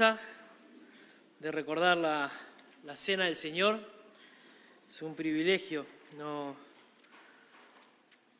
de 0.00 1.52
recordar 1.52 1.98
la, 1.98 2.32
la 2.84 2.96
cena 2.96 3.26
del 3.26 3.34
Señor. 3.34 3.78
Es 4.88 5.02
un 5.02 5.14
privilegio, 5.14 5.84
no, 6.16 6.56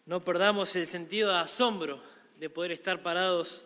no 0.07 0.25
perdamos 0.25 0.75
el 0.77 0.87
sentido 0.87 1.31
de 1.31 1.39
asombro 1.41 2.03
de 2.39 2.49
poder 2.49 2.73
estar 2.73 3.03
parados 3.03 3.65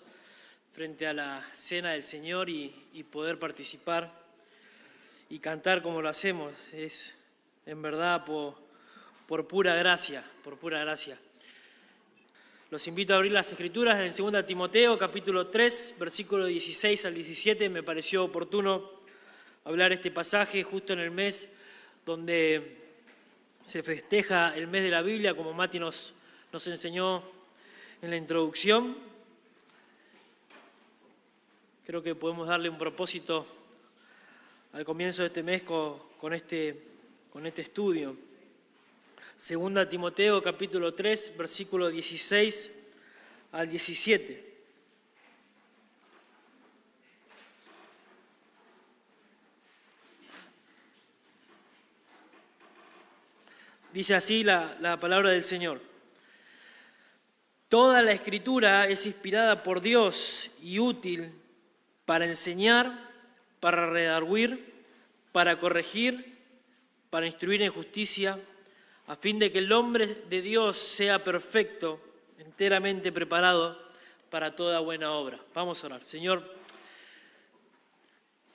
frente 0.73 1.07
a 1.07 1.13
la 1.13 1.49
cena 1.53 1.93
del 1.93 2.03
Señor 2.03 2.51
y, 2.51 2.75
y 2.93 3.05
poder 3.05 3.39
participar 3.39 4.13
y 5.31 5.39
cantar 5.39 5.81
como 5.81 6.03
lo 6.03 6.09
hacemos. 6.09 6.53
Es 6.73 7.17
en 7.67 7.83
verdad 7.83 8.25
por, 8.25 8.57
por 9.29 9.47
pura 9.47 9.77
gracia, 9.77 10.25
por 10.43 10.59
pura 10.59 10.81
gracia. 10.81 11.17
Los 12.69 12.89
invito 12.89 13.13
a 13.13 13.19
abrir 13.19 13.31
las 13.31 13.53
escrituras 13.53 14.01
en 14.01 14.33
2 14.33 14.45
Timoteo 14.45 14.99
capítulo 14.99 15.47
3, 15.47 15.95
versículo 16.01 16.47
16 16.47 17.05
al 17.05 17.15
17. 17.15 17.69
Me 17.69 17.85
pareció 17.85 18.25
oportuno 18.25 18.91
hablar 19.65 19.93
este 19.93 20.11
pasaje 20.11 20.65
justo 20.65 20.93
en 20.93 20.99
el 20.99 21.13
mes 21.13 21.49
donde 22.05 22.77
se 23.63 23.85
festeja 23.85 24.53
el 24.57 24.67
mes 24.67 24.83
de 24.83 24.91
la 24.91 25.03
Biblia, 25.03 25.37
como 25.37 25.53
Mati 25.53 25.79
nos, 25.79 26.13
nos 26.53 26.67
enseñó 26.67 27.23
en 28.03 28.11
la 28.11 28.17
introducción. 28.17 28.97
Creo 31.87 32.03
que 32.03 32.17
podemos 32.17 32.49
darle 32.49 32.69
un 32.69 32.79
propósito 32.79 33.47
al 34.73 34.85
comienzo 34.85 35.23
de 35.23 35.29
este 35.29 35.45
mes 35.45 35.63
con, 35.63 36.33
este, 36.33 36.83
con 37.33 37.47
este 37.47 37.63
estudio. 37.63 38.17
Segunda 39.37 39.87
Timoteo 39.87 40.43
capítulo 40.43 40.95
3, 40.95 41.37
versículo 41.37 41.91
16 41.91 42.71
al 43.53 43.69
17. 43.69 44.57
Dice 53.93 54.15
así 54.15 54.43
la, 54.43 54.75
la 54.81 54.99
palabra 54.99 55.29
del 55.33 55.43
Señor. 55.43 55.83
Toda 57.69 58.01
la 58.01 58.13
escritura 58.13 58.89
es 58.89 59.05
inspirada 59.05 59.63
por 59.63 59.83
Dios 59.83 60.51
y 60.63 60.79
útil 60.79 61.31
para 62.07 62.25
enseñar, 62.25 63.11
para 63.61 63.91
redarguir, 63.91 64.73
para 65.31 65.61
corregir, 65.61 66.39
para 67.11 67.27
instruir 67.27 67.61
en 67.61 67.71
justicia 67.71 68.39
a 69.07 69.17
fin 69.17 69.39
de 69.39 69.53
que 69.53 69.59
el 69.59 69.73
hombre 69.73 70.07
de 70.07 70.43
Dios 70.43 70.77
sea 70.77 71.23
perfecto, 71.23 72.01
enteramente 72.39 73.13
preparado 73.13 73.79
para 74.31 74.57
toda 74.57 74.81
buena 74.81 75.13
obra. 75.13 75.39
Vamos 75.55 75.83
a 75.83 75.87
orar. 75.87 76.05
Señor, 76.05 76.43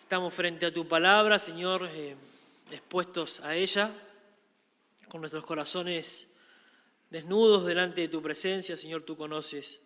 estamos 0.01 0.33
frente 0.33 0.65
a 0.65 0.73
tu 0.73 0.87
palabra, 0.87 1.39
Señor, 1.39 1.87
eh, 1.91 2.15
expuestos 2.69 3.39
a 3.39 3.55
ella, 3.55 3.91
con 5.07 5.21
nuestros 5.21 5.45
corazones 5.45 6.27
desnudos 7.09 7.65
delante 7.65 8.01
de 8.01 8.07
tu 8.09 8.21
presencia. 8.21 8.75
Señor, 8.75 9.03
tú 9.03 9.15
conoces 9.15 9.79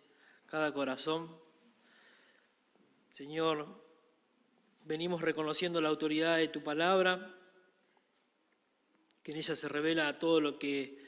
cada 0.46 0.72
corazón. 0.72 1.28
Señor, 3.10 3.66
venimos 4.84 5.20
reconociendo 5.20 5.80
la 5.80 5.90
autoridad 5.90 6.38
de 6.38 6.48
tu 6.48 6.62
palabra 6.62 7.32
que 9.26 9.32
en 9.32 9.38
ella 9.38 9.56
se 9.56 9.68
revela 9.68 10.20
todo 10.20 10.40
lo 10.40 10.56
que 10.56 10.98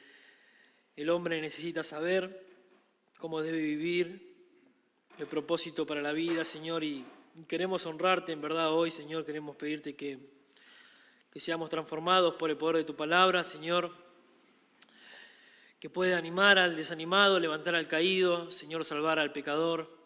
el 0.97 1.09
hombre 1.09 1.41
necesita 1.41 1.85
saber, 1.85 2.45
cómo 3.17 3.43
debe 3.43 3.59
vivir, 3.59 4.35
el 5.19 5.29
propósito 5.29 5.87
para 5.87 6.03
la 6.03 6.11
vida, 6.11 6.45
Señor, 6.45 6.83
y 6.83 7.05
queremos 7.47 7.87
honrarte 7.87 8.33
en 8.33 8.41
verdad 8.41 8.73
hoy, 8.73 8.91
Señor, 8.91 9.25
queremos 9.25 9.55
pedirte 9.55 9.95
que, 9.95 10.19
que 11.33 11.39
seamos 11.39 11.71
transformados 11.71 12.35
por 12.35 12.51
el 12.51 12.57
poder 12.57 12.79
de 12.79 12.83
tu 12.83 12.97
palabra, 12.97 13.45
Señor, 13.45 13.93
que 15.79 15.89
pueda 15.89 16.19
animar 16.19 16.59
al 16.59 16.75
desanimado, 16.75 17.39
levantar 17.39 17.77
al 17.77 17.87
caído, 17.87 18.51
Señor, 18.51 18.85
salvar 18.85 19.21
al 19.21 19.31
pecador, 19.31 19.97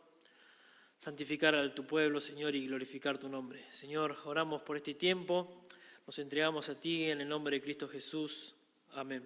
santificar 0.99 1.55
a 1.55 1.75
tu 1.75 1.87
pueblo, 1.87 2.21
Señor, 2.21 2.55
y 2.55 2.67
glorificar 2.67 3.17
tu 3.17 3.31
nombre. 3.31 3.65
Señor, 3.71 4.19
oramos 4.27 4.61
por 4.61 4.77
este 4.77 4.93
tiempo. 4.93 5.63
Nos 6.05 6.19
entregamos 6.19 6.69
a 6.69 6.75
ti 6.75 7.09
en 7.11 7.21
el 7.21 7.29
nombre 7.29 7.57
de 7.57 7.63
Cristo 7.63 7.89
Jesús. 7.89 8.55
Amén. 8.93 9.25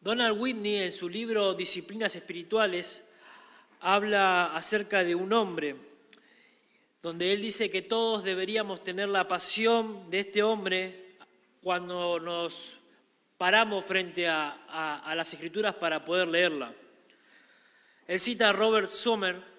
Donald 0.00 0.40
Whitney 0.40 0.76
en 0.76 0.92
su 0.92 1.06
libro 1.06 1.52
Disciplinas 1.52 2.16
Espirituales 2.16 3.06
habla 3.80 4.56
acerca 4.56 5.04
de 5.04 5.14
un 5.14 5.34
hombre, 5.34 5.76
donde 7.02 7.34
él 7.34 7.42
dice 7.42 7.70
que 7.70 7.82
todos 7.82 8.24
deberíamos 8.24 8.82
tener 8.82 9.10
la 9.10 9.28
pasión 9.28 10.10
de 10.10 10.20
este 10.20 10.42
hombre 10.42 11.18
cuando 11.62 12.18
nos 12.18 12.78
paramos 13.36 13.84
frente 13.84 14.28
a, 14.28 15.02
a 15.04 15.14
las 15.14 15.34
escrituras 15.34 15.74
para 15.74 16.06
poder 16.06 16.26
leerla. 16.26 16.72
Él 18.06 18.18
cita 18.18 18.48
a 18.48 18.52
Robert 18.52 18.88
Sommer, 18.88 19.57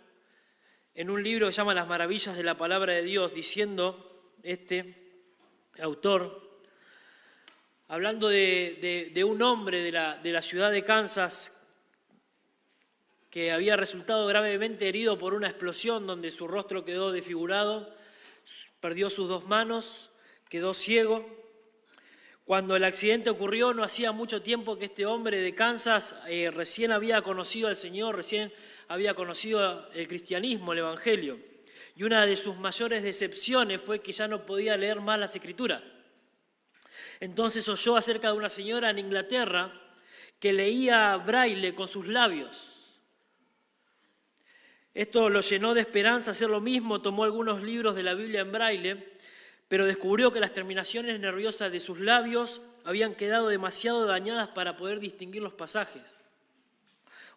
en 0.99 1.09
un 1.09 1.23
libro 1.23 1.47
que 1.47 1.53
se 1.53 1.59
llama 1.59 1.73
Las 1.73 1.87
maravillas 1.87 2.35
de 2.35 2.43
la 2.43 2.57
palabra 2.57 2.91
de 2.91 3.03
Dios, 3.03 3.33
diciendo 3.33 4.21
este 4.43 5.23
autor, 5.79 6.59
hablando 7.87 8.27
de, 8.27 9.23
un 9.25 9.41
hombre 9.41 9.81
de 9.81 9.93
la, 9.93 10.41
ciudad 10.41 10.71
de 10.71 10.83
Kansas 10.83 11.55
que 13.29 13.53
había 13.53 13.77
resultado 13.77 14.27
gravemente 14.27 14.89
herido 14.89 15.17
por 15.17 15.33
una 15.33 15.47
explosión 15.47 16.05
donde 16.05 16.31
su 16.31 16.49
rostro 16.49 16.83
quedó 16.83 17.13
desfigurado, 17.13 17.95
perdió 18.81 19.09
sus 19.09 19.29
dos 19.29 19.47
manos, 19.47 20.09
quedó 20.49 20.73
ciego. 20.73 21.25
Cuando 22.43 22.75
el 22.75 22.83
accidente 22.83 23.29
ocurrió 23.29 23.73
no 23.73 23.85
hacía 23.85 24.11
mucho 24.11 24.41
tiempo 24.41 24.77
que 24.77 24.85
este 24.85 25.05
hombre 25.05 25.37
de 25.37 25.55
Kansas 25.55 26.13
eh, 26.27 26.51
recién 26.51 26.91
había 26.91 27.21
conocido 27.21 27.69
al 27.69 27.77
Señor, 27.77 28.17
recién 28.17 28.51
había 28.89 29.13
conocido 29.13 29.87
el 29.93 30.07
cristianismo, 30.07 30.73
el 30.73 30.79
Evangelio, 30.79 31.39
y 31.95 32.03
una 32.03 32.25
de 32.25 32.35
sus 32.35 32.57
mayores 32.57 33.03
decepciones 33.03 33.79
fue 33.79 33.99
que 33.99 34.11
ya 34.11 34.27
no 34.27 34.45
podía 34.45 34.75
leer 34.75 34.99
más 34.99 35.19
las 35.19 35.35
escrituras. 35.35 35.83
Entonces 37.19 37.69
oyó 37.69 37.95
acerca 37.95 38.31
de 38.31 38.37
una 38.37 38.49
señora 38.49 38.89
en 38.89 38.97
Inglaterra 38.97 39.71
que 40.39 40.53
leía 40.53 41.15
braille 41.17 41.75
con 41.75 41.87
sus 41.87 42.07
labios. 42.07 42.79
Esto 44.95 45.29
lo 45.29 45.41
llenó 45.41 45.75
de 45.75 45.81
esperanza 45.81 46.31
hacer 46.31 46.49
lo 46.49 46.59
mismo, 46.59 47.01
tomó 47.01 47.25
algunos 47.25 47.61
libros 47.61 47.95
de 47.95 48.03
la 48.03 48.15
Biblia 48.15 48.41
en 48.41 48.51
braille, 48.51 49.13
pero 49.67 49.85
descubrió 49.85 50.33
que 50.33 50.39
las 50.39 50.53
terminaciones 50.53 51.19
nerviosas 51.19 51.71
de 51.71 51.79
sus 51.79 51.99
labios 51.99 52.61
habían 52.85 53.13
quedado 53.13 53.49
demasiado 53.49 54.07
dañadas 54.07 54.49
para 54.49 54.77
poder 54.77 54.99
distinguir 54.99 55.43
los 55.43 55.53
pasajes. 55.53 56.18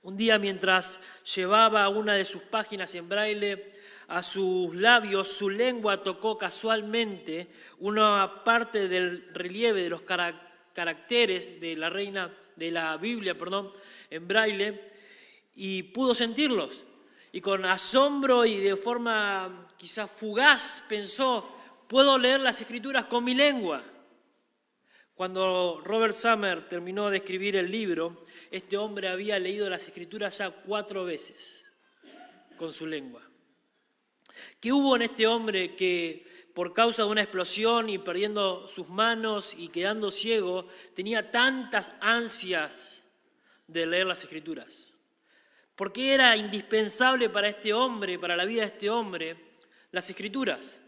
Un 0.02 0.16
día 0.16 0.36
mientras 0.36 0.98
llevaba 1.36 1.88
una 1.88 2.14
de 2.14 2.24
sus 2.24 2.42
páginas 2.42 2.92
en 2.96 3.08
braille 3.08 3.72
a 4.08 4.20
sus 4.20 4.74
labios, 4.74 5.28
su 5.28 5.48
lengua 5.48 6.02
tocó 6.02 6.36
casualmente 6.36 7.46
una 7.78 8.42
parte 8.42 8.88
del 8.88 9.32
relieve 9.32 9.84
de 9.84 9.88
los 9.88 10.02
caracteres 10.02 11.60
de 11.60 11.76
la 11.76 11.88
reina 11.88 12.34
de 12.56 12.72
la 12.72 12.96
Biblia, 12.96 13.38
perdón, 13.38 13.70
en 14.10 14.26
braille 14.26 14.80
y 15.54 15.84
pudo 15.84 16.16
sentirlos. 16.16 16.84
Y 17.30 17.40
con 17.40 17.64
asombro 17.64 18.44
y 18.44 18.58
de 18.58 18.74
forma 18.74 19.68
quizás 19.76 20.10
fugaz 20.10 20.82
pensó, 20.88 21.48
puedo 21.86 22.18
leer 22.18 22.40
las 22.40 22.60
escrituras 22.60 23.04
con 23.04 23.22
mi 23.22 23.34
lengua. 23.36 23.84
Cuando 25.14 25.80
Robert 25.84 26.14
Summer 26.14 26.68
terminó 26.68 27.10
de 27.10 27.18
escribir 27.18 27.56
el 27.56 27.70
libro, 27.70 28.22
este 28.50 28.76
hombre 28.76 29.08
había 29.08 29.38
leído 29.38 29.68
las 29.68 29.86
escrituras 29.86 30.38
ya 30.38 30.50
cuatro 30.50 31.04
veces 31.04 31.64
con 32.56 32.72
su 32.72 32.86
lengua. 32.86 33.22
¿Qué 34.60 34.72
hubo 34.72 34.96
en 34.96 35.02
este 35.02 35.26
hombre 35.26 35.76
que 35.76 36.26
por 36.54 36.72
causa 36.72 37.04
de 37.04 37.10
una 37.10 37.22
explosión 37.22 37.88
y 37.88 37.98
perdiendo 37.98 38.66
sus 38.68 38.88
manos 38.88 39.54
y 39.56 39.68
quedando 39.68 40.10
ciego, 40.10 40.66
tenía 40.94 41.30
tantas 41.30 41.92
ansias 42.00 43.06
de 43.66 43.86
leer 43.86 44.06
las 44.06 44.22
escrituras? 44.22 44.96
¿Por 45.76 45.92
qué 45.92 46.14
era 46.14 46.36
indispensable 46.36 47.28
para 47.30 47.48
este 47.48 47.72
hombre, 47.72 48.18
para 48.18 48.36
la 48.36 48.44
vida 48.44 48.62
de 48.62 48.68
este 48.68 48.90
hombre, 48.90 49.36
las 49.90 50.08
escrituras? 50.08 50.81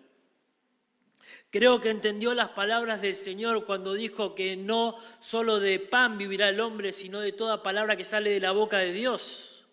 Creo 1.55 1.81
que 1.81 1.91
entendió 1.91 2.35
las 2.35 2.49
palabras 2.49 3.01
del 3.01 3.15
Señor 3.15 3.65
cuando 3.65 3.95
dijo 3.95 4.35
que 4.35 4.57
no 4.57 4.97
solo 5.21 5.61
de 5.61 5.79
pan 5.79 6.19
vivirá 6.19 6.49
el 6.49 6.59
hombre, 6.59 6.93
sino 6.93 7.21
de 7.21 7.31
toda 7.31 7.63
palabra 7.63 7.95
que 7.95 8.05
sale 8.05 8.31
de 8.31 8.41
la 8.41 8.51
boca 8.51 8.79
de 8.79 8.91
Dios. 8.91 9.65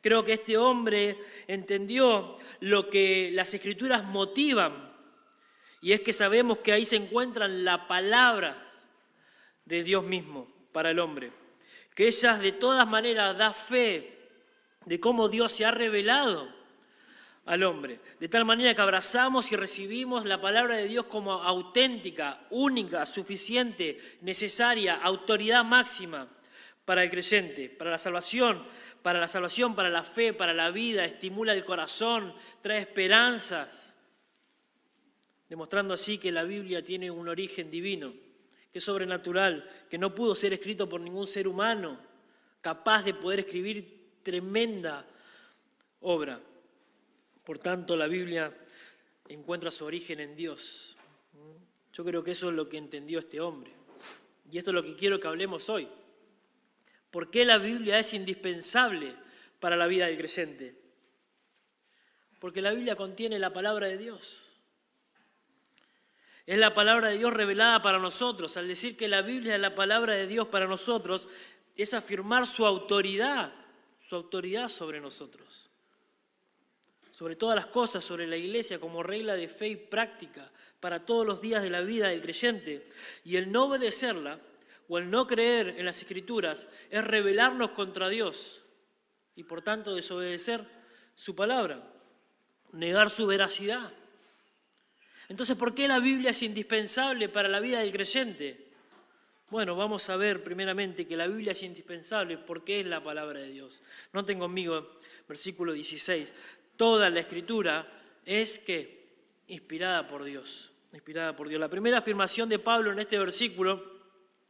Creo 0.00 0.24
que 0.24 0.32
este 0.32 0.56
hombre 0.56 1.16
entendió 1.46 2.34
lo 2.58 2.90
que 2.90 3.30
las 3.32 3.54
escrituras 3.54 4.02
motivan, 4.02 4.92
y 5.80 5.92
es 5.92 6.00
que 6.00 6.12
sabemos 6.12 6.58
que 6.58 6.72
ahí 6.72 6.84
se 6.84 6.96
encuentran 6.96 7.64
las 7.64 7.86
palabras 7.86 8.56
de 9.66 9.84
Dios 9.84 10.02
mismo 10.02 10.52
para 10.72 10.90
el 10.90 10.98
hombre, 10.98 11.30
que 11.94 12.08
ellas 12.08 12.40
de 12.40 12.50
todas 12.50 12.88
maneras 12.88 13.38
da 13.38 13.52
fe 13.52 14.18
de 14.84 14.98
cómo 14.98 15.28
Dios 15.28 15.52
se 15.52 15.64
ha 15.64 15.70
revelado 15.70 16.52
al 17.46 17.62
hombre. 17.62 18.00
De 18.18 18.28
tal 18.28 18.44
manera 18.44 18.74
que 18.74 18.80
abrazamos 18.80 19.50
y 19.52 19.56
recibimos 19.56 20.24
la 20.24 20.40
palabra 20.40 20.76
de 20.76 20.88
Dios 20.88 21.06
como 21.06 21.32
auténtica, 21.32 22.46
única, 22.50 23.04
suficiente, 23.06 24.18
necesaria, 24.22 24.94
autoridad 24.94 25.64
máxima 25.64 26.28
para 26.84 27.02
el 27.02 27.10
creyente, 27.10 27.68
para 27.68 27.90
la 27.90 27.98
salvación, 27.98 28.64
para 29.02 29.20
la 29.20 29.28
salvación, 29.28 29.74
para 29.74 29.90
la 29.90 30.04
fe, 30.04 30.32
para 30.32 30.54
la 30.54 30.70
vida, 30.70 31.04
estimula 31.04 31.52
el 31.52 31.64
corazón, 31.64 32.34
trae 32.62 32.80
esperanzas, 32.80 33.94
demostrando 35.48 35.94
así 35.94 36.18
que 36.18 36.32
la 36.32 36.44
Biblia 36.44 36.84
tiene 36.84 37.10
un 37.10 37.28
origen 37.28 37.70
divino, 37.70 38.12
que 38.72 38.78
es 38.78 38.84
sobrenatural, 38.84 39.68
que 39.88 39.98
no 39.98 40.14
pudo 40.14 40.34
ser 40.34 40.52
escrito 40.52 40.88
por 40.88 41.00
ningún 41.00 41.26
ser 41.26 41.46
humano, 41.46 41.98
capaz 42.60 43.02
de 43.02 43.14
poder 43.14 43.40
escribir 43.40 44.18
tremenda 44.22 45.06
obra. 46.00 46.40
Por 47.44 47.58
tanto, 47.58 47.94
la 47.94 48.06
Biblia 48.06 48.52
encuentra 49.28 49.70
su 49.70 49.84
origen 49.84 50.20
en 50.20 50.34
Dios. 50.34 50.96
Yo 51.92 52.04
creo 52.04 52.24
que 52.24 52.32
eso 52.32 52.48
es 52.48 52.54
lo 52.54 52.68
que 52.68 52.78
entendió 52.78 53.18
este 53.18 53.40
hombre. 53.40 53.70
Y 54.50 54.58
esto 54.58 54.70
es 54.70 54.74
lo 54.74 54.82
que 54.82 54.96
quiero 54.96 55.20
que 55.20 55.28
hablemos 55.28 55.68
hoy. 55.68 55.88
¿Por 57.10 57.30
qué 57.30 57.44
la 57.44 57.58
Biblia 57.58 57.98
es 57.98 58.14
indispensable 58.14 59.14
para 59.60 59.76
la 59.76 59.86
vida 59.86 60.06
del 60.06 60.16
creyente? 60.16 60.74
Porque 62.40 62.62
la 62.62 62.72
Biblia 62.72 62.96
contiene 62.96 63.38
la 63.38 63.52
palabra 63.52 63.86
de 63.86 63.98
Dios. 63.98 64.40
Es 66.46 66.58
la 66.58 66.74
palabra 66.74 67.10
de 67.10 67.18
Dios 67.18 67.32
revelada 67.32 67.80
para 67.80 67.98
nosotros. 67.98 68.56
Al 68.56 68.68
decir 68.68 68.96
que 68.96 69.08
la 69.08 69.22
Biblia 69.22 69.54
es 69.54 69.60
la 69.60 69.74
palabra 69.74 70.14
de 70.14 70.26
Dios 70.26 70.48
para 70.48 70.66
nosotros, 70.66 71.28
es 71.76 71.94
afirmar 71.94 72.46
su 72.46 72.66
autoridad, 72.66 73.52
su 74.00 74.16
autoridad 74.16 74.68
sobre 74.68 75.00
nosotros 75.00 75.70
sobre 77.14 77.36
todas 77.36 77.54
las 77.54 77.66
cosas, 77.66 78.04
sobre 78.04 78.26
la 78.26 78.36
iglesia 78.36 78.80
como 78.80 79.00
regla 79.00 79.36
de 79.36 79.46
fe 79.46 79.68
y 79.68 79.76
práctica 79.76 80.50
para 80.80 81.06
todos 81.06 81.24
los 81.24 81.40
días 81.40 81.62
de 81.62 81.70
la 81.70 81.80
vida 81.80 82.08
del 82.08 82.20
creyente. 82.20 82.88
Y 83.24 83.36
el 83.36 83.52
no 83.52 83.66
obedecerla 83.66 84.40
o 84.88 84.98
el 84.98 85.08
no 85.08 85.24
creer 85.24 85.76
en 85.78 85.86
las 85.86 86.02
escrituras 86.02 86.66
es 86.90 87.04
rebelarnos 87.04 87.70
contra 87.70 88.08
Dios 88.08 88.62
y 89.36 89.44
por 89.44 89.62
tanto 89.62 89.94
desobedecer 89.94 90.66
su 91.14 91.36
palabra, 91.36 91.88
negar 92.72 93.10
su 93.10 93.28
veracidad. 93.28 93.92
Entonces, 95.28 95.56
¿por 95.56 95.72
qué 95.72 95.86
la 95.86 96.00
Biblia 96.00 96.32
es 96.32 96.42
indispensable 96.42 97.28
para 97.28 97.48
la 97.48 97.60
vida 97.60 97.78
del 97.78 97.92
creyente? 97.92 98.72
Bueno, 99.50 99.76
vamos 99.76 100.10
a 100.10 100.16
ver 100.16 100.42
primeramente 100.42 101.06
que 101.06 101.16
la 101.16 101.28
Biblia 101.28 101.52
es 101.52 101.62
indispensable 101.62 102.38
porque 102.38 102.80
es 102.80 102.86
la 102.86 103.04
palabra 103.04 103.38
de 103.38 103.52
Dios. 103.52 103.82
Noten 104.12 104.40
conmigo 104.40 104.98
versículo 105.28 105.72
16 105.72 106.28
toda 106.76 107.10
la 107.10 107.20
escritura 107.20 107.86
es 108.24 108.58
que 108.58 109.04
inspirada 109.48 110.06
por 110.06 110.24
Dios, 110.24 110.72
inspirada 110.92 111.36
por 111.36 111.48
Dios. 111.48 111.60
La 111.60 111.68
primera 111.68 111.98
afirmación 111.98 112.48
de 112.48 112.58
Pablo 112.58 112.92
en 112.92 112.98
este 112.98 113.18
versículo 113.18 113.82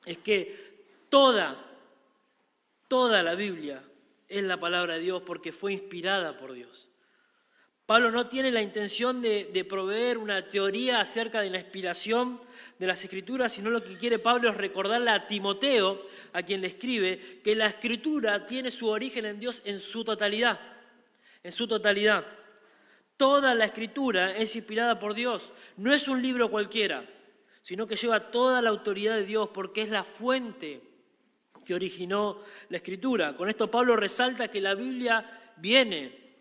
es 0.05 0.19
que 0.19 0.75
toda, 1.09 1.57
toda 2.89 3.23
la 3.23 3.35
Biblia 3.35 3.83
es 4.29 4.43
la 4.45 4.59
palabra 4.59 4.95
de 4.95 5.01
Dios 5.01 5.23
porque 5.23 5.53
fue 5.53 5.73
inspirada 5.73 6.39
por 6.39 6.53
Dios. 6.53 6.89
Pablo 7.87 8.11
no 8.11 8.29
tiene 8.29 8.51
la 8.51 8.63
intención 8.63 9.21
de, 9.21 9.51
de, 9.53 9.65
proveer 9.65 10.17
una 10.17 10.49
teoría 10.49 11.01
acerca 11.01 11.43
de 11.43 11.51
la 11.51 11.59
inspiración 11.59 12.41
de 12.79 12.87
las 12.87 13.05
escrituras, 13.05 13.53
sino 13.53 13.69
lo 13.69 13.85
que 13.85 13.99
quiere 13.99 14.19
Pablo 14.19 14.49
es 14.49 14.57
recordarle 14.57 15.11
a 15.11 15.27
Timoteo, 15.29 16.03
a 16.33 16.43
quien 16.43 16.63
le 16.63 16.69
escribe, 16.69 17.43
que 17.45 17.55
la 17.55 17.67
escritura 17.67 18.47
tiene 18.47 18.71
su 18.71 18.89
origen 18.89 19.27
en 19.27 19.39
Dios 19.39 19.61
en 19.67 19.79
su 19.79 20.03
totalidad 20.03 20.74
en 21.45 21.53
su 21.53 21.69
totalidad. 21.69 22.27
Toda 23.17 23.55
la 23.55 23.67
escritura 23.67 24.37
es 24.37 24.57
inspirada 24.57 24.99
por 24.99 25.15
Dios. 25.15 25.53
No 25.77 25.95
es 25.95 26.09
un 26.09 26.21
libro 26.21 26.51
cualquiera, 26.51 27.09
sino 27.63 27.87
que 27.87 27.95
lleva 27.95 28.33
toda 28.33 28.61
la 28.61 28.71
autoridad 28.71 29.15
de 29.15 29.27
Dios 29.27 29.51
porque 29.55 29.83
es 29.83 29.89
la 29.91 30.03
fuente 30.03 30.83
que 31.65 31.75
originó 31.75 32.41
la 32.71 32.79
escritura. 32.79 33.37
Con 33.37 33.49
esto 33.49 33.71
Pablo 33.71 33.95
resalta 33.95 34.49
que 34.49 34.61
la 34.61 34.75
Biblia 34.75 35.53
viene 35.57 36.35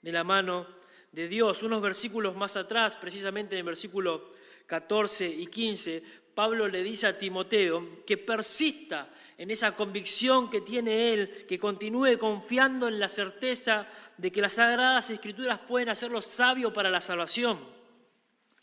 de 0.00 0.12
la 0.12 0.22
mano 0.22 0.66
de 1.10 1.28
Dios. 1.28 1.62
Unos 1.62 1.82
versículos 1.82 2.36
más 2.36 2.56
atrás, 2.56 2.96
precisamente 2.96 3.54
en 3.54 3.60
el 3.60 3.64
versículo 3.64 4.32
14 4.66 5.28
y 5.28 5.46
15, 5.46 6.02
Pablo 6.34 6.68
le 6.68 6.82
dice 6.82 7.06
a 7.06 7.18
Timoteo 7.18 7.86
que 8.06 8.16
persista 8.16 9.10
en 9.36 9.50
esa 9.50 9.74
convicción 9.76 10.48
que 10.48 10.60
tiene 10.60 11.12
él, 11.12 11.46
que 11.46 11.58
continúe 11.58 12.16
confiando 12.18 12.88
en 12.88 12.98
la 12.98 13.08
certeza 13.08 13.86
de 14.16 14.30
que 14.30 14.40
las 14.40 14.54
sagradas 14.54 15.10
escrituras 15.10 15.58
pueden 15.60 15.88
hacerlo 15.88 16.20
sabio 16.22 16.72
para 16.72 16.90
la 16.90 17.00
salvación. 17.00 17.58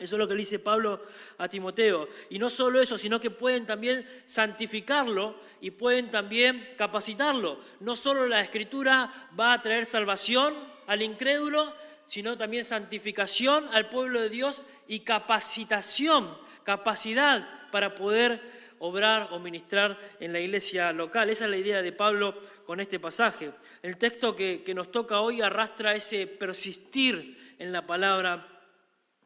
Eso 0.00 0.16
es 0.16 0.18
lo 0.18 0.26
que 0.26 0.34
le 0.34 0.40
dice 0.40 0.58
Pablo 0.58 1.02
a 1.36 1.46
Timoteo. 1.46 2.08
Y 2.30 2.38
no 2.38 2.48
solo 2.48 2.80
eso, 2.80 2.96
sino 2.96 3.20
que 3.20 3.30
pueden 3.30 3.66
también 3.66 4.06
santificarlo 4.24 5.36
y 5.60 5.72
pueden 5.72 6.10
también 6.10 6.70
capacitarlo. 6.78 7.60
No 7.80 7.94
solo 7.94 8.26
la 8.26 8.40
escritura 8.40 9.28
va 9.38 9.52
a 9.52 9.60
traer 9.60 9.84
salvación 9.84 10.54
al 10.86 11.02
incrédulo, 11.02 11.74
sino 12.06 12.38
también 12.38 12.64
santificación 12.64 13.68
al 13.72 13.90
pueblo 13.90 14.22
de 14.22 14.30
Dios 14.30 14.62
y 14.88 15.00
capacitación, 15.00 16.34
capacidad 16.64 17.46
para 17.70 17.94
poder 17.94 18.40
obrar 18.78 19.28
o 19.32 19.38
ministrar 19.38 19.98
en 20.18 20.32
la 20.32 20.40
iglesia 20.40 20.92
local. 20.94 21.28
Esa 21.28 21.44
es 21.44 21.50
la 21.50 21.58
idea 21.58 21.82
de 21.82 21.92
Pablo 21.92 22.34
con 22.64 22.80
este 22.80 22.98
pasaje. 22.98 23.52
El 23.82 23.96
texto 23.96 24.36
que, 24.36 24.62
nos 24.74 24.90
toca 24.90 25.20
hoy 25.20 25.40
arrastra 25.40 25.94
ese 25.94 26.26
persistir 26.26 27.54
en 27.58 27.72
la 27.72 27.86
palabra 27.86 28.46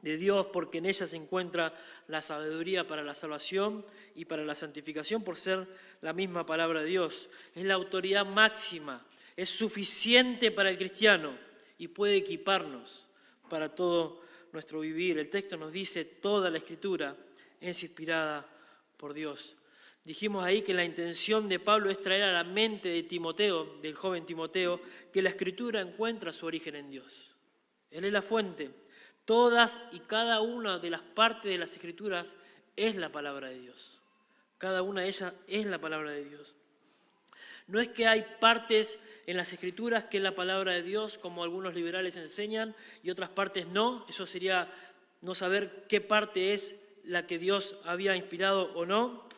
de 0.00 0.16
Dios 0.16 0.46
porque 0.52 0.78
en 0.78 0.86
ella 0.86 1.06
se 1.06 1.16
encuentra 1.16 1.74
la 2.06 2.22
sabiduría 2.22 2.86
para 2.86 3.02
la 3.02 3.14
salvación 3.14 3.84
y 4.14 4.26
para 4.26 4.44
la 4.44 4.54
santificación 4.54 5.24
por 5.24 5.38
ser 5.38 5.66
la 6.02 6.12
misma 6.12 6.46
palabra 6.46 6.82
de 6.82 6.86
Dios. 6.86 7.30
Es 7.54 7.64
la 7.64 7.74
autoridad 7.74 8.24
máxima, 8.26 9.04
es 9.36 9.48
suficiente 9.48 10.52
para 10.52 10.70
el 10.70 10.78
cristiano 10.78 11.36
y 11.78 11.88
puede 11.88 12.16
equiparnos 12.16 13.06
para 13.48 13.74
todo 13.74 14.22
nuestro 14.52 14.80
vivir. 14.80 15.18
El 15.18 15.30
texto 15.30 15.56
nos 15.56 15.72
dice 15.72 16.04
toda 16.04 16.50
la 16.50 16.58
escritura 16.58 17.16
es 17.60 17.82
inspirada 17.82 18.46
por 18.96 19.14
Dios. 19.14 19.56
Dijimos 20.04 20.44
ahí 20.44 20.60
que 20.60 20.74
la 20.74 20.84
intención 20.84 21.48
de 21.48 21.58
Pablo 21.58 21.90
es 21.90 22.02
traer 22.02 22.24
a 22.24 22.32
la 22.32 22.44
mente 22.44 22.90
de 22.90 23.02
Timoteo, 23.04 23.76
del 23.80 23.94
joven 23.94 24.26
Timoteo, 24.26 24.80
que 25.10 25.22
la 25.22 25.30
escritura 25.30 25.80
encuentra 25.80 26.32
su 26.32 26.44
origen 26.44 26.76
en 26.76 26.90
Dios. 26.90 27.34
Él 27.90 28.04
es 28.04 28.12
la 28.12 28.20
fuente. 28.20 28.70
Todas 29.24 29.80
y 29.92 30.00
cada 30.00 30.42
una 30.42 30.78
de 30.78 30.90
las 30.90 31.00
partes 31.00 31.50
de 31.50 31.56
las 31.56 31.72
escrituras 31.72 32.36
es 32.76 32.96
la 32.96 33.10
palabra 33.10 33.48
de 33.48 33.60
Dios. 33.60 33.98
Cada 34.58 34.82
una 34.82 35.02
de 35.02 35.08
ellas 35.08 35.32
es 35.48 35.64
la 35.64 35.78
palabra 35.78 36.10
de 36.10 36.24
Dios. 36.24 36.54
No 37.66 37.80
es 37.80 37.88
que 37.88 38.06
hay 38.06 38.26
partes 38.40 39.00
en 39.26 39.38
las 39.38 39.54
escrituras 39.54 40.04
que 40.04 40.18
es 40.18 40.22
la 40.22 40.34
palabra 40.34 40.72
de 40.72 40.82
Dios, 40.82 41.16
como 41.16 41.42
algunos 41.42 41.74
liberales 41.74 42.16
enseñan, 42.16 42.76
y 43.02 43.08
otras 43.08 43.30
partes 43.30 43.66
no. 43.68 44.04
Eso 44.06 44.26
sería 44.26 44.70
no 45.22 45.34
saber 45.34 45.86
qué 45.88 46.02
parte 46.02 46.52
es 46.52 46.76
la 47.04 47.26
que 47.26 47.38
Dios 47.38 47.76
había 47.84 48.16
inspirado 48.16 48.70
o 48.74 48.84
no, 48.84 49.28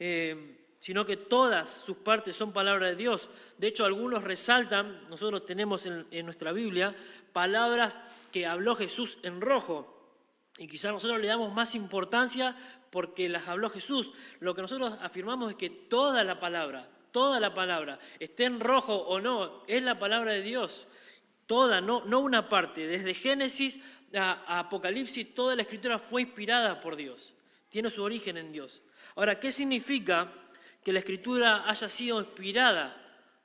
eh, 0.00 0.56
sino 0.80 1.04
que 1.04 1.18
todas 1.18 1.68
sus 1.68 1.98
partes 1.98 2.34
son 2.34 2.52
palabra 2.52 2.88
de 2.88 2.96
Dios. 2.96 3.28
De 3.58 3.68
hecho, 3.68 3.84
algunos 3.84 4.24
resaltan, 4.24 5.06
nosotros 5.10 5.44
tenemos 5.44 5.84
en, 5.84 6.24
nuestra 6.24 6.52
Biblia, 6.52 6.96
palabras 7.34 7.98
que 8.32 8.46
habló 8.46 8.74
Jesús 8.74 9.18
en 9.22 9.42
rojo. 9.42 9.96
Y 10.56 10.66
quizás 10.66 10.92
nosotros 10.92 11.20
le 11.20 11.28
damos 11.28 11.52
más 11.52 11.74
importancia 11.74 12.56
porque 12.90 13.28
las 13.28 13.46
habló 13.46 13.68
Jesús. 13.68 14.12
Lo 14.40 14.54
que 14.54 14.62
nosotros 14.62 14.96
afirmamos 15.02 15.50
es 15.50 15.56
que 15.56 15.68
toda 15.68 16.24
la 16.24 16.40
palabra, 16.40 16.88
toda 17.12 17.38
la 17.40 17.52
palabra, 17.52 17.98
esté 18.18 18.44
en 18.44 18.58
rojo 18.58 18.94
o 18.94 19.20
no, 19.20 19.62
es 19.66 19.82
la 19.82 19.98
palabra 19.98 20.32
de 20.32 20.42
Dios. 20.42 20.86
Toda, 21.46 21.82
no, 21.82 22.06
no 22.06 22.20
una 22.20 22.48
parte. 22.48 22.86
Desde 22.86 23.12
Génesis 23.12 23.78
a, 24.14 24.60
Apocalipsis, 24.60 25.34
toda 25.34 25.54
la 25.54 25.62
escritura 25.62 25.98
fue 25.98 26.22
inspirada 26.22 26.80
por 26.80 26.96
Dios, 26.96 27.34
tiene 27.68 27.90
su 27.90 28.02
origen 28.02 28.38
en 28.38 28.50
Dios. 28.50 28.82
Ahora, 29.16 29.38
¿qué 29.38 29.50
significa 29.50 30.32
que 30.82 30.92
la 30.92 31.00
escritura 31.00 31.68
haya 31.68 31.88
sido 31.88 32.20
inspirada 32.20 32.96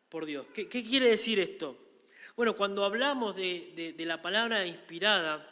por 0.09 0.25
Dios? 0.25 0.45
¿Qué, 0.53 0.67
quiere 0.67 1.09
decir 1.09 1.39
esto? 1.39 1.77
Bueno, 2.35 2.55
cuando 2.55 2.83
hablamos 2.83 3.35
de, 3.35 3.95
la 3.99 4.21
palabra 4.21 4.65
inspirada, 4.65 5.47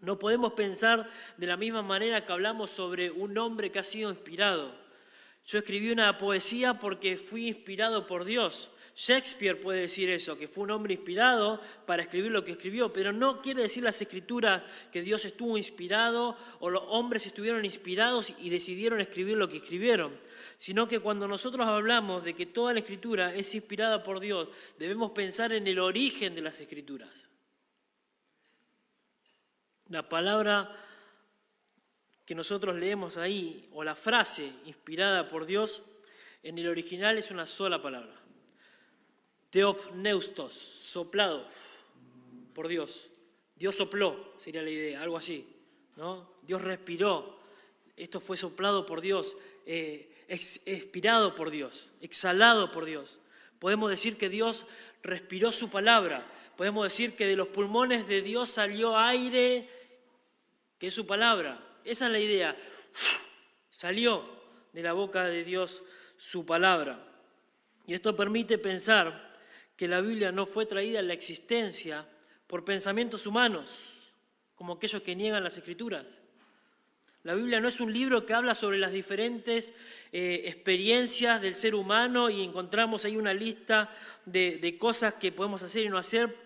no 0.00 0.18
podemos 0.18 0.52
pensar 0.52 1.08
de 1.36 1.46
la 1.46 1.56
misma 1.56 1.82
manera 1.82 2.24
que 2.24 2.32
hablamos 2.32 2.70
sobre 2.70 3.10
un 3.10 3.36
hombre 3.38 3.70
que 3.70 3.78
ha 3.78 3.84
sido 3.84 4.10
inspirado. 4.10 4.74
Yo 5.46 5.58
escribí 5.58 5.90
una 5.90 6.16
poesía 6.16 6.74
porque 6.74 7.16
fui 7.16 7.48
inspirado 7.48 8.06
por 8.06 8.24
Dios. 8.24 8.70
Shakespeare 8.96 9.60
puede 9.60 9.80
decir 9.80 10.08
eso, 10.08 10.38
que 10.38 10.46
fue 10.46 10.64
un 10.64 10.70
hombre 10.70 10.94
inspirado 10.94 11.60
para 11.84 12.02
escribir 12.02 12.30
lo 12.30 12.44
que 12.44 12.52
escribió, 12.52 12.92
pero 12.92 13.12
no 13.12 13.42
quiere 13.42 13.62
decir 13.62 13.82
las 13.82 14.00
escrituras 14.00 14.62
que 14.92 15.02
Dios 15.02 15.24
estuvo 15.24 15.58
inspirado 15.58 16.36
o 16.60 16.70
los 16.70 16.84
hombres 16.86 17.26
estuvieron 17.26 17.64
inspirados 17.64 18.32
y 18.38 18.50
decidieron 18.50 19.00
escribir 19.00 19.36
lo 19.36 19.48
que 19.48 19.56
escribieron, 19.56 20.16
sino 20.56 20.86
que 20.86 21.00
cuando 21.00 21.26
nosotros 21.26 21.66
hablamos 21.66 22.22
de 22.22 22.34
que 22.34 22.46
toda 22.46 22.72
la 22.72 22.80
escritura 22.80 23.34
es 23.34 23.52
inspirada 23.56 24.04
por 24.04 24.20
Dios, 24.20 24.48
debemos 24.78 25.10
pensar 25.10 25.52
en 25.52 25.66
el 25.66 25.80
origen 25.80 26.36
de 26.36 26.42
las 26.42 26.60
escrituras. 26.60 27.10
La 29.88 30.08
palabra 30.08 30.70
que 32.24 32.36
nosotros 32.36 32.76
leemos 32.76 33.16
ahí, 33.16 33.68
o 33.72 33.82
la 33.82 33.96
frase 33.96 34.52
inspirada 34.66 35.28
por 35.28 35.46
Dios, 35.46 35.82
en 36.44 36.58
el 36.58 36.68
original 36.68 37.18
es 37.18 37.32
una 37.32 37.46
sola 37.46 37.82
palabra. 37.82 38.23
Teopneustos, 39.54 40.52
soplado 40.52 41.46
por 42.56 42.66
Dios. 42.66 43.08
Dios 43.54 43.76
sopló, 43.76 44.34
sería 44.36 44.62
la 44.62 44.70
idea, 44.70 45.00
algo 45.00 45.16
así. 45.16 45.46
¿no? 45.94 46.28
Dios 46.42 46.60
respiró. 46.60 47.38
Esto 47.96 48.18
fue 48.18 48.36
soplado 48.36 48.84
por 48.84 49.00
Dios, 49.00 49.36
eh, 49.64 50.12
expirado 50.26 51.36
por 51.36 51.50
Dios, 51.50 51.88
exhalado 52.00 52.72
por 52.72 52.84
Dios. 52.84 53.20
Podemos 53.60 53.90
decir 53.90 54.16
que 54.16 54.28
Dios 54.28 54.66
respiró 55.04 55.52
su 55.52 55.70
palabra. 55.70 56.26
Podemos 56.56 56.82
decir 56.82 57.14
que 57.14 57.24
de 57.24 57.36
los 57.36 57.46
pulmones 57.46 58.08
de 58.08 58.22
Dios 58.22 58.50
salió 58.50 58.98
aire, 58.98 59.68
que 60.80 60.88
es 60.88 60.94
su 60.94 61.06
palabra. 61.06 61.64
Esa 61.84 62.06
es 62.06 62.10
la 62.10 62.18
idea. 62.18 62.56
Salió 63.70 64.28
de 64.72 64.82
la 64.82 64.94
boca 64.94 65.26
de 65.26 65.44
Dios 65.44 65.84
su 66.16 66.44
palabra. 66.44 67.06
Y 67.86 67.94
esto 67.94 68.16
permite 68.16 68.58
pensar 68.58 69.32
que 69.76 69.88
la 69.88 70.00
Biblia 70.00 70.32
no 70.32 70.46
fue 70.46 70.66
traída 70.66 71.00
a 71.00 71.02
la 71.02 71.14
existencia 71.14 72.06
por 72.46 72.64
pensamientos 72.64 73.26
humanos, 73.26 73.70
como 74.54 74.74
aquellos 74.74 75.02
que 75.02 75.16
niegan 75.16 75.42
las 75.42 75.56
escrituras. 75.56 76.22
La 77.22 77.34
Biblia 77.34 77.58
no 77.58 77.68
es 77.68 77.80
un 77.80 77.92
libro 77.92 78.26
que 78.26 78.34
habla 78.34 78.54
sobre 78.54 78.76
las 78.76 78.92
diferentes 78.92 79.72
eh, 80.12 80.42
experiencias 80.44 81.40
del 81.40 81.54
ser 81.54 81.74
humano 81.74 82.28
y 82.28 82.42
encontramos 82.42 83.04
ahí 83.04 83.16
una 83.16 83.32
lista 83.32 83.90
de, 84.26 84.58
de 84.58 84.76
cosas 84.76 85.14
que 85.14 85.32
podemos 85.32 85.62
hacer 85.62 85.84
y 85.84 85.88
no 85.88 85.96
hacer 85.96 86.36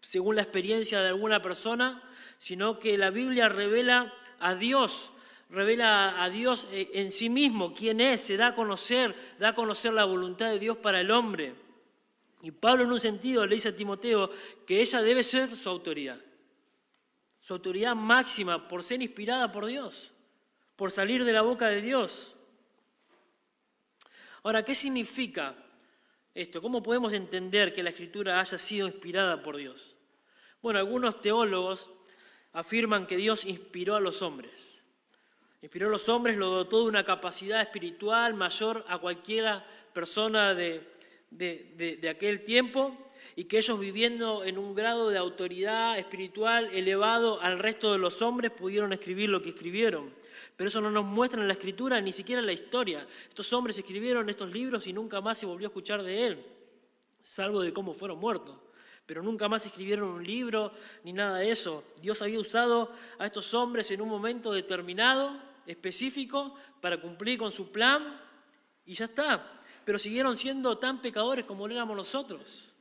según 0.00 0.36
la 0.36 0.42
experiencia 0.42 1.00
de 1.00 1.08
alguna 1.08 1.42
persona, 1.42 2.02
sino 2.38 2.78
que 2.78 2.98
la 2.98 3.10
Biblia 3.10 3.48
revela 3.48 4.12
a 4.40 4.54
Dios, 4.54 5.10
revela 5.48 6.22
a 6.22 6.28
Dios 6.28 6.66
eh, 6.72 6.90
en 6.94 7.12
sí 7.12 7.30
mismo, 7.30 7.72
quién 7.72 8.00
es, 8.00 8.20
se 8.20 8.36
da 8.36 8.48
a 8.48 8.54
conocer, 8.54 9.14
da 9.38 9.50
a 9.50 9.54
conocer 9.54 9.92
la 9.92 10.04
voluntad 10.04 10.50
de 10.50 10.58
Dios 10.58 10.76
para 10.78 11.00
el 11.00 11.10
hombre. 11.10 11.54
Y 12.42 12.50
Pablo 12.50 12.82
en 12.82 12.92
un 12.92 12.98
sentido 12.98 13.46
le 13.46 13.54
dice 13.54 13.68
a 13.68 13.76
Timoteo 13.76 14.28
que 14.66 14.80
ella 14.80 15.00
debe 15.00 15.22
ser 15.22 15.56
su 15.56 15.68
autoridad, 15.68 16.18
su 17.40 17.54
autoridad 17.54 17.94
máxima 17.94 18.66
por 18.66 18.82
ser 18.82 19.00
inspirada 19.00 19.52
por 19.52 19.66
Dios, 19.66 20.10
por 20.74 20.90
salir 20.90 21.24
de 21.24 21.32
la 21.32 21.42
boca 21.42 21.68
de 21.68 21.80
Dios. 21.80 22.34
Ahora, 24.42 24.64
¿qué 24.64 24.74
significa 24.74 25.54
esto? 26.34 26.60
¿Cómo 26.60 26.82
podemos 26.82 27.12
entender 27.12 27.72
que 27.72 27.84
la 27.84 27.90
escritura 27.90 28.40
haya 28.40 28.58
sido 28.58 28.88
inspirada 28.88 29.40
por 29.40 29.56
Dios? 29.56 29.94
Bueno, 30.60 30.80
algunos 30.80 31.20
teólogos 31.20 31.90
afirman 32.52 33.06
que 33.06 33.16
Dios 33.16 33.44
inspiró 33.44 33.94
a 33.94 34.00
los 34.00 34.20
hombres. 34.20 34.82
Inspiró 35.60 35.86
a 35.86 35.90
los 35.90 36.08
hombres, 36.08 36.36
lo 36.36 36.48
dotó 36.48 36.82
de 36.82 36.88
una 36.88 37.04
capacidad 37.04 37.60
espiritual 37.60 38.34
mayor 38.34 38.84
a 38.88 38.98
cualquiera 38.98 39.64
persona 39.92 40.54
de, 40.54 40.91
de, 41.38 42.08
aquel 42.10 42.44
tiempo 42.44 42.96
y 43.36 43.44
que 43.44 43.58
ellos 43.58 43.78
viviendo 43.78 44.44
en 44.44 44.58
un 44.58 44.74
grado 44.74 45.10
de 45.10 45.18
autoridad 45.18 45.98
espiritual 45.98 46.68
elevado 46.72 47.40
al 47.40 47.58
resto 47.58 47.92
de 47.92 47.98
los 47.98 48.20
hombres 48.22 48.50
pudieron 48.50 48.92
escribir 48.92 49.30
lo 49.30 49.42
que 49.42 49.50
escribieron. 49.50 50.12
Pero 50.56 50.68
eso 50.68 50.80
no 50.80 50.90
nos 50.90 51.04
muestra 51.04 51.40
en 51.40 51.48
la 51.48 51.54
escritura, 51.54 52.00
ni 52.00 52.12
siquiera 52.12 52.40
en 52.40 52.46
la 52.46 52.52
historia. 52.52 53.06
Estos 53.28 53.52
hombres 53.52 53.78
escribieron 53.78 54.28
estos 54.28 54.52
libros 54.52 54.86
y 54.86 54.92
nunca 54.92 55.20
más 55.20 55.38
se 55.38 55.46
volvió 55.46 55.66
a 55.66 55.70
escuchar 55.70 56.02
de 56.02 56.26
él, 56.26 56.46
salvo 57.22 57.62
de 57.62 57.72
cómo 57.72 57.94
fueron 57.94 58.18
muertos. 58.18 58.56
Pero 59.06 59.22
nunca 59.22 59.48
más 59.48 59.64
escribieron 59.66 60.08
un 60.08 60.24
libro 60.24 60.72
ni 61.04 61.12
nada 61.12 61.38
de 61.38 61.50
eso. 61.50 61.84
Dios 62.00 62.20
había 62.22 62.38
usado 62.38 62.92
a 63.18 63.26
estos 63.26 63.52
hombres 63.54 63.90
en 63.90 64.00
un 64.00 64.08
momento 64.08 64.52
determinado, 64.52 65.40
específico, 65.66 66.54
para 66.80 67.00
cumplir 67.00 67.38
con 67.38 67.50
su 67.50 67.72
plan 67.72 68.20
y 68.84 68.94
ya 68.94 69.06
está 69.06 69.61
pero 69.84 69.98
siguieron 69.98 70.36
siendo 70.36 70.78
tan 70.78 71.00
pecadores 71.02 71.44
como 71.44 71.66
lo 71.66 71.74
éramos 71.74 71.96
nosotros. 71.96 72.72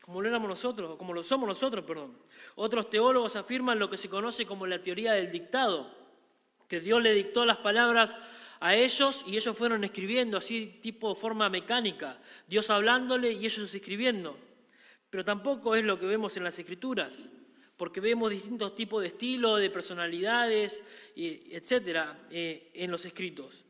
Como 0.00 0.22
lo 0.22 0.28
éramos 0.28 0.48
nosotros, 0.48 0.92
o 0.92 0.98
como 0.98 1.12
lo 1.12 1.22
somos 1.22 1.46
nosotros, 1.46 1.84
perdón. 1.84 2.16
Otros 2.54 2.88
teólogos 2.88 3.36
afirman 3.36 3.78
lo 3.78 3.90
que 3.90 3.98
se 3.98 4.08
conoce 4.08 4.46
como 4.46 4.66
la 4.66 4.82
teoría 4.82 5.12
del 5.12 5.30
dictado, 5.30 5.94
que 6.66 6.80
Dios 6.80 7.02
le 7.02 7.12
dictó 7.12 7.44
las 7.44 7.58
palabras 7.58 8.16
a 8.60 8.74
ellos 8.74 9.22
y 9.26 9.36
ellos 9.36 9.56
fueron 9.56 9.84
escribiendo 9.84 10.38
así 10.38 10.78
tipo 10.82 11.14
forma 11.14 11.48
mecánica, 11.48 12.18
Dios 12.46 12.70
hablándole 12.70 13.32
y 13.32 13.44
ellos 13.44 13.74
escribiendo. 13.74 14.38
Pero 15.10 15.24
tampoco 15.24 15.74
es 15.74 15.84
lo 15.84 15.98
que 15.98 16.06
vemos 16.06 16.36
en 16.36 16.44
las 16.44 16.58
escrituras, 16.58 17.30
porque 17.76 18.00
vemos 18.00 18.30
distintos 18.30 18.74
tipos 18.74 19.02
de 19.02 19.08
estilos, 19.08 19.60
de 19.60 19.70
personalidades, 19.70 20.82
etcétera, 21.14 22.18
eh, 22.30 22.70
en 22.74 22.90
los 22.90 23.04
escritos. 23.04 23.64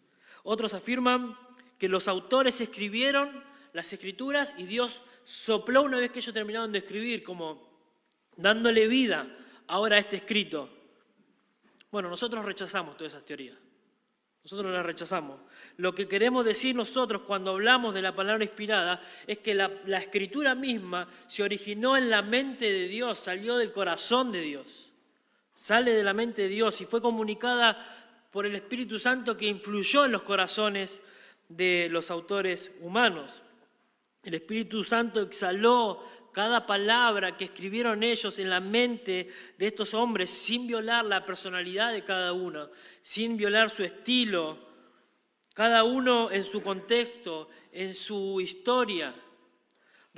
Otros 0.45 0.73
afirman 0.73 1.37
que 1.78 1.88
los 1.88 2.08
autores 2.08 2.61
escribieron 2.61 3.42
las 3.73 3.92
escrituras 3.92 4.54
y 4.58 4.64
Dios 4.64 5.02
sopló 5.25 5.82
una 5.82 5.99
vez 5.99 6.11
que 6.11 6.18
ellos 6.18 6.35
terminaron 6.35 6.73
de 6.73 6.78
escribir, 6.78 7.23
como 7.23 7.68
dándole 8.37 8.88
vida 8.88 9.26
ahora 9.68 9.97
a 9.97 10.00
este 10.00 10.16
escrito. 10.16 10.68
Bueno, 11.90 12.08
nosotros 12.08 12.44
rechazamos 12.44 12.97
todas 12.97 13.12
esas 13.12 13.25
teorías. 13.25 13.56
Nosotros 14.42 14.73
las 14.73 14.85
rechazamos. 14.85 15.40
Lo 15.76 15.94
que 15.94 16.08
queremos 16.08 16.44
decir 16.44 16.75
nosotros 16.75 17.23
cuando 17.23 17.50
hablamos 17.50 17.92
de 17.92 18.02
la 18.02 18.14
palabra 18.16 18.44
inspirada 18.44 19.02
es 19.26 19.38
que 19.38 19.54
la, 19.54 19.70
la, 19.87 19.99
escritura 19.99 20.54
misma 20.54 21.08
se 21.26 21.42
originó 21.42 21.97
en 21.97 22.08
la 22.08 22.23
mente 22.23 22.73
de 22.73 22.88
Dios, 22.88 23.18
salió 23.18 23.56
del 23.56 23.73
corazón 23.73 24.32
de 24.32 24.40
Dios, 24.40 24.90
sale 25.54 25.92
de 25.92 26.02
la 26.02 26.14
mente 26.14 26.42
de 26.42 26.49
Dios 26.49 26.80
y 26.80 26.87
fue 26.87 27.02
comunicada 27.02 28.28
por 28.30 28.47
el 28.47 28.54
Espíritu 28.54 28.99
Santo 28.99 29.37
que 29.37 29.47
influyó 29.47 30.04
en 30.06 30.12
los 30.12 30.23
corazones 30.23 31.00
de 31.48 31.88
los 31.90 32.10
autores 32.10 32.76
humanos. 32.80 33.42
El 34.22 34.34
Espíritu 34.34 34.84
Santo 34.84 35.20
exhaló 35.22 36.04
cada 36.32 36.66
palabra 36.66 37.36
que 37.36 37.46
escribieron 37.46 38.02
ellos 38.02 38.38
en 38.38 38.50
la 38.50 38.60
mente 38.60 39.28
de 39.56 39.66
estos 39.66 39.94
hombres 39.94 40.30
sin 40.30 40.66
violar 40.66 41.04
la 41.04 41.24
personalidad 41.24 41.92
de 41.92 42.04
cada 42.04 42.32
uno, 42.32 42.70
sin 43.02 43.36
violar 43.36 43.70
su 43.70 43.82
estilo, 43.82 44.58
cada 45.54 45.82
uno 45.84 46.30
en 46.30 46.44
su 46.44 46.62
contexto, 46.62 47.48
en 47.72 47.94
su 47.94 48.40
historia. 48.40 49.14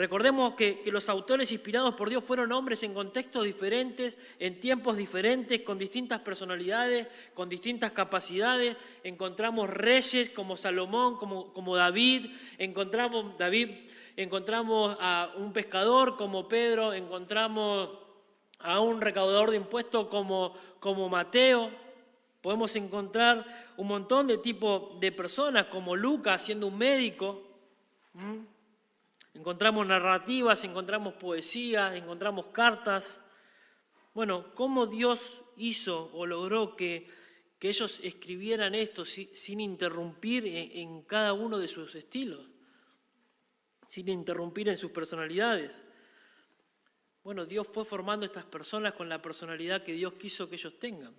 Recordemos 0.01 0.55
que, 0.55 0.83
los 0.87 1.11
autores 1.11 1.53
inspirados 1.53 1.95
por 1.95 2.09
Dios 2.09 2.25
fueron 2.25 2.53
hombres 2.53 2.83
en 2.85 2.95
contextos 2.95 3.45
diferentes, 3.45 4.17
en 4.39 4.59
tiempos 4.59 4.97
diferentes, 4.97 5.61
con 5.61 5.77
distintas 5.77 6.21
personalidades, 6.21 7.07
con 7.35 7.51
distintas 7.51 7.93
capacidades. 7.93 8.79
Encontramos 9.05 9.69
reyes 9.69 10.31
como 10.31 10.57
Salomón, 10.57 11.19
como, 11.19 11.77
David, 11.77 12.31
encontramos 12.57 13.37
David, 13.37 13.91
encontramos 14.17 14.97
a 15.01 15.35
un 15.37 15.53
pescador 15.53 16.17
como 16.17 16.49
Pedro, 16.49 16.95
encontramos 16.95 17.91
a 18.61 18.81
un 18.81 19.03
recaudador 19.03 19.51
de 19.51 19.59
impuestos 19.59 20.07
como, 20.07 21.09
Mateo. 21.11 21.71
Podemos 22.41 22.75
encontrar 22.75 23.75
un 23.77 23.89
montón 23.89 24.29
de 24.29 24.39
tipos 24.39 24.99
de 24.99 25.13
personas 25.13 25.67
como 25.67 25.95
Lucas 25.95 26.43
siendo 26.43 26.69
un 26.69 26.79
médico. 26.79 27.43
Encontramos 29.35 29.87
narrativas, 29.87 30.65
encontramos 30.65 31.15
poesías, 31.15 31.95
encontramos 31.95 32.47
cartas. 32.47 33.21
Bueno, 34.13 34.55
¿cómo 34.55 34.87
Dios 34.87 35.45
hizo 35.57 36.11
o 36.13 36.27
logró 36.27 36.75
que, 36.75 37.09
que 37.59 37.69
ellos 37.69 38.01
escribieran 38.03 38.75
esto 38.75 39.05
sin 39.05 39.61
interrumpir 39.61 40.47
en, 40.47 41.03
cada 41.03 41.33
uno 41.33 41.59
de 41.59 41.69
sus 41.69 41.95
estilos? 41.95 42.41
Sin 43.89 44.09
interrumpir 44.09 44.69
en 44.69 44.77
sus 44.77 44.91
personalidades. 44.91 45.81
Bueno, 47.23 47.45
Dios 47.47 47.69
fue 47.73 47.85
formando 47.85 48.27
estas 48.27 48.45
personas 48.45 48.95
con 48.95 49.09
la 49.09 49.23
personalidad 49.23 49.85
que 49.85 49.93
Dios 49.93 50.15
quiso 50.15 50.49
que 50.49 50.57
ellos 50.57 50.79
tengan. 50.79 51.15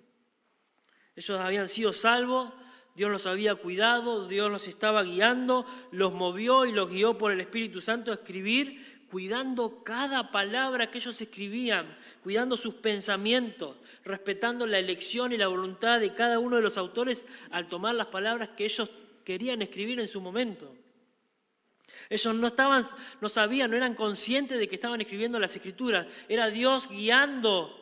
Ellos 1.16 1.40
habían 1.40 1.68
sido 1.68 1.94
salvos 1.94 2.52
Dios 2.96 3.10
los 3.10 3.26
había 3.26 3.56
cuidado, 3.56 4.28
Dios 4.28 4.52
los 4.52 4.68
estaba 4.68 5.04
guiando, 5.04 5.66
los 5.92 6.14
movió 6.14 6.66
y 6.66 6.72
los 6.72 6.90
guió 6.90 7.18
por 7.18 7.32
el 7.32 7.42
Espíritu 7.42 7.80
Santo 7.82 8.12
a 8.12 8.16
escribir, 8.16 9.02
cuidando 9.10 9.84
cada 9.84 10.32
palabra 10.32 10.90
que 10.90 10.98
ellos 10.98 11.20
escribían, 11.20 11.98
cuidando 12.24 12.56
sus 12.56 12.76
pensamientos, 12.76 13.76
respetando 14.06 14.66
la 14.66 14.80
elección 14.80 15.34
y 15.34 15.38
la 15.38 15.48
voluntad 15.48 16.00
de 16.00 16.14
cada 16.14 16.40
uno 16.40 16.56
de 16.56 16.62
los 16.62 16.78
autores 16.78 17.26
al 17.52 17.68
tomar 17.68 17.96
las 17.96 18.08
palabras 18.08 18.50
que 18.50 18.66
ellos 18.66 18.90
querían 19.26 19.62
escribir 19.62 20.00
en 20.00 20.08
su 20.08 20.22
momento. 20.22 20.74
Ellos 22.10 22.36
no 22.36 22.48
estaban, 22.48 22.84
no 23.20 23.30
sabían, 23.30 23.72
no 23.72 23.78
eran 23.78 23.96
conscientes 23.96 24.58
de 24.60 24.68
que 24.68 24.76
estaban 24.76 25.02
escribiendo 25.02 25.40
las 25.40 25.56
escrituras. 25.56 26.08
Era 26.28 26.50
Dios 26.50 26.88
guiando 26.90 27.81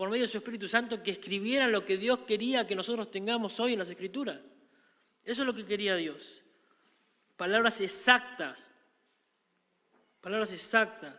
por 0.00 0.08
medio 0.08 0.24
de 0.24 0.32
su 0.32 0.38
Espíritu 0.38 0.66
Santo, 0.66 1.02
que 1.02 1.10
escribieran 1.10 1.70
lo 1.70 1.84
que 1.84 1.98
Dios 1.98 2.20
quería 2.20 2.66
que 2.66 2.74
nosotros 2.74 3.10
tengamos 3.10 3.60
hoy 3.60 3.74
en 3.74 3.80
las 3.80 3.90
Escrituras. 3.90 4.40
Eso 5.22 5.42
es 5.42 5.46
lo 5.46 5.54
que 5.54 5.66
quería 5.66 5.94
Dios. 5.94 6.40
Palabras 7.36 7.82
exactas. 7.82 8.70
Palabras 10.22 10.54
exactas. 10.54 11.16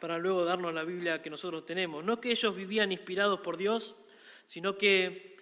para 0.00 0.16
luego 0.16 0.46
darnos 0.46 0.72
la 0.72 0.82
Biblia 0.82 1.20
que 1.20 1.28
nosotros 1.28 1.66
tenemos. 1.66 2.02
No 2.02 2.18
que 2.18 2.30
ellos 2.30 2.56
vivían 2.56 2.90
inspirados 2.90 3.40
por 3.40 3.58
Dios, 3.58 3.94
sino 4.46 4.78
que, 4.78 5.36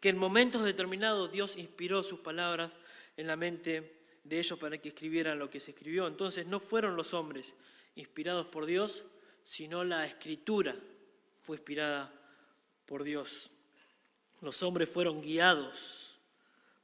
en 0.00 0.16
momentos 0.16 0.62
determinados 0.62 1.32
Dios 1.32 1.56
inspiró 1.56 2.04
sus 2.04 2.20
palabras 2.20 2.70
en 3.16 3.26
la 3.26 3.34
mente 3.34 3.98
de 4.22 4.38
ellos 4.38 4.56
para 4.56 4.78
que 4.78 4.90
escribieran 4.90 5.40
lo 5.40 5.50
que 5.50 5.58
se 5.58 5.72
escribió. 5.72 6.06
Entonces 6.06 6.46
no 6.46 6.60
fueron 6.60 6.94
los 6.94 7.12
hombres 7.12 7.54
inspirados 7.96 8.46
por 8.46 8.66
Dios, 8.66 9.04
sino 9.42 9.82
la 9.82 10.06
escritura 10.06 10.76
fue 11.42 11.56
inspirada 11.56 12.19
por 12.90 13.04
Dios. 13.04 13.52
Los 14.40 14.64
hombres 14.64 14.88
fueron 14.88 15.22
guiados 15.22 16.18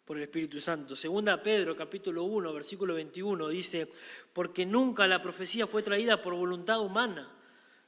por 0.04 0.16
el 0.16 0.22
Espíritu 0.22 0.60
Santo. 0.60 0.94
Segunda 0.94 1.42
Pedro 1.42 1.76
capítulo 1.76 2.22
1, 2.22 2.52
versículo 2.52 2.94
21 2.94 3.48
dice, 3.48 3.88
porque 4.32 4.64
nunca 4.64 5.08
la 5.08 5.20
profecía 5.20 5.66
fue 5.66 5.82
traída 5.82 6.22
por 6.22 6.34
voluntad 6.34 6.80
humana, 6.80 7.28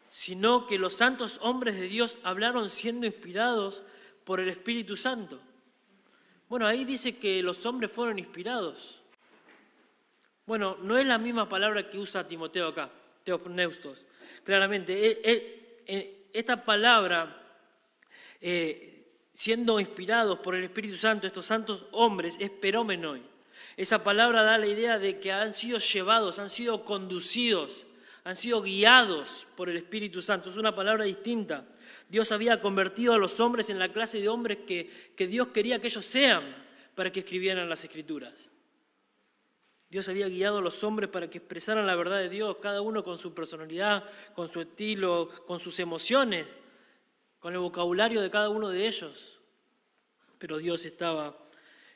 sino 0.05 0.67
que 0.67 0.79
los 0.79 0.95
santos 0.95 1.39
hombres 1.43 1.77
de 1.77 1.87
Dios 1.87 2.19
hablaron 2.25 2.69
siendo 2.69 3.07
inspirados 3.07 3.85
por 4.25 4.41
el 4.41 4.49
Espíritu 4.49 4.97
Santo. 4.97 5.39
Bueno, 6.49 6.67
ahí 6.67 6.85
dice 6.85 7.19
que 7.19 7.41
los 7.41 7.65
hombres 7.67 7.93
fueron 7.93 8.19
inspirados. 8.19 9.01
Bueno, 10.45 10.77
no 10.83 10.99
es 10.99 11.07
la 11.07 11.19
misma 11.19 11.49
palabra 11.49 11.89
que 11.89 11.99
usa 11.99 12.27
Timoteo 12.27 12.67
acá, 12.67 12.91
teopneustos. 13.23 14.07
Claramente, 14.43 16.27
esta 16.33 16.65
palabra 16.65 17.38
eh, 18.41 18.99
siendo 19.33 19.79
inspirados 19.81 20.39
por 20.41 20.55
el 20.55 20.65
Espíritu 20.65 20.97
Santo, 20.97 21.27
estos 21.27 21.47
santos 21.47 21.87
hombres, 21.93 22.37
es 22.39 22.51
perómenoi. 22.51 23.23
Esa 23.77 24.03
palabra 24.03 24.43
da 24.43 24.59
la 24.59 24.67
idea 24.67 24.99
de 24.99 25.21
que 25.21 25.31
han 25.31 25.55
sido 25.55 25.79
llevados, 25.79 26.41
han 26.41 26.51
sido 26.51 26.85
conducidos, 26.85 27.87
han 28.25 28.35
sido 28.35 28.61
guiados 28.61 29.47
por 29.57 29.71
el 29.71 29.77
Espíritu 29.77 30.21
Santo. 30.21 30.51
Es 30.51 30.57
una 30.57 30.75
palabra 30.75 31.05
distinta. 31.05 31.65
Dios 32.09 32.33
había 32.33 32.61
convertido 32.61 33.15
a 33.15 33.19
los 33.19 33.39
hombres 33.39 33.71
en 33.71 33.79
la 33.79 33.93
clase 33.93 34.21
de 34.21 34.29
hombres 34.29 34.59
que, 34.67 34.91
que 35.15 35.27
Dios 35.27 35.49
quería 35.49 35.81
que 35.81 35.87
ellos 35.87 36.05
sean 36.05 36.43
para 36.95 37.13
que 37.13 37.21
escribieran 37.21 37.69
las 37.69 37.85
escrituras. 37.85 38.35
Dios 39.91 40.09
había 40.09 40.29
guiado 40.29 40.59
a 40.59 40.63
los 40.63 40.83
hombres 40.85 41.09
para 41.09 41.31
que 41.31 41.39
expresaran 41.39 41.87
la 41.87 41.95
verdad 41.95 42.19
de 42.19 42.29
Dios, 42.29 42.57
cada 42.61 42.83
uno 42.83 43.05
con 43.05 43.19
su 43.19 43.33
personalidad, 43.33 44.05
con 44.35 44.49
su 44.49 44.61
estilo, 44.61 45.31
con 45.47 45.61
sus 45.61 45.79
emociones, 45.79 46.47
con 47.41 47.53
el 47.53 47.61
vocabulario 47.61 48.21
de 48.21 48.31
cada 48.31 48.49
uno 48.49 48.69
de 48.69 48.87
ellos. 48.87 49.39
Pero 50.39 50.59
Dios 50.59 50.85
estaba 50.85 51.37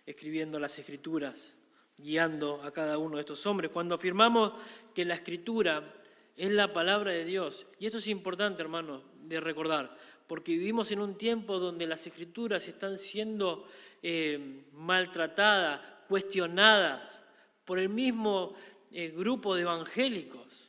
escribiendo 0.07 0.59
las 0.59 0.79
escrituras, 0.79 1.55
guiando 1.97 2.63
a 2.63 2.73
cada 2.73 2.99
uno 2.99 3.17
de 3.17 3.21
estos 3.21 3.47
hombres. 3.47 3.71
Cuando 3.71 3.95
afirmamos 3.95 4.53
que 4.95 5.05
la 5.05 5.15
escritura 5.15 5.95
es 6.37 6.51
la 6.51 6.73
palabra 6.73 7.13
de 7.13 7.25
Dios, 7.25 7.67
y 7.79 7.87
esto 7.87 7.99
es 7.99 8.07
importante, 8.09 8.63
hermano, 8.63 9.03
de 9.23 9.41
recordar, 9.41 9.97
porque 10.27 10.53
vivimos 10.53 10.91
en 10.91 11.01
un 11.01 11.17
tiempo 11.17 11.59
donde 11.59 11.87
las 11.87 12.07
escrituras 12.07 12.67
están 12.67 12.99
siendo 12.99 13.67
eh, 14.03 14.65
maltratadas, 14.73 15.81
cuestionadas 16.09 17.23
por 17.65 17.79
el 17.79 17.89
mismo 17.89 18.55
eh, 18.91 19.13
grupo 19.15 19.55
de 19.55 19.63
evangélicos 19.63 20.62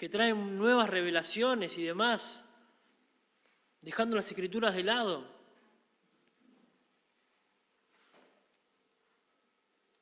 que 0.00 0.08
traen 0.08 0.56
nuevas 0.56 0.88
revelaciones 0.88 1.76
y 1.76 1.82
demás, 1.82 2.42
dejando 3.82 4.16
las 4.16 4.26
escrituras 4.28 4.74
de 4.74 4.82
lado. 4.82 5.30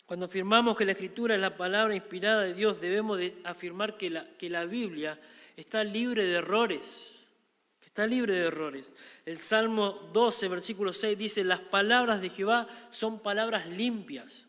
Cuando 0.07 0.27
afirmamos 0.27 0.77
que 0.77 0.85
la 0.85 0.93
escritura 0.93 1.35
es 1.35 1.41
la 1.41 1.57
palabra 1.57 1.97
inspirada 1.97 2.43
de 2.43 2.55
Dios, 2.55 2.81
debemos 2.81 3.19
de 3.19 3.43
afirmar 3.43 3.97
que 3.97 4.09
la, 4.11 4.37
que 4.37 4.49
la 4.49 4.67
Biblia 4.67 5.21
está 5.57 5.83
libre 5.83 6.23
de 6.23 6.35
errores, 6.35 7.29
que 7.81 7.87
está 7.87 8.07
libre 8.07 8.35
de 8.35 8.47
errores. 8.47 8.93
El 9.27 9.39
Salmo 9.39 10.11
12, 10.13 10.47
versículo 10.47 10.93
6 10.93 11.19
dice, 11.19 11.43
las 11.43 11.59
palabras 11.59 12.21
de 12.21 12.31
Jehová 12.31 12.69
son 12.93 13.19
palabras 13.19 13.67
limpias 13.67 14.48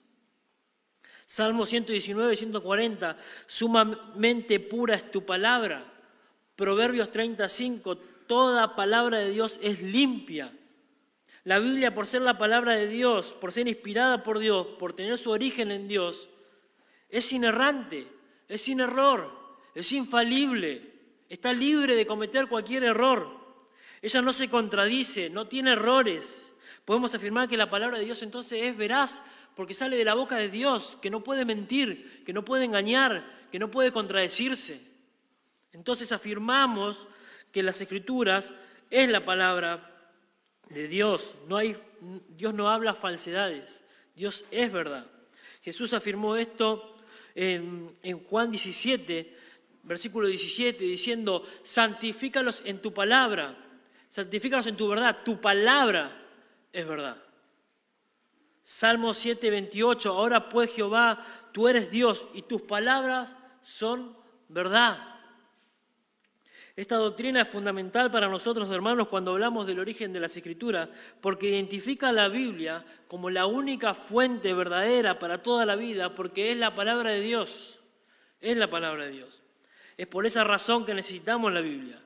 Salmo 1.29 1.67
119, 1.67 2.35
140, 2.35 3.15
sumamente 3.45 4.59
pura 4.59 4.95
es 4.95 5.11
tu 5.11 5.27
palabra. 5.27 5.85
Proverbios 6.55 7.11
35, 7.11 7.97
toda 8.25 8.75
palabra 8.75 9.19
de 9.19 9.29
Dios 9.29 9.59
es 9.61 9.79
limpia. 9.83 10.51
La 11.43 11.59
Biblia, 11.59 11.93
por 11.93 12.07
ser 12.07 12.23
la 12.23 12.39
palabra 12.39 12.75
de 12.75 12.87
Dios, 12.87 13.35
por 13.39 13.51
ser 13.51 13.67
inspirada 13.67 14.23
por 14.23 14.39
Dios, 14.39 14.65
por 14.79 14.93
tener 14.93 15.19
su 15.19 15.29
origen 15.29 15.69
en 15.69 15.87
Dios, 15.87 16.29
es 17.09 17.31
inerrante, 17.31 18.07
es 18.47 18.63
sin 18.63 18.79
error, 18.79 19.31
es 19.75 19.91
infalible, 19.91 20.81
está 21.29 21.53
libre 21.53 21.93
de 21.93 22.07
cometer 22.07 22.47
cualquier 22.47 22.85
error. 22.85 23.29
Ella 24.01 24.23
no 24.23 24.33
se 24.33 24.49
contradice, 24.49 25.29
no 25.29 25.47
tiene 25.47 25.73
errores. 25.73 26.55
Podemos 26.85 27.13
afirmar 27.13 27.47
que 27.47 27.55
la 27.55 27.69
palabra 27.69 27.99
de 27.99 28.05
Dios 28.05 28.23
entonces 28.23 28.63
es 28.63 28.75
veraz 28.75 29.21
porque 29.59 29.73
sale 29.73 29.97
de 29.97 30.05
la 30.05 30.13
boca 30.13 30.37
de 30.37 30.47
Dios, 30.47 30.97
que 31.01 31.09
no 31.09 31.21
puede 31.21 31.43
mentir, 31.43 32.23
que 32.25 32.31
no 32.31 32.45
puede 32.45 32.63
engañar, 32.63 33.49
que 33.51 33.59
no 33.59 33.69
puede 33.69 33.91
contradecirse. 33.91 34.79
Entonces 35.73 36.13
afirmamos 36.13 37.05
que 37.51 37.61
las 37.61 37.81
escrituras 37.81 38.53
es 38.89 39.09
la 39.09 39.25
palabra 39.25 40.13
de 40.69 40.87
Dios. 40.87 41.35
No 41.49 41.57
hay, 41.57 41.75
Dios 42.29 42.53
no 42.53 42.69
habla 42.69 42.93
falsedades, 42.93 43.83
Dios 44.15 44.45
es 44.49 44.71
verdad. 44.71 45.05
Jesús 45.61 45.93
afirmó 45.93 46.37
esto 46.37 46.97
en, 47.35 47.97
en 48.01 48.23
Juan 48.23 48.51
17, 48.51 49.35
versículo 49.83 50.27
17, 50.29 50.85
diciendo, 50.85 51.43
santifícalos 51.63 52.61
en 52.63 52.81
tu 52.81 52.93
palabra, 52.93 53.57
santifícalos 54.07 54.67
en 54.67 54.77
tu 54.77 54.87
verdad, 54.87 55.17
tu 55.25 55.41
palabra 55.41 56.17
es 56.71 56.87
verdad. 56.87 57.21
Salmo 58.71 59.15
7, 59.15 59.49
28, 59.49 60.11
ahora 60.11 60.47
pues 60.47 60.71
Jehová, 60.71 61.25
tú 61.51 61.67
eres 61.67 61.89
Dios 61.89 62.25
y 62.35 62.43
tus 62.43 62.61
palabras 62.61 63.35
son 63.63 64.15
verdad. 64.47 64.99
Esta 66.75 66.97
doctrina 66.97 67.41
es 67.41 67.47
fundamental 67.47 68.11
para 68.11 68.27
nosotros, 68.27 68.71
hermanos, 68.71 69.07
cuando 69.07 69.31
hablamos 69.31 69.65
del 69.65 69.79
origen 69.79 70.13
de 70.13 70.19
las 70.19 70.37
escrituras, 70.37 70.87
porque 71.19 71.49
identifica 71.49 72.09
a 72.09 72.13
la 72.13 72.27
Biblia 72.27 72.85
como 73.07 73.31
la 73.31 73.47
única 73.47 73.95
fuente 73.95 74.53
verdadera 74.53 75.17
para 75.17 75.41
toda 75.41 75.65
la 75.65 75.75
vida, 75.75 76.13
porque 76.13 76.51
es 76.51 76.57
la 76.57 76.75
palabra 76.75 77.09
de 77.09 77.21
Dios. 77.21 77.79
Es 78.39 78.55
la 78.55 78.69
palabra 78.69 79.05
de 79.05 79.11
Dios. 79.13 79.41
Es 79.97 80.05
por 80.05 80.27
esa 80.27 80.43
razón 80.43 80.85
que 80.85 80.93
necesitamos 80.93 81.51
la 81.51 81.61
Biblia. 81.61 81.99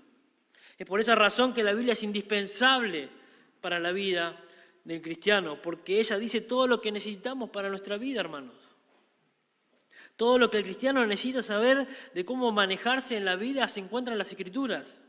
Es 0.78 0.88
por 0.88 1.02
esa 1.02 1.16
razón 1.16 1.54
que 1.54 1.62
la 1.62 1.74
Biblia 1.74 1.92
es 1.92 2.04
indispensable 2.04 3.10
para 3.60 3.82
la 3.82 3.92
vida 3.92 4.40
del 4.84 5.02
cristiano, 5.02 5.62
porque 5.62 6.00
ella 6.00 6.18
dice 6.18 6.42
todo 6.42 6.68
lo 6.68 6.82
que 6.82 6.92
necesitamos 6.92 7.50
para 7.50 7.70
nuestra 7.70 7.98
vida, 7.98 8.20
hermanos. 8.20 8.56
Todo 10.18 10.38
lo 10.38 10.52
que 10.52 10.58
el 10.58 10.64
cristiano 10.64 11.06
necesita 11.06 11.42
saber 11.42 11.88
de 12.14 12.26
cómo 12.26 12.52
manejarse 12.52 13.18
en 13.18 13.26
la 13.26 13.36
vida 13.36 13.68
se 13.68 13.80
encuentra 13.80 14.14
en 14.14 14.20
las 14.20 14.32
escrituras. 14.32 15.04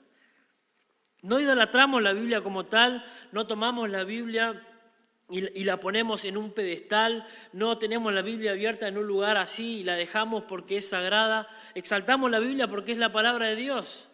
No 1.22 1.40
idolatramos 1.40 2.02
la 2.02 2.12
Biblia 2.12 2.42
como 2.42 2.66
tal, 2.66 3.04
no 3.32 3.46
tomamos 3.46 3.90
la 3.90 4.04
Biblia 4.04 4.66
y, 5.30 5.64
la 5.64 5.80
ponemos 5.80 6.24
en 6.24 6.36
un 6.36 6.52
pedestal, 6.52 7.26
no 7.52 7.78
tenemos 7.78 8.12
la 8.12 8.22
Biblia 8.22 8.52
abierta 8.52 8.88
en 8.88 8.98
un 8.98 9.06
lugar 9.06 9.36
así 9.36 9.80
y 9.80 9.84
la 9.84 9.96
dejamos 9.96 10.44
porque 10.44 10.78
es 10.78 10.88
sagrada. 10.88 11.48
Exaltamos 11.74 12.30
la 12.30 12.38
Biblia 12.38 12.68
porque 12.68 12.92
es 12.92 12.98
la 12.98 13.12
palabra 13.12 13.48
de 13.48 13.56
Dios 13.56 14.08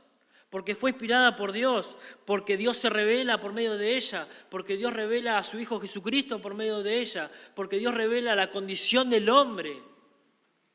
porque 0.50 0.74
fue 0.74 0.90
inspirada 0.90 1.36
por 1.36 1.52
Dios, 1.52 1.96
porque 2.24 2.56
Dios 2.56 2.76
se 2.76 2.90
revela 2.90 3.38
por 3.38 3.52
medio 3.52 3.76
de 3.76 3.96
ella, 3.96 4.26
porque 4.50 4.76
Dios 4.76 4.92
revela 4.92 5.38
a 5.38 5.44
su 5.44 5.60
Hijo 5.60 5.80
Jesucristo 5.80 6.40
por 6.40 6.54
medio 6.54 6.82
de 6.82 6.98
ella, 6.98 7.30
porque 7.54 7.78
Dios 7.78 7.94
revela 7.94 8.34
la 8.34 8.50
condición 8.50 9.08
del 9.08 9.28
hombre 9.28 9.80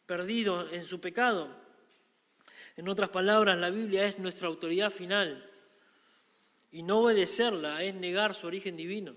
perdido 0.05 0.71
en 0.71 0.85
su 0.85 1.01
pecado. 1.01 1.49
En 2.77 2.87
otras 2.87 3.09
palabras, 3.09 3.57
la 3.57 3.69
Biblia 3.69 4.05
es 4.05 4.17
nuestra 4.17 4.47
autoridad 4.47 4.89
final 4.89 5.49
y 6.71 6.81
no 6.81 6.99
obedecerla 6.99 7.83
es 7.83 7.93
negar 7.95 8.33
su 8.33 8.47
origen 8.47 8.77
divino. 8.77 9.13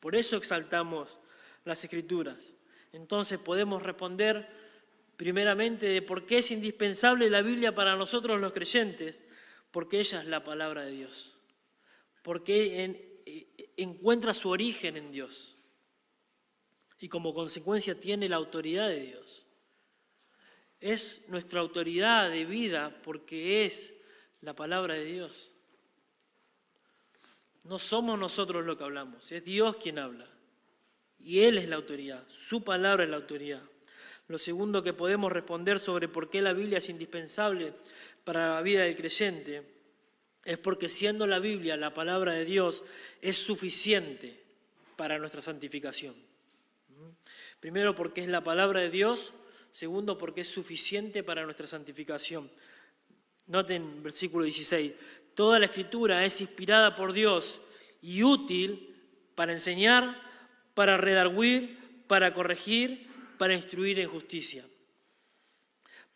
Por 0.00 0.16
eso 0.16 0.36
exaltamos 0.36 1.18
las 1.64 1.82
escrituras. 1.82 2.52
Entonces 2.92 3.38
podemos 3.38 3.82
responder 3.82 4.63
primeramente 5.16 5.86
de 5.86 6.02
por 6.02 6.26
qué 6.26 6.38
es 6.38 6.50
indispensable 6.50 7.30
la 7.30 7.42
Biblia 7.42 7.74
para 7.74 7.96
nosotros 7.96 8.40
los 8.40 8.52
creyentes, 8.52 9.22
porque 9.70 10.00
ella 10.00 10.20
es 10.20 10.26
la 10.26 10.44
palabra 10.44 10.84
de 10.84 10.92
Dios, 10.92 11.36
porque 12.22 12.84
eh, 13.26 13.72
encuentra 13.76 14.34
su 14.34 14.48
origen 14.48 14.96
en 14.96 15.10
Dios 15.10 15.54
y 16.98 17.08
como 17.08 17.34
consecuencia 17.34 18.00
tiene 18.00 18.28
la 18.28 18.36
autoridad 18.36 18.88
de 18.88 19.00
Dios. 19.00 19.46
Es 20.80 21.22
nuestra 21.28 21.60
autoridad 21.60 22.30
de 22.30 22.44
vida 22.44 22.98
porque 23.02 23.66
es 23.66 23.94
la 24.40 24.54
palabra 24.54 24.94
de 24.94 25.04
Dios. 25.04 25.50
No 27.64 27.78
somos 27.78 28.18
nosotros 28.18 28.64
los 28.64 28.76
que 28.76 28.84
hablamos, 28.84 29.32
es 29.32 29.44
Dios 29.44 29.76
quien 29.76 29.98
habla. 29.98 30.28
Y 31.18 31.40
Él 31.40 31.58
es 31.58 31.68
la 31.68 31.76
autoridad, 31.76 32.22
su 32.28 32.62
palabra 32.62 33.04
es 33.04 33.10
la 33.10 33.16
autoridad. 33.16 33.62
Lo 34.28 34.38
segundo 34.38 34.82
que 34.82 34.92
podemos 34.92 35.30
responder 35.30 35.78
sobre 35.78 36.08
por 36.08 36.30
qué 36.30 36.40
la 36.40 36.52
Biblia 36.52 36.78
es 36.78 36.88
indispensable 36.88 37.74
para 38.24 38.54
la 38.54 38.62
vida 38.62 38.82
del 38.82 38.96
creyente 38.96 39.62
es 40.44 40.58
porque 40.58 40.88
siendo 40.88 41.26
la 41.26 41.38
Biblia 41.38 41.76
la 41.76 41.92
palabra 41.94 42.32
de 42.32 42.44
Dios 42.44 42.84
es 43.20 43.36
suficiente 43.36 44.42
para 44.96 45.18
nuestra 45.18 45.42
santificación. 45.42 46.14
Primero 47.60 47.94
porque 47.94 48.22
es 48.22 48.28
la 48.28 48.44
palabra 48.44 48.80
de 48.80 48.90
Dios, 48.90 49.32
segundo 49.70 50.18
porque 50.18 50.42
es 50.42 50.48
suficiente 50.48 51.22
para 51.22 51.44
nuestra 51.44 51.66
santificación. 51.66 52.50
Noten 53.46 54.02
versículo 54.02 54.44
16, 54.44 54.92
toda 55.34 55.58
la 55.58 55.66
escritura 55.66 56.24
es 56.24 56.40
inspirada 56.40 56.94
por 56.94 57.12
Dios 57.12 57.60
y 58.00 58.22
útil 58.22 58.94
para 59.34 59.52
enseñar, 59.52 60.20
para 60.74 60.96
redarguir, 60.96 61.78
para 62.06 62.34
corregir, 62.34 63.03
para 63.38 63.54
instruir 63.54 63.98
en 64.00 64.08
justicia. 64.08 64.64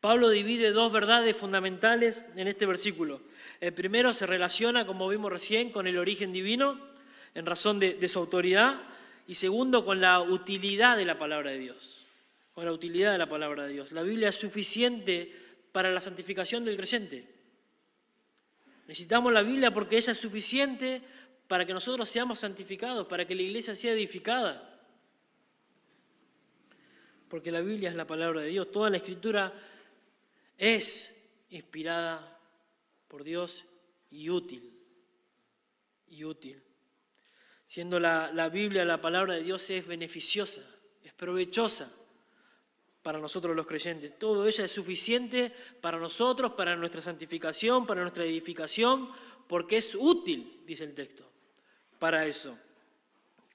Pablo 0.00 0.30
divide 0.30 0.70
dos 0.70 0.92
verdades 0.92 1.36
fundamentales 1.36 2.24
en 2.36 2.46
este 2.46 2.66
versículo. 2.66 3.20
El 3.60 3.72
primero 3.72 4.14
se 4.14 4.26
relaciona, 4.26 4.86
como 4.86 5.08
vimos 5.08 5.32
recién, 5.32 5.70
con 5.70 5.86
el 5.88 5.98
origen 5.98 6.32
divino, 6.32 6.78
en 7.34 7.46
razón 7.46 7.80
de, 7.80 8.08
su 8.08 8.18
autoridad, 8.20 8.80
y 9.26 9.34
segundo, 9.34 9.84
con 9.84 10.00
la 10.00 10.20
utilidad 10.20 10.96
de 10.96 11.04
la 11.04 11.18
palabra 11.18 11.50
de 11.50 11.58
Dios. 11.58 12.06
Con 12.54 12.64
la 12.64 12.72
utilidad 12.72 13.12
de 13.12 13.18
la 13.18 13.28
palabra 13.28 13.66
de 13.66 13.72
Dios. 13.72 13.90
La 13.92 14.02
Biblia 14.02 14.28
es 14.28 14.36
suficiente 14.36 15.34
para 15.72 15.90
la 15.90 16.00
santificación 16.00 16.64
del 16.64 16.76
creyente. 16.76 17.26
Necesitamos 18.86 19.32
la 19.32 19.42
Biblia 19.42 19.72
porque 19.74 19.96
ella 19.96 20.12
es 20.12 20.18
suficiente 20.18 21.02
para 21.48 21.66
que 21.66 21.74
nosotros 21.74 22.08
seamos 22.08 22.38
santificados, 22.38 23.06
para 23.06 23.26
que 23.26 23.34
la 23.34 23.42
iglesia 23.42 23.74
sea 23.74 23.92
edificada. 23.92 24.77
Porque 27.28 27.50
la 27.52 27.60
Biblia 27.60 27.90
es 27.90 27.94
la 27.94 28.06
palabra 28.06 28.40
de 28.40 28.48
Dios. 28.48 28.70
Toda 28.72 28.90
la 28.90 28.96
escritura 28.96 29.52
es 30.56 31.14
inspirada 31.50 32.38
por 33.06 33.24
Dios 33.24 33.64
y 34.10 34.30
útil. 34.30 34.72
Y 36.08 36.24
útil. 36.24 36.62
Siendo 37.66 38.00
la, 38.00 38.30
la, 38.32 38.48
Biblia, 38.48 38.84
la 38.84 39.00
palabra 39.00 39.34
de 39.34 39.42
Dios, 39.42 39.68
es 39.70 39.86
beneficiosa, 39.86 40.62
es 41.04 41.12
provechosa 41.12 41.92
para 43.02 43.18
nosotros 43.18 43.54
los 43.54 43.66
creyentes. 43.66 44.18
Todo 44.18 44.46
ella 44.46 44.64
es 44.64 44.72
suficiente 44.72 45.52
para 45.80 45.98
nosotros, 45.98 46.52
para 46.52 46.76
nuestra 46.76 47.00
santificación, 47.00 47.86
para 47.86 48.02
nuestra 48.02 48.24
edificación, 48.24 49.10
porque 49.46 49.78
es 49.78 49.94
útil, 49.94 50.62
dice 50.66 50.84
el 50.84 50.94
texto, 50.94 51.28
para 51.98 52.26
eso, 52.26 52.56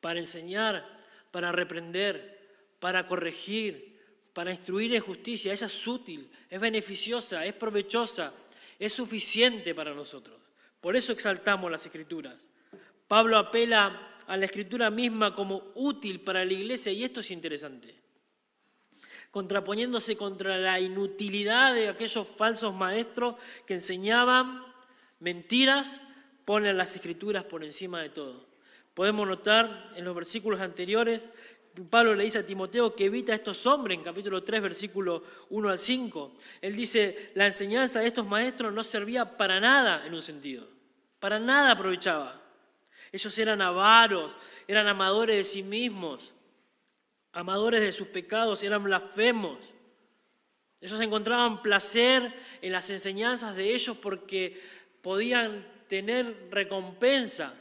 para 0.02 0.20
enseñar, 0.20 1.00
para 1.32 1.52
reprender, 1.52 2.43
para 2.84 3.08
corregir, 3.08 3.98
para 4.34 4.52
instruir 4.52 4.94
en 4.94 5.02
justicia. 5.02 5.54
Esa 5.54 5.68
es 5.68 5.88
útil, 5.88 6.30
es 6.50 6.60
beneficiosa, 6.60 7.46
es 7.46 7.54
provechosa, 7.54 8.34
es 8.78 8.92
suficiente 8.92 9.74
para 9.74 9.94
nosotros. 9.94 10.36
Por 10.82 10.98
eso 10.98 11.14
exaltamos 11.14 11.72
las 11.72 11.86
escrituras. 11.86 12.50
Pablo 13.08 13.38
apela 13.38 14.18
a 14.28 14.36
la 14.36 14.44
escritura 14.44 14.90
misma 14.90 15.34
como 15.34 15.72
útil 15.76 16.20
para 16.20 16.44
la 16.44 16.52
iglesia 16.52 16.92
y 16.92 17.06
esto 17.06 17.22
es 17.22 17.32
interesante. 17.32 17.96
Contraponiéndose 19.32 20.18
contra 20.18 20.58
la 20.58 20.78
inutilidad 20.82 21.74
de 21.74 21.88
aquellos 21.88 22.28
falsos 22.28 22.74
maestros 22.74 23.36
que 23.66 23.76
enseñaban 23.76 24.62
mentiras, 25.22 26.02
ponen 26.44 26.78
las 26.78 26.98
escrituras 26.98 27.46
por 27.46 27.64
encima 27.64 28.02
de 28.02 28.10
todo. 28.10 28.46
Podemos 28.94 29.28
notar 29.28 29.92
en 29.96 30.06
los 30.06 30.14
versículos 30.14 30.60
anteriores 30.60 31.30
Pablo 31.90 32.14
le 32.14 32.26
dice 32.26 32.40
a 32.40 32.46
Timoteo 32.46 32.96
que 32.96 33.06
evita 33.06 33.32
a 33.32 33.36
estos 33.36 33.66
hombres 33.66 33.98
en 33.98 34.04
capítulo 34.04 34.44
3, 34.44 34.62
versículo 34.62 35.24
1 35.50 35.70
al 35.70 35.80
5. 35.80 36.36
Él 36.62 36.76
dice, 36.76 37.32
la 37.34 37.48
enseñanza 37.48 38.00
de 38.00 38.08
estos 38.08 38.28
maestros 38.28 38.72
no 38.74 38.84
servía 38.84 39.38
para 39.38 39.60
nada 39.60 40.06
en 40.06 40.14
un 40.14 40.22
sentido, 40.22 40.68
para 41.20 41.40
nada 41.40 41.72
aprovechaba. 41.72 42.40
Ellos 43.12 43.38
eran 43.40 43.62
avaros, 43.62 44.36
eran 44.68 44.88
amadores 44.88 45.38
de 45.38 45.46
sí 45.46 45.64
mismos, 45.64 46.34
amadores 47.32 47.82
de 47.82 47.92
sus 47.92 48.08
pecados, 48.08 48.62
eran 48.62 48.84
blasfemos. 48.84 49.74
Ellos 50.80 51.00
encontraban 51.02 51.62
placer 51.62 52.34
en 52.62 52.72
las 52.72 52.90
enseñanzas 52.90 53.56
de 53.56 53.74
ellos 53.74 53.98
porque 53.98 54.62
podían 55.02 55.66
tener 55.88 56.50
recompensa 56.52 57.56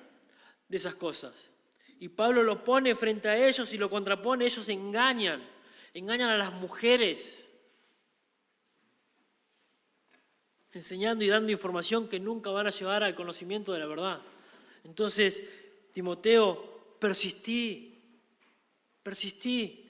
de 0.68 0.76
esas 0.76 0.94
cosas. 0.94 1.51
Y 2.02 2.08
Pablo 2.08 2.42
lo 2.42 2.64
pone 2.64 2.96
frente 2.96 3.28
a 3.28 3.46
ellos 3.46 3.72
y 3.72 3.78
lo 3.78 3.88
contrapone, 3.88 4.44
ellos 4.44 4.68
engañan, 4.68 5.40
engañan 5.94 6.30
a 6.30 6.36
las 6.36 6.52
mujeres, 6.52 7.48
enseñando 10.72 11.24
y 11.24 11.28
dando 11.28 11.52
información 11.52 12.08
que 12.08 12.18
nunca 12.18 12.50
van 12.50 12.66
a 12.66 12.70
llevar 12.70 13.04
al 13.04 13.14
conocimiento 13.14 13.72
de 13.72 13.78
la 13.78 13.86
verdad. 13.86 14.20
Entonces, 14.82 15.44
Timoteo, 15.92 16.96
persistí, 16.98 18.02
persistí 19.00 19.88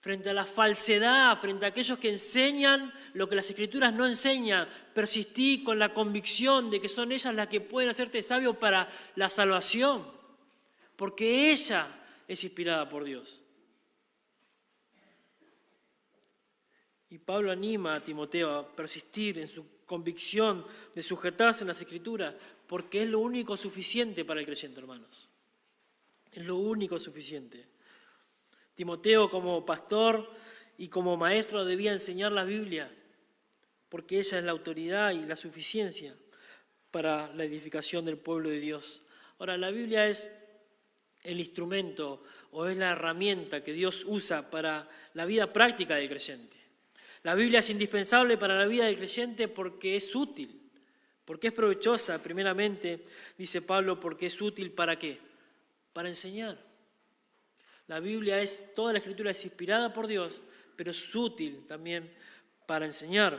frente 0.00 0.30
a 0.30 0.34
la 0.34 0.44
falsedad, 0.44 1.38
frente 1.38 1.66
a 1.66 1.68
aquellos 1.68 2.00
que 2.00 2.10
enseñan 2.10 2.92
lo 3.14 3.28
que 3.28 3.36
las 3.36 3.48
escrituras 3.48 3.94
no 3.94 4.08
enseñan. 4.08 4.68
Persistí 4.92 5.62
con 5.62 5.78
la 5.78 5.94
convicción 5.94 6.68
de 6.68 6.80
que 6.80 6.88
son 6.88 7.12
ellas 7.12 7.32
las 7.32 7.46
que 7.46 7.60
pueden 7.60 7.90
hacerte 7.90 8.22
sabio 8.22 8.58
para 8.58 8.88
la 9.14 9.30
salvación 9.30 10.20
porque 11.02 11.50
ella 11.50 11.88
es 12.28 12.44
inspirada 12.44 12.88
por 12.88 13.02
Dios. 13.02 13.42
Y 17.10 17.18
Pablo 17.18 17.50
anima 17.50 17.96
a 17.96 18.04
Timoteo 18.04 18.52
a 18.52 18.76
persistir 18.76 19.40
en 19.40 19.48
su 19.48 19.82
convicción 19.84 20.64
de 20.94 21.02
sujetarse 21.02 21.64
en 21.64 21.68
las 21.68 21.80
escrituras, 21.80 22.36
porque 22.68 23.02
es 23.02 23.08
lo 23.08 23.18
único 23.18 23.56
suficiente 23.56 24.24
para 24.24 24.38
el 24.38 24.46
creyente, 24.46 24.78
hermanos. 24.78 25.28
Es 26.30 26.44
lo 26.44 26.58
único 26.58 27.00
suficiente. 27.00 27.66
Timoteo 28.76 29.28
como 29.28 29.66
pastor 29.66 30.30
y 30.78 30.86
como 30.86 31.16
maestro 31.16 31.64
debía 31.64 31.90
enseñar 31.90 32.30
la 32.30 32.44
Biblia, 32.44 32.96
porque 33.88 34.20
ella 34.20 34.38
es 34.38 34.44
la 34.44 34.52
autoridad 34.52 35.10
y 35.10 35.26
la 35.26 35.34
suficiencia 35.34 36.14
para 36.92 37.26
la 37.34 37.42
edificación 37.42 38.04
del 38.04 38.18
pueblo 38.18 38.50
de 38.50 38.60
Dios. 38.60 39.02
Ahora, 39.40 39.56
la 39.56 39.72
Biblia 39.72 40.06
es 40.06 40.41
el 41.22 41.40
instrumento 41.40 42.24
o 42.52 42.66
es 42.66 42.76
la 42.76 42.90
herramienta 42.90 43.62
que 43.62 43.72
Dios 43.72 44.04
usa 44.06 44.50
para 44.50 44.88
la 45.14 45.24
vida 45.24 45.52
práctica 45.52 45.96
del 45.96 46.08
creyente. 46.08 46.56
La 47.22 47.34
Biblia 47.34 47.60
es 47.60 47.70
indispensable 47.70 48.36
para 48.36 48.58
la 48.58 48.66
vida 48.66 48.86
del 48.86 48.96
creyente 48.96 49.48
porque 49.48 49.96
es 49.96 50.14
útil, 50.14 50.70
porque 51.24 51.48
es 51.48 51.52
provechosa, 51.52 52.22
primeramente, 52.22 53.04
dice 53.38 53.62
Pablo, 53.62 54.00
porque 54.00 54.26
es 54.26 54.40
útil 54.40 54.72
para 54.72 54.98
qué? 54.98 55.18
Para 55.92 56.08
enseñar. 56.08 56.58
La 57.86 58.00
Biblia 58.00 58.40
es, 58.40 58.74
toda 58.74 58.92
la 58.92 58.98
escritura 58.98 59.30
es 59.30 59.44
inspirada 59.44 59.92
por 59.92 60.06
Dios, 60.06 60.40
pero 60.76 60.90
es 60.90 61.14
útil 61.14 61.64
también 61.66 62.12
para 62.66 62.86
enseñar. 62.86 63.38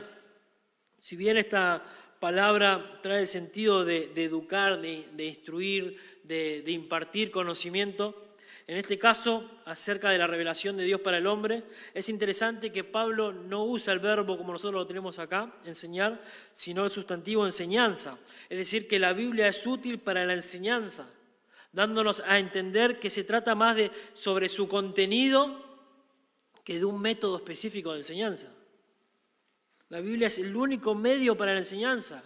Si 0.98 1.16
bien 1.16 1.36
esta 1.36 1.84
palabra 2.24 2.96
trae 3.02 3.20
el 3.20 3.26
sentido 3.26 3.84
de, 3.84 4.10
educar, 4.16 4.80
de, 4.80 5.26
instruir, 5.26 5.98
de, 6.22 6.64
impartir 6.68 7.30
conocimiento. 7.30 8.38
En 8.66 8.78
este 8.78 8.98
caso, 8.98 9.50
acerca 9.66 10.08
de 10.08 10.16
la 10.16 10.26
revelación 10.26 10.78
de 10.78 10.84
Dios 10.84 11.02
para 11.02 11.18
el 11.18 11.26
hombre, 11.26 11.64
es 11.92 12.08
interesante 12.08 12.72
que 12.72 12.82
Pablo 12.82 13.30
no 13.30 13.64
usa 13.64 13.92
el 13.92 13.98
verbo 13.98 14.38
como 14.38 14.54
nosotros 14.54 14.80
lo 14.80 14.86
tenemos 14.86 15.18
acá, 15.18 15.52
enseñar, 15.66 16.18
sino 16.54 16.86
el 16.86 16.90
sustantivo 16.90 17.44
enseñanza. 17.44 18.16
Es 18.48 18.56
decir, 18.56 18.88
que 18.88 18.98
la 18.98 19.12
Biblia 19.12 19.46
es 19.46 19.66
útil 19.66 19.98
para 19.98 20.24
la 20.24 20.32
enseñanza, 20.32 21.06
dándonos 21.72 22.22
a 22.26 22.38
entender 22.38 22.98
que 23.00 23.10
se 23.10 23.24
trata 23.24 23.54
más 23.54 23.76
de 23.76 23.90
sobre 24.14 24.48
su 24.48 24.66
contenido 24.66 25.62
que 26.64 26.78
de 26.78 26.86
un 26.86 27.02
método 27.02 27.36
específico 27.36 27.92
de 27.92 27.98
enseñanza. 27.98 28.48
La 29.94 30.00
Biblia 30.00 30.26
es 30.26 30.38
el 30.38 30.56
único 30.56 30.92
medio 30.96 31.36
para 31.36 31.52
la 31.52 31.60
enseñanza. 31.60 32.24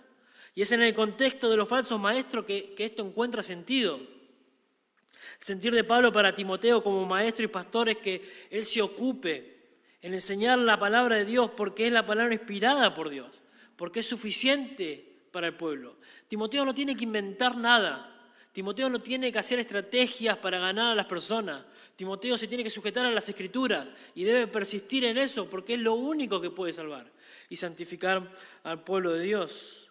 Y 0.54 0.62
es 0.62 0.72
en 0.72 0.80
el 0.80 0.94
contexto 0.94 1.50
de 1.50 1.56
los 1.58 1.68
falsos 1.68 2.00
maestros 2.00 2.46
que, 2.46 2.74
esto 2.78 3.06
encuentra 3.06 3.42
sentido. 3.42 3.96
El 3.98 5.38
sentir 5.38 5.74
de 5.74 5.84
Pablo 5.84 6.10
para 6.10 6.34
Timoteo 6.34 6.82
como 6.82 7.04
maestro 7.04 7.44
y 7.44 7.48
pastor 7.48 7.90
es 7.90 7.98
que 7.98 8.26
él 8.48 8.64
se 8.64 8.80
ocupe 8.80 9.58
en 10.00 10.14
enseñar 10.14 10.58
la 10.58 10.78
palabra 10.78 11.16
de 11.16 11.26
Dios 11.26 11.50
porque 11.54 11.86
es 11.86 11.92
la 11.92 12.06
palabra 12.06 12.32
inspirada 12.32 12.94
por 12.94 13.10
Dios, 13.10 13.42
porque 13.76 14.00
es 14.00 14.06
suficiente 14.06 15.04
para 15.30 15.48
el 15.48 15.52
pueblo. 15.52 15.96
Timoteo 16.26 16.64
no 16.64 16.74
tiene 16.74 16.96
que 16.96 17.04
inventar 17.04 17.54
nada. 17.54 18.18
Timoteo 18.50 18.88
no 18.88 19.02
tiene 19.02 19.30
que 19.30 19.40
hacer 19.40 19.58
estrategias 19.58 20.38
para 20.38 20.58
ganar 20.58 20.92
a 20.92 20.94
las 20.94 21.04
personas. 21.04 21.66
Timoteo 21.96 22.38
se 22.38 22.48
tiene 22.48 22.64
que 22.64 22.70
sujetar 22.70 23.04
a 23.04 23.10
las 23.10 23.28
escrituras 23.28 23.86
y 24.14 24.24
debe 24.24 24.46
persistir 24.46 25.04
en 25.04 25.18
eso 25.18 25.50
porque 25.50 25.74
es 25.74 25.80
lo 25.80 25.92
único 25.96 26.40
que 26.40 26.48
puede 26.48 26.72
salvar 26.72 27.17
y 27.48 27.56
santificar 27.56 28.32
al 28.62 28.84
pueblo 28.84 29.12
de 29.12 29.22
Dios. 29.22 29.90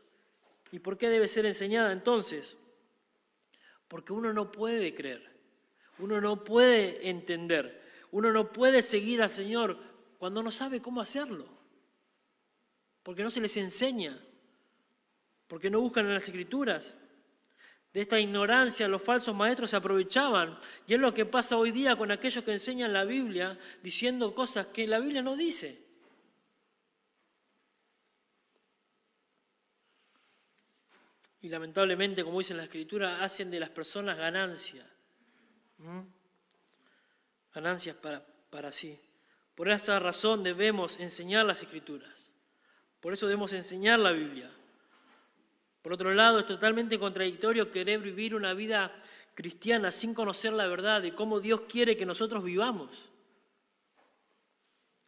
¿Y 0.71 0.79
por 0.79 0.97
qué 0.97 1.09
debe 1.09 1.27
ser 1.27 1.45
enseñada 1.45 1.91
entonces? 1.91 2.57
Porque 3.87 4.13
uno 4.13 4.33
no 4.33 4.51
puede 4.51 4.93
creer, 4.93 5.31
uno 5.99 6.19
no 6.19 6.43
puede 6.43 7.09
entender, 7.09 7.81
uno 8.11 8.31
no 8.31 8.51
puede 8.51 8.81
seguir 8.81 9.21
al 9.21 9.29
Señor 9.29 9.77
cuando 10.17 10.43
no 10.43 10.51
sabe 10.51 10.81
cómo 10.81 11.01
hacerlo, 11.01 11.47
porque 13.03 13.23
no 13.23 13.31
se 13.31 13.41
les 13.41 13.55
enseña, 13.57 14.19
porque 15.47 15.69
no 15.69 15.79
buscan 15.79 16.05
en 16.05 16.13
las 16.13 16.25
escrituras. 16.27 16.93
De 17.93 18.01
esta 18.01 18.19
ignorancia 18.19 18.87
los 18.87 19.01
falsos 19.01 19.33
maestros 19.33 19.69
se 19.69 19.75
aprovechaban. 19.75 20.59
Y 20.85 20.93
es 20.93 20.99
lo 20.99 21.13
que 21.13 21.25
pasa 21.25 21.57
hoy 21.57 21.71
día 21.71 21.95
con 21.95 22.11
aquellos 22.11 22.43
que 22.43 22.51
enseñan 22.51 22.93
la 22.93 23.05
Biblia 23.05 23.57
diciendo 23.81 24.35
cosas 24.35 24.67
que 24.67 24.85
la 24.85 24.99
Biblia 24.99 25.21
no 25.21 25.35
dice. 25.35 25.86
Y 31.41 31.49
lamentablemente, 31.49 32.23
como 32.23 32.39
dice 32.39 32.53
la 32.53 32.63
Escritura, 32.63 33.23
hacen 33.23 33.51
de 33.51 33.59
las 33.59 33.69
personas 33.69 34.17
ganancia. 34.17 34.85
Ganancias 37.53 37.95
para, 37.95 38.25
para 38.49 38.71
sí. 38.71 38.99
Por 39.55 39.69
esa 39.69 39.99
razón 39.99 40.43
debemos 40.43 40.99
enseñar 40.99 41.45
las 41.45 41.61
Escrituras. 41.61 42.31
Por 42.99 43.13
eso 43.13 43.27
debemos 43.27 43.53
enseñar 43.53 43.99
la 43.99 44.11
Biblia. 44.11 44.51
Por 45.81 45.93
otro 45.93 46.13
lado, 46.13 46.39
es 46.39 46.45
totalmente 46.45 46.99
contradictorio 46.99 47.71
querer 47.71 47.99
vivir 47.99 48.35
una 48.35 48.53
vida 48.53 48.91
cristiana 49.35 49.91
sin 49.91 50.13
conocer 50.13 50.51
la 50.51 50.67
verdad 50.67 51.01
de 51.01 51.13
cómo 51.13 51.39
Dios 51.39 51.61
quiere 51.61 51.95
que 51.95 52.05
nosotros 52.05 52.43
vivamos. 52.43 53.09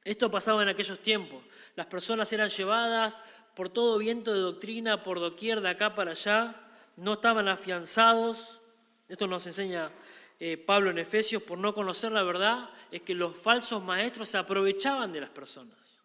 Esto 0.04 0.32
pasaba 0.32 0.64
en 0.64 0.70
aquellos 0.70 1.00
tiempos. 1.00 1.44
Las 1.76 1.88
personas 1.88 2.32
eran 2.32 2.50
llevadas 2.50 3.22
por 3.56 3.70
todo 3.70 3.98
viento 3.98 4.34
de 4.34 4.40
doctrina, 4.40 5.04
por 5.04 5.20
doquier, 5.20 5.62
de 5.62 5.70
acá 5.70 5.96
para 5.96 6.12
allá, 6.12 6.56
no 6.98 7.14
estaban 7.14 7.48
afianzados. 7.48 8.62
Esto 9.08 9.28
nos 9.28 9.46
enseña 9.48 9.92
eh, 10.40 10.58
Pablo 10.58 10.90
en 10.90 10.98
Efesios, 10.98 11.44
por 11.44 11.58
no 11.58 11.74
conocer 11.74 12.12
la 12.12 12.24
verdad, 12.24 12.70
es 12.92 13.02
que 13.02 13.14
los 13.14 13.36
falsos 13.36 13.84
maestros 13.84 14.30
se 14.30 14.38
aprovechaban 14.38 15.12
de 15.12 15.22
las 15.22 15.30
personas. 15.30 16.02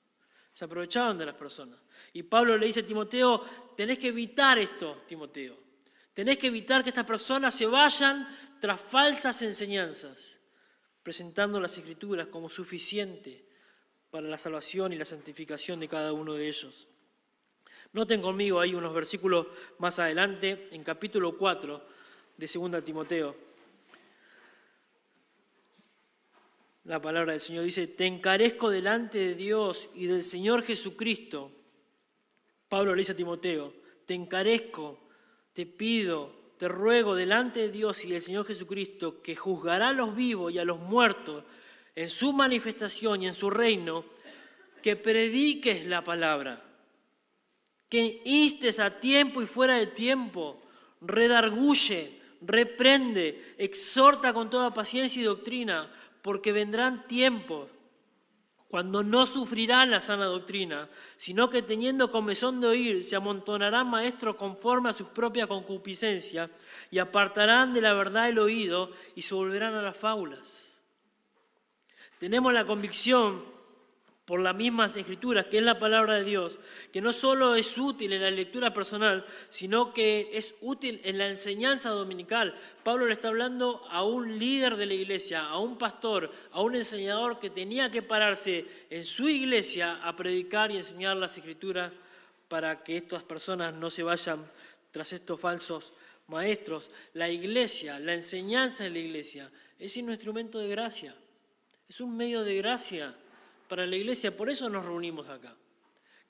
Se 0.52 0.64
aprovechaban 0.64 1.16
de 1.18 1.26
las 1.26 1.34
personas. 1.34 1.78
Y 2.12 2.24
Pablo 2.24 2.56
le 2.58 2.66
dice 2.66 2.80
a 2.80 2.86
Timoteo, 2.86 3.40
tenés 3.76 3.98
que 3.98 4.08
evitar 4.08 4.58
esto, 4.58 5.02
Timoteo. 5.06 5.56
Tenés 6.12 6.38
que 6.38 6.46
evitar 6.46 6.82
que 6.82 6.90
estas 6.90 7.06
personas 7.06 7.54
se 7.54 7.66
vayan 7.66 8.28
tras 8.60 8.80
falsas 8.80 9.42
enseñanzas, 9.42 10.38
presentando 11.02 11.60
las 11.60 11.76
escrituras 11.76 12.28
como 12.28 12.48
suficiente 12.48 13.44
para 14.10 14.28
la 14.28 14.38
salvación 14.38 14.92
y 14.92 14.96
la 14.96 15.04
santificación 15.04 15.80
de 15.80 15.88
cada 15.88 16.12
uno 16.12 16.34
de 16.34 16.48
ellos. 16.48 16.86
Noten 17.94 18.20
conmigo 18.20 18.60
ahí 18.60 18.74
unos 18.74 18.94
versículos 18.94 19.46
más 19.78 19.98
adelante, 19.98 20.68
en 20.72 20.84
capítulo 20.84 21.38
4 21.38 21.82
de 22.36 22.50
2 22.52 22.84
Timoteo. 22.84 23.34
La 26.84 27.00
palabra 27.00 27.32
del 27.32 27.40
Señor 27.40 27.64
dice, 27.64 27.86
te 27.86 28.06
encarezco 28.06 28.68
delante 28.68 29.16
de 29.16 29.34
Dios 29.34 29.88
y 29.94 30.06
del 30.06 30.22
Señor 30.22 30.62
Jesucristo 30.62 31.50
Pablo 32.74 32.92
le 32.92 33.02
dice 33.02 33.12
a 33.12 33.16
Timoteo, 33.16 33.72
te 34.04 34.14
encarezco, 34.14 34.98
te 35.52 35.64
pido, 35.64 36.54
te 36.58 36.66
ruego 36.66 37.14
delante 37.14 37.60
de 37.60 37.68
Dios 37.68 38.04
y 38.04 38.10
del 38.10 38.20
Señor 38.20 38.46
Jesucristo, 38.46 39.22
que 39.22 39.36
juzgará 39.36 39.90
a 39.90 39.92
los 39.92 40.16
vivos 40.16 40.52
y 40.52 40.58
a 40.58 40.64
los 40.64 40.80
muertos 40.80 41.44
en 41.94 42.10
su 42.10 42.32
manifestación 42.32 43.22
y 43.22 43.28
en 43.28 43.34
su 43.34 43.48
reino, 43.48 44.04
que 44.82 44.96
prediques 44.96 45.86
la 45.86 46.02
palabra, 46.02 46.63
que 47.94 48.22
instes 48.24 48.80
a 48.80 48.98
tiempo 48.98 49.40
y 49.40 49.46
fuera 49.46 49.76
de 49.76 49.86
tiempo, 49.86 50.60
redarguye, 51.00 52.10
reprende, 52.40 53.54
exhorta 53.56 54.34
con 54.34 54.50
toda 54.50 54.74
paciencia 54.74 55.22
y 55.22 55.24
doctrina, 55.24 55.88
porque 56.20 56.50
vendrán 56.50 57.06
tiempos 57.06 57.68
cuando 58.66 59.04
no 59.04 59.26
sufrirán 59.26 59.92
la 59.92 60.00
sana 60.00 60.24
doctrina, 60.24 60.88
sino 61.16 61.48
que 61.48 61.62
teniendo 61.62 62.10
comezón 62.10 62.60
de 62.60 62.66
oír, 62.66 63.04
se 63.04 63.14
amontonarán 63.14 63.88
maestros 63.88 64.34
conforme 64.34 64.88
a 64.88 64.92
sus 64.92 65.06
propias 65.06 65.46
concupiscencias 65.46 66.50
y 66.90 66.98
apartarán 66.98 67.74
de 67.74 67.80
la 67.80 67.92
verdad 67.92 68.28
el 68.28 68.40
oído 68.40 68.90
y 69.14 69.22
se 69.22 69.36
volverán 69.36 69.74
a 69.74 69.82
las 69.82 69.96
fábulas. 69.96 70.64
Tenemos 72.18 72.52
la 72.52 72.66
convicción 72.66 73.53
por 74.24 74.40
las 74.40 74.56
mismas 74.56 74.96
escrituras, 74.96 75.46
que 75.46 75.58
es 75.58 75.62
la 75.62 75.78
palabra 75.78 76.14
de 76.14 76.24
Dios, 76.24 76.58
que 76.90 77.02
no 77.02 77.12
solo 77.12 77.56
es 77.56 77.76
útil 77.76 78.14
en 78.14 78.22
la 78.22 78.30
lectura 78.30 78.72
personal, 78.72 79.24
sino 79.50 79.92
que 79.92 80.30
es 80.32 80.54
útil 80.62 81.00
en 81.04 81.18
la 81.18 81.28
enseñanza 81.28 81.90
dominical. 81.90 82.54
Pablo 82.82 83.06
le 83.06 83.12
está 83.12 83.28
hablando 83.28 83.84
a 83.90 84.02
un 84.02 84.38
líder 84.38 84.76
de 84.76 84.86
la 84.86 84.94
iglesia, 84.94 85.44
a 85.44 85.58
un 85.58 85.76
pastor, 85.76 86.32
a 86.52 86.62
un 86.62 86.74
enseñador 86.74 87.38
que 87.38 87.50
tenía 87.50 87.90
que 87.90 88.00
pararse 88.00 88.64
en 88.88 89.04
su 89.04 89.28
iglesia 89.28 90.00
a 90.02 90.16
predicar 90.16 90.70
y 90.70 90.76
enseñar 90.76 91.18
las 91.18 91.36
escrituras 91.36 91.92
para 92.48 92.82
que 92.82 92.96
estas 92.96 93.22
personas 93.24 93.74
no 93.74 93.90
se 93.90 94.02
vayan 94.02 94.46
tras 94.90 95.12
estos 95.12 95.38
falsos 95.38 95.92
maestros. 96.28 96.88
La 97.12 97.28
iglesia, 97.28 97.98
la 97.98 98.14
enseñanza 98.14 98.84
de 98.84 98.90
la 98.90 98.98
iglesia, 99.00 99.50
es 99.78 99.94
un 99.98 100.10
instrumento 100.10 100.58
de 100.58 100.68
gracia, 100.68 101.14
es 101.86 102.00
un 102.00 102.16
medio 102.16 102.42
de 102.42 102.56
gracia 102.56 103.14
para 103.68 103.86
la 103.86 103.96
iglesia, 103.96 104.36
por 104.36 104.50
eso 104.50 104.68
nos 104.68 104.84
reunimos 104.84 105.28
acá. 105.28 105.54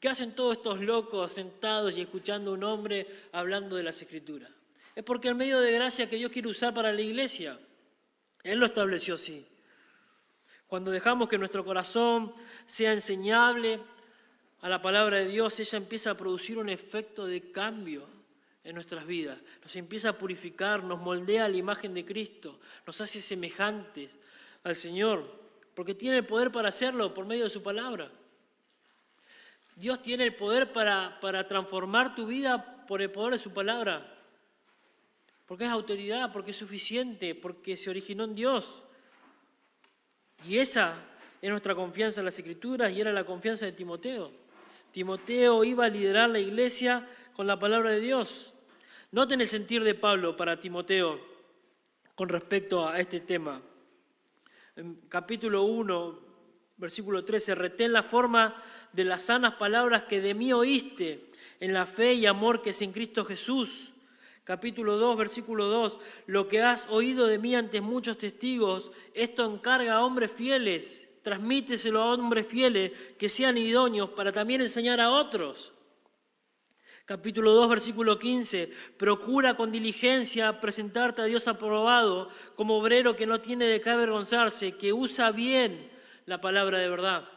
¿Qué 0.00 0.08
hacen 0.08 0.34
todos 0.34 0.58
estos 0.58 0.80
locos 0.80 1.32
sentados 1.32 1.96
y 1.96 2.02
escuchando 2.02 2.50
a 2.50 2.54
un 2.54 2.64
hombre 2.64 3.06
hablando 3.32 3.76
de 3.76 3.82
las 3.82 4.00
escrituras? 4.02 4.50
Es 4.94 5.02
porque 5.02 5.28
el 5.28 5.34
medio 5.34 5.60
de 5.60 5.72
gracia 5.72 6.08
que 6.08 6.16
Dios 6.16 6.30
quiere 6.30 6.48
usar 6.48 6.74
para 6.74 6.92
la 6.92 7.00
iglesia, 7.00 7.58
Él 8.42 8.58
lo 8.58 8.66
estableció 8.66 9.14
así. 9.14 9.46
Cuando 10.66 10.90
dejamos 10.90 11.28
que 11.28 11.38
nuestro 11.38 11.64
corazón 11.64 12.32
sea 12.66 12.92
enseñable 12.92 13.80
a 14.60 14.68
la 14.68 14.82
palabra 14.82 15.18
de 15.18 15.26
Dios, 15.26 15.58
ella 15.60 15.78
empieza 15.78 16.10
a 16.10 16.16
producir 16.16 16.58
un 16.58 16.68
efecto 16.68 17.26
de 17.26 17.50
cambio 17.50 18.06
en 18.62 18.74
nuestras 18.74 19.06
vidas. 19.06 19.38
Nos 19.62 19.76
empieza 19.76 20.10
a 20.10 20.18
purificar, 20.18 20.82
nos 20.82 21.00
moldea 21.00 21.48
la 21.48 21.56
imagen 21.56 21.94
de 21.94 22.04
Cristo, 22.04 22.60
nos 22.86 23.00
hace 23.00 23.20
semejantes 23.20 24.10
al 24.64 24.74
Señor 24.74 25.43
porque 25.74 25.94
tiene 25.94 26.18
el 26.18 26.26
poder 26.26 26.50
para 26.50 26.68
hacerlo 26.68 27.12
por 27.12 27.26
medio 27.26 27.44
de 27.44 27.50
su 27.50 27.62
palabra. 27.62 28.10
Dios 29.76 30.00
tiene 30.02 30.24
el 30.24 30.34
poder 30.34 30.72
para, 30.72 31.18
para 31.20 31.48
transformar 31.48 32.14
tu 32.14 32.26
vida 32.26 32.86
por 32.86 33.02
el 33.02 33.10
poder 33.10 33.32
de 33.32 33.38
su 33.38 33.52
palabra. 33.52 34.10
Porque 35.46 35.64
es 35.64 35.70
autoridad, 35.70 36.32
porque 36.32 36.52
es 36.52 36.56
suficiente, 36.56 37.34
porque 37.34 37.76
se 37.76 37.90
originó 37.90 38.24
en 38.24 38.34
Dios. 38.34 38.82
Y 40.46 40.58
esa 40.58 40.96
es 41.42 41.50
nuestra 41.50 41.74
confianza 41.74 42.20
en 42.20 42.26
las 42.26 42.38
Escrituras 42.38 42.92
y 42.92 43.00
era 43.00 43.12
la 43.12 43.24
confianza 43.24 43.66
de 43.66 43.72
Timoteo. 43.72 44.30
Timoteo 44.92 45.64
iba 45.64 45.86
a 45.86 45.88
liderar 45.88 46.30
la 46.30 46.38
iglesia 46.38 47.08
con 47.34 47.46
la 47.48 47.58
palabra 47.58 47.90
de 47.90 48.00
Dios. 48.00 48.54
Noten 49.10 49.40
el 49.40 49.48
sentir 49.48 49.82
de 49.82 49.94
Pablo 49.94 50.36
para 50.36 50.60
Timoteo 50.60 51.20
con 52.14 52.28
respecto 52.28 52.88
a 52.88 53.00
este 53.00 53.20
tema 53.20 53.60
en 54.76 54.96
capítulo 55.08 55.62
1, 55.62 56.18
versículo 56.76 57.24
13, 57.24 57.54
retén 57.54 57.92
la 57.92 58.02
forma 58.02 58.60
de 58.92 59.04
las 59.04 59.22
sanas 59.22 59.54
palabras 59.54 60.04
que 60.04 60.20
de 60.20 60.34
mí 60.34 60.52
oíste 60.52 61.28
en 61.60 61.72
la 61.72 61.86
fe 61.86 62.14
y 62.14 62.26
amor 62.26 62.60
que 62.60 62.70
es 62.70 62.82
en 62.82 62.92
Cristo 62.92 63.24
Jesús. 63.24 63.92
Capítulo 64.42 64.96
2, 64.96 65.16
versículo 65.16 65.66
2, 65.66 65.98
lo 66.26 66.48
que 66.48 66.60
has 66.60 66.88
oído 66.90 67.26
de 67.26 67.38
mí 67.38 67.54
ante 67.54 67.80
muchos 67.80 68.18
testigos, 68.18 68.90
esto 69.14 69.46
encarga 69.46 69.94
a 69.94 70.04
hombres 70.04 70.32
fieles, 70.32 71.08
transmíteselo 71.22 72.02
a 72.02 72.12
hombres 72.12 72.46
fieles 72.46 72.92
que 73.16 73.28
sean 73.28 73.56
idóneos 73.56 74.10
para 74.10 74.32
también 74.32 74.60
enseñar 74.60 75.00
a 75.00 75.10
otros. 75.10 75.73
Capítulo 77.06 77.52
2, 77.52 77.68
versículo 77.68 78.18
15. 78.18 78.72
Procura 78.96 79.54
con 79.58 79.70
diligencia 79.70 80.58
presentarte 80.58 81.20
a 81.20 81.26
Dios 81.26 81.46
aprobado 81.48 82.30
como 82.56 82.78
obrero 82.78 83.14
que 83.14 83.26
no 83.26 83.42
tiene 83.42 83.66
de 83.66 83.82
qué 83.82 83.90
avergonzarse, 83.90 84.78
que 84.78 84.94
usa 84.94 85.30
bien 85.30 85.90
la 86.24 86.40
palabra 86.40 86.78
de 86.78 86.88
verdad. 86.88 87.28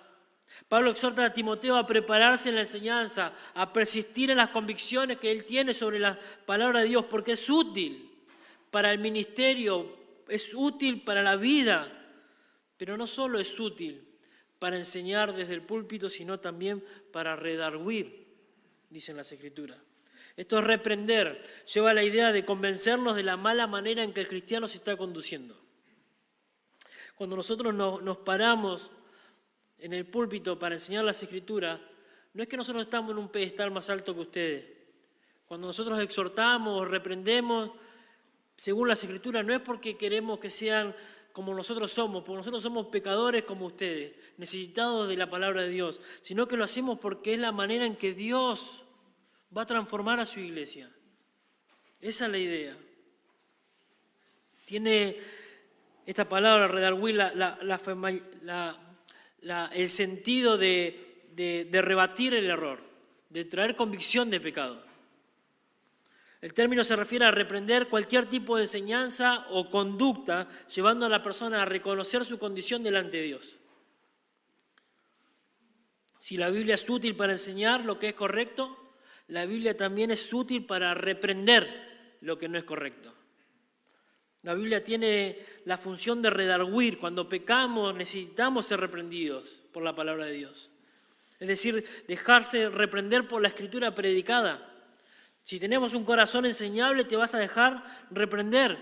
Pablo 0.69 0.91
exhorta 0.91 1.25
a 1.25 1.33
Timoteo 1.33 1.75
a 1.75 1.85
prepararse 1.85 2.47
en 2.47 2.55
la 2.55 2.61
enseñanza, 2.61 3.33
a 3.55 3.73
persistir 3.73 4.31
en 4.31 4.37
las 4.37 4.51
convicciones 4.51 5.17
que 5.17 5.31
él 5.31 5.43
tiene 5.43 5.73
sobre 5.73 5.99
la 5.99 6.17
palabra 6.45 6.79
de 6.79 6.87
Dios, 6.87 7.03
porque 7.09 7.33
es 7.33 7.49
útil 7.49 8.09
para 8.71 8.93
el 8.93 8.99
ministerio, 8.99 9.97
es 10.29 10.53
útil 10.53 11.03
para 11.03 11.21
la 11.21 11.35
vida, 11.35 11.91
pero 12.77 12.95
no 12.95 13.05
solo 13.05 13.37
es 13.37 13.59
útil 13.59 14.07
para 14.59 14.77
enseñar 14.77 15.35
desde 15.35 15.55
el 15.55 15.61
púlpito, 15.61 16.09
sino 16.09 16.39
también 16.39 16.81
para 17.11 17.35
redarguir 17.35 18.26
dicen 18.89 19.17
las 19.17 19.31
escrituras. 19.31 19.77
Esto 20.35 20.59
es 20.59 20.65
reprender, 20.65 21.43
lleva 21.73 21.93
la 21.93 22.03
idea 22.03 22.31
de 22.31 22.45
convencernos 22.45 23.15
de 23.15 23.23
la 23.23 23.37
mala 23.37 23.65
manera 23.65 24.03
en 24.03 24.13
que 24.13 24.21
el 24.21 24.27
cristiano 24.27 24.67
se 24.67 24.77
está 24.77 24.95
conduciendo. 24.95 25.59
Cuando 27.15 27.35
nosotros 27.35 27.73
nos, 27.73 28.17
paramos 28.19 28.91
en 29.79 29.93
el 29.93 30.05
púlpito 30.05 30.59
para 30.59 30.75
enseñar 30.75 31.03
las 31.03 31.21
escrituras, 31.23 31.79
no 32.33 32.43
es 32.43 32.47
que 32.47 32.57
nosotros 32.57 32.83
estamos 32.83 33.11
en 33.11 33.17
un 33.17 33.29
pedestal 33.29 33.71
más 33.71 33.89
alto 33.89 34.13
que 34.13 34.21
ustedes. 34.21 34.65
Cuando 35.47 35.65
nosotros 35.65 35.99
exhortamos, 35.99 36.87
reprendemos, 36.87 37.71
según 38.55 38.87
las 38.87 39.03
escrituras, 39.03 39.43
no 39.43 39.55
es 39.55 39.61
porque 39.61 39.97
queremos 39.97 40.37
que 40.37 40.51
sean 40.51 40.95
como 41.37 41.53
nosotros 41.53 41.91
somos, 41.91 42.23
porque 42.23 42.37
nosotros 42.37 42.63
somos 42.63 42.87
pecadores 42.87 43.43
como 43.43 43.67
ustedes, 43.67 44.11
necesitados 44.37 45.07
de 45.07 45.15
la 45.15 45.29
palabra 45.29 45.61
de 45.61 45.69
Dios, 45.69 46.01
sino 46.23 46.47
que 46.47 46.57
lo 46.57 46.63
hacemos 46.63 46.97
porque 46.97 47.33
es 47.33 47.39
la 47.39 47.51
manera 47.51 47.85
en 47.85 47.95
que 47.95 48.15
Dios 48.15 48.83
va 49.55 49.61
a 49.61 49.67
transformar 49.67 50.19
a 50.19 50.25
su 50.25 50.39
iglesia. 50.39 50.89
Esa 52.01 52.25
es 52.25 52.31
la 52.31 52.39
idea. 52.39 52.75
Tiene 54.65 55.17
esta 56.07 56.27
palabra, 56.27 56.67
redarguir, 56.67 57.21
el 59.73 59.89
sentido 59.89 60.57
de 60.57 61.69
rebatir 61.71 62.33
el 62.33 62.49
error, 62.49 62.81
de 63.29 63.45
traer 63.45 63.75
convicción 63.75 64.31
de 64.31 64.39
pecado. 64.39 64.86
El 66.47 66.53
término 66.53 66.81
se 66.85 66.95
refiere 66.95 67.25
a 67.25 67.31
reprender 67.31 67.89
cualquier 67.89 68.27
tipo 68.27 68.55
de 68.55 68.61
enseñanza 68.61 69.47
o 69.49 69.69
conducta, 69.69 70.47
llevando 70.73 71.05
a 71.05 71.09
la 71.09 71.21
persona 71.21 71.61
a 71.61 71.65
reconocer 71.65 72.23
su 72.23 72.39
condición 72.39 72.83
delante 72.83 73.17
de 73.17 73.23
Dios. 73.23 73.59
Si 76.21 76.37
la 76.37 76.49
Biblia 76.49 76.75
es 76.75 76.89
útil 76.89 77.17
para 77.17 77.33
enseñar 77.33 77.83
lo 77.83 77.99
que 77.99 78.07
es 78.07 78.13
correcto, 78.13 78.93
la 79.27 79.45
Biblia 79.45 79.75
también 79.75 80.09
es 80.09 80.33
útil 80.33 80.65
para 80.65 80.93
reprender 80.93 82.15
lo 82.21 82.39
que 82.39 82.47
no 82.47 82.57
es 82.57 82.63
correcto. 82.63 83.13
La 84.43 84.53
Biblia 84.53 84.81
tiene 84.85 85.39
la 85.65 85.77
función 85.77 86.21
de 86.21 86.29
redarguir. 86.29 86.97
Cuando 86.97 87.27
pecamos 87.27 87.93
necesitamos 87.93 88.67
ser 88.67 88.79
reprendidos 88.79 89.63
por 89.73 89.83
la 89.83 89.93
palabra 89.93 90.27
de 90.27 90.31
Dios. 90.31 90.71
Es 91.41 91.49
decir, 91.49 91.85
dejarse 92.07 92.69
reprender 92.69 93.27
por 93.27 93.41
la 93.41 93.49
escritura 93.49 93.93
predicada. 93.93 94.75
Si 95.47 95.61
tenemos 95.61 95.93
un 95.93 96.03
corazón 96.03 96.45
enseñable, 96.45 97.05
te 97.05 97.15
vas 97.15 97.33
a 97.33 97.37
dejar 97.37 97.81
reprender, 98.11 98.77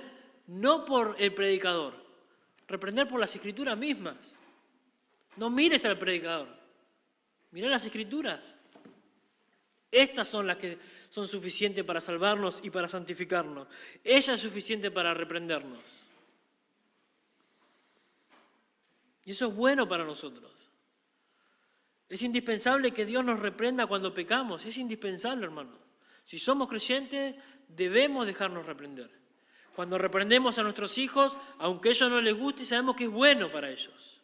no 0.47 0.83
por 0.83 1.15
el 1.19 1.31
predicador, 1.31 1.93
reprender 2.67 3.07
por 3.07 3.19
las 3.19 3.35
escrituras 3.35 3.77
mismas. 3.77 4.15
No 5.35 5.51
mires 5.51 5.85
al 5.85 5.99
predicador, 5.99 6.47
mira 7.51 7.69
las 7.69 7.85
escrituras. 7.85 8.55
Estas 9.91 10.27
son 10.27 10.47
las 10.47 10.57
que 10.57 10.79
son 11.11 11.27
suficientes 11.27 11.83
para 11.83 12.01
salvarnos 12.01 12.59
y 12.63 12.71
para 12.71 12.87
santificarnos. 12.87 13.67
Ella 14.03 14.33
es 14.33 14.41
suficiente 14.41 14.89
para 14.89 15.13
reprendernos. 15.13 15.83
Y 19.23 19.29
eso 19.29 19.49
es 19.49 19.55
bueno 19.55 19.87
para 19.87 20.03
nosotros. 20.03 20.51
Es 22.09 22.23
indispensable 22.23 22.89
que 22.89 23.05
Dios 23.05 23.23
nos 23.23 23.39
reprenda 23.39 23.85
cuando 23.85 24.11
pecamos. 24.11 24.65
Es 24.65 24.77
indispensable, 24.77 25.45
hermano. 25.45 25.84
Si 26.25 26.39
somos 26.39 26.67
creyentes, 26.67 27.35
debemos 27.67 28.25
dejarnos 28.25 28.65
reprender. 28.65 29.09
Cuando 29.75 29.97
reprendemos 29.97 30.57
a 30.57 30.63
nuestros 30.63 30.97
hijos, 30.97 31.37
aunque 31.59 31.89
a 31.89 31.91
ellos 31.91 32.09
no 32.09 32.19
les 32.19 32.33
guste, 32.33 32.65
sabemos 32.65 32.95
que 32.95 33.05
es 33.05 33.11
bueno 33.11 33.51
para 33.51 33.69
ellos. 33.69 34.21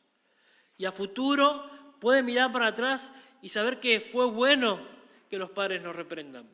Y 0.77 0.85
a 0.85 0.91
futuro 0.91 1.69
pueden 1.99 2.25
mirar 2.25 2.51
para 2.51 2.67
atrás 2.67 3.11
y 3.41 3.49
saber 3.49 3.79
que 3.79 4.01
fue 4.01 4.25
bueno 4.25 4.81
que 5.29 5.37
los 5.37 5.51
padres 5.51 5.81
nos 5.81 5.95
reprendan. 5.95 6.49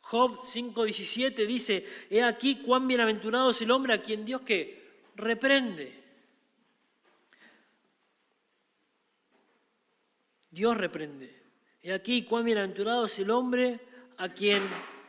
Job 0.00 0.38
5:17 0.40 1.46
dice, 1.46 1.86
he 2.08 2.22
aquí 2.22 2.56
cuán 2.56 2.88
bienaventurado 2.88 3.50
es 3.50 3.60
el 3.60 3.70
hombre 3.70 3.92
a 3.92 4.00
quien 4.00 4.24
Dios 4.24 4.40
que 4.40 5.02
reprende. 5.14 6.00
Dios 10.50 10.76
reprende. 10.76 11.36
He 11.82 11.92
aquí 11.92 12.22
cuán 12.22 12.44
bienaventurado 12.44 13.04
es 13.04 13.18
el 13.18 13.30
hombre 13.30 13.89
a 14.20 14.28
quien 14.28 14.62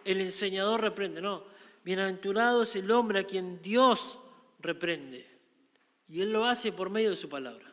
el 0.06 0.22
enseñador 0.22 0.80
reprende, 0.80 1.22
no. 1.22 1.44
Bienaventurado 1.84 2.64
es 2.64 2.76
el 2.78 2.90
hombre 2.92 3.20
a 3.20 3.24
quien 3.26 3.62
Dios 3.62 4.18
reprende. 4.60 5.28
Y 6.08 6.22
Él 6.22 6.32
lo 6.32 6.46
hace 6.46 6.72
por 6.72 6.90
medio 6.90 7.10
de 7.10 7.18
su 7.18 7.28
palabra. 7.28 7.70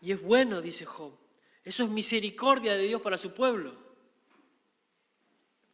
Y 0.00 0.12
es 0.12 0.22
bueno, 0.22 0.62
dice 0.62 0.86
Job. 0.86 1.12
Eso 1.62 1.84
es 1.84 1.90
misericordia 1.90 2.76
de 2.76 2.84
Dios 2.84 3.02
para 3.02 3.18
su 3.18 3.32
pueblo. 3.32 3.76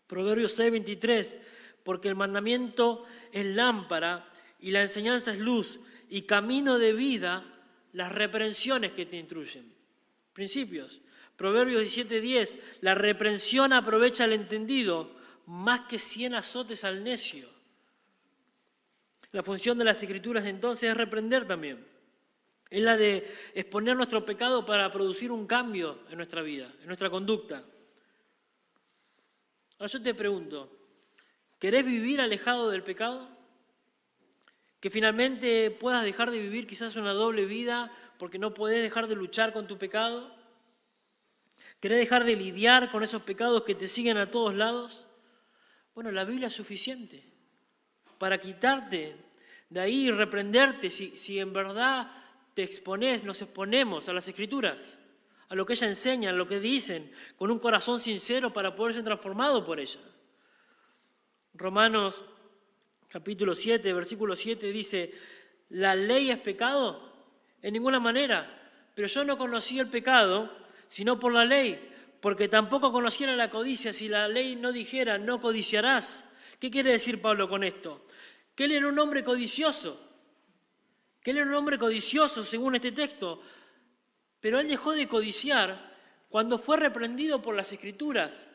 Proverbios 0.09 0.59
6:23, 0.59 1.38
porque 1.85 2.09
el 2.09 2.16
mandamiento 2.16 3.04
es 3.30 3.46
lámpara 3.46 4.28
y 4.59 4.72
la 4.72 4.83
enseñanza 4.83 5.33
es 5.33 5.38
luz 5.38 5.78
y 6.09 6.22
camino 6.22 6.78
de 6.78 6.94
vida 6.94 7.44
las 7.92 8.11
reprensiones 8.11 8.90
que 8.90 9.07
te 9.07 9.18
instruyen. 9.18 9.72
Principios. 10.33 11.00
Proverbios 11.37 11.83
17:10, 11.83 12.59
la 12.81 12.94
reprensión 12.94 13.73
aprovecha 13.73 14.25
al 14.25 14.33
entendido 14.33 15.11
más 15.47 15.83
que 15.83 15.99
cien 15.99 16.35
azotes 16.35 16.85
al 16.85 17.03
necio. 17.03 17.49
La 19.33 19.42
función 19.42 19.77
de 19.77 19.85
las 19.85 20.01
escrituras 20.01 20.47
entonces 20.47 20.90
es 20.90 20.97
reprender 20.97 21.47
también. 21.47 21.85
Es 22.70 22.83
la 22.83 22.97
de 22.97 23.33
exponer 23.55 23.97
nuestro 23.97 24.25
pecado 24.25 24.64
para 24.64 24.90
producir 24.90 25.33
un 25.33 25.47
cambio 25.47 25.99
en 26.09 26.16
nuestra 26.16 26.40
vida, 26.42 26.73
en 26.81 26.87
nuestra 26.87 27.11
conducta. 27.11 27.64
Ahora 29.79 29.92
yo 29.92 30.03
te 30.03 30.14
pregunto, 30.14 30.70
¿querés 31.59 31.85
vivir 31.85 32.20
alejado 32.20 32.70
del 32.70 32.85
pecado? 32.85 33.29
Que 34.81 34.88
finalmente 34.88 35.70
puedas 35.73 36.05
dejar 36.05 36.31
de 36.31 36.38
vivir 36.38 36.66
quizás 36.66 36.94
una 36.97 37.12
doble 37.12 37.44
vida 37.44 37.92
porque 38.18 38.38
no 38.38 38.55
podés 38.55 38.83
dejar 38.83 39.09
de 39.09 39.16
luchar 39.16 39.53
con 39.53 39.66
tu 39.66 39.79
pecado. 39.79 40.35
¿Querés 41.85 41.99
dejar 41.99 42.25
de 42.25 42.35
lidiar 42.35 42.90
con 42.90 43.03
esos 43.03 43.20
pecados 43.25 43.62
que 43.64 43.75
te 43.75 43.88
siguen 43.88 44.16
a 44.16 44.31
todos 44.31 44.55
lados? 44.55 45.05
Bueno, 45.94 46.11
la 46.12 46.25
Biblia 46.25 46.49
es 46.49 46.55
suficiente 46.55 47.23
para 48.16 48.40
quitarte 48.40 49.14
de 49.68 49.81
ahí 49.81 50.07
y 50.07 50.11
reprenderte 50.11 50.90
si, 50.90 51.14
si 51.18 51.38
en 51.38 51.53
verdad 51.53 52.11
te 52.55 52.62
expones, 52.62 53.23
nos 53.23 53.42
exponemos 53.42 54.09
a 54.09 54.14
las 54.14 54.27
escrituras, 54.27 54.99
a 55.51 55.55
lo 55.55 55.66
que 55.66 55.75
ella 55.75 55.88
enseña, 55.88 56.31
a 56.31 56.33
lo 56.33 56.49
que 56.49 56.59
dicen, 56.59 57.12
con 57.37 57.51
un 57.51 57.59
corazón 57.59 58.01
sincero 58.01 58.51
para 58.51 58.75
poder 58.75 58.94
ser 58.94 59.05
transformado 59.05 59.62
por 59.62 59.79
ella. 59.79 60.01
Romanos 61.53 62.25
capítulo 63.11 63.55
7, 63.55 63.92
versículo 63.92 64.35
7 64.35 64.73
dice, 64.73 65.12
¿la 65.68 65.94
ley 65.94 66.31
es 66.31 66.38
pecado? 66.38 67.14
En 67.61 67.75
ninguna 67.75 68.01
manera, 68.01 68.73
pero 68.94 69.07
yo 69.07 69.23
no 69.23 69.37
conocí 69.37 69.79
el 69.79 69.90
pecado 69.90 70.63
sino 70.94 71.18
por 71.18 71.33
la 71.33 71.44
ley, 71.44 71.90
porque 72.20 72.46
tampoco 72.46 72.92
conociera 72.92 73.35
la 73.35 73.50
codicia 73.50 73.92
si 73.92 74.09
la 74.09 74.28
ley 74.28 74.54
no 74.54 74.70
dijera 74.70 75.18
no 75.18 75.40
codiciarás. 75.40 76.24
¿Qué 76.61 76.70
quiere 76.70 76.92
decir 76.92 77.20
Pablo 77.20 77.48
con 77.48 77.64
esto? 77.64 78.07
Que 78.54 78.66
él 78.66 78.70
era 78.70 78.87
un 78.87 78.96
hombre 79.00 79.24
codicioso, 79.24 80.00
que 81.20 81.33
él 81.33 81.38
era 81.38 81.48
un 81.48 81.54
hombre 81.54 81.80
codicioso 81.80 82.44
según 82.44 82.76
este 82.76 82.92
texto, 82.92 83.42
pero 84.38 84.61
él 84.61 84.68
dejó 84.68 84.92
de 84.92 85.09
codiciar 85.09 85.90
cuando 86.28 86.59
fue 86.59 86.76
reprendido 86.76 87.42
por 87.42 87.57
las 87.57 87.72
escrituras. 87.72 88.48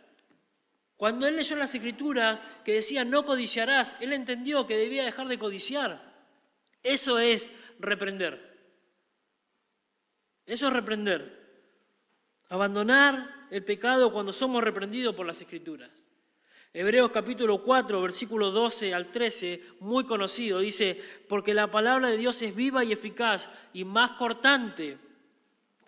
Cuando 0.96 1.28
él 1.28 1.36
leyó 1.36 1.58
las 1.58 1.76
escrituras 1.76 2.40
que 2.64 2.72
decían 2.72 3.10
no 3.10 3.26
codiciarás, 3.26 3.98
él 4.00 4.14
entendió 4.14 4.66
que 4.66 4.78
debía 4.78 5.04
dejar 5.04 5.28
de 5.28 5.40
codiciar. 5.40 6.24
Eso 6.84 7.20
es 7.20 7.52
reprender. 7.80 8.58
Eso 10.46 10.68
es 10.68 10.74
reprender. 10.74 11.39
Abandonar 12.50 13.48
el 13.52 13.64
pecado 13.64 14.12
cuando 14.12 14.34
somos 14.34 14.64
reprendidos 14.64 15.16
por 15.16 15.26
las 15.26 15.40
Escrituras. 15.40 16.08
Hebreos 16.74 17.10
capítulo 17.12 17.64
4, 17.64 18.02
versículo 18.02 18.52
12 18.52 18.94
al 18.94 19.12
13, 19.12 19.64
muy 19.80 20.04
conocido, 20.06 20.60
dice, 20.60 21.02
porque 21.28 21.54
la 21.54 21.72
palabra 21.72 22.10
de 22.10 22.18
Dios 22.18 22.42
es 22.44 22.56
viva 22.56 22.84
y 22.84 22.92
eficaz 22.92 23.50
y 23.74 23.86
más 23.86 24.12
cortante 24.12 24.98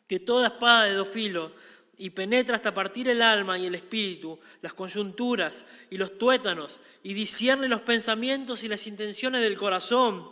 que 0.08 0.20
toda 0.20 0.48
espada 0.48 0.86
de 0.86 0.94
dos 0.94 1.08
filos 1.08 1.52
y 1.98 2.10
penetra 2.10 2.56
hasta 2.56 2.74
partir 2.74 3.08
el 3.10 3.22
alma 3.22 3.60
y 3.60 3.68
el 3.68 3.76
espíritu, 3.76 4.40
las 4.62 4.74
coyunturas 4.74 5.66
y 5.92 5.98
los 5.98 6.18
tuétanos, 6.18 6.80
y 7.04 7.14
discierne 7.14 7.68
los 7.68 7.82
pensamientos 7.82 8.64
y 8.64 8.68
las 8.68 8.88
intenciones 8.88 9.42
del 9.44 9.56
corazón. 9.56 10.32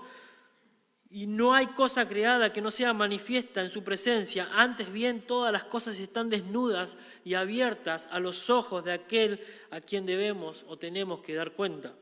Y 1.12 1.26
no 1.26 1.56
hay 1.56 1.68
cosa 1.68 2.08
creada 2.08 2.54
que 2.54 2.62
no 2.62 2.70
sea 2.70 2.94
manifiesta 2.94 3.62
en 3.62 3.72
su 3.72 3.84
presencia, 3.84 4.48
antes 4.54 4.92
bien 4.92 5.22
todas 5.22 5.52
las 5.52 5.64
cosas 5.64 6.00
están 6.00 6.30
desnudas 6.30 6.98
y 7.26 7.34
abiertas 7.34 8.08
a 8.12 8.20
los 8.20 8.52
ojos 8.52 8.84
de 8.84 8.94
aquel 8.94 9.44
a 9.72 9.82
quien 9.82 10.06
debemos 10.06 10.66
o 10.68 10.78
tenemos 10.78 11.22
que 11.22 11.34
dar 11.34 11.54
cuenta. 11.54 11.96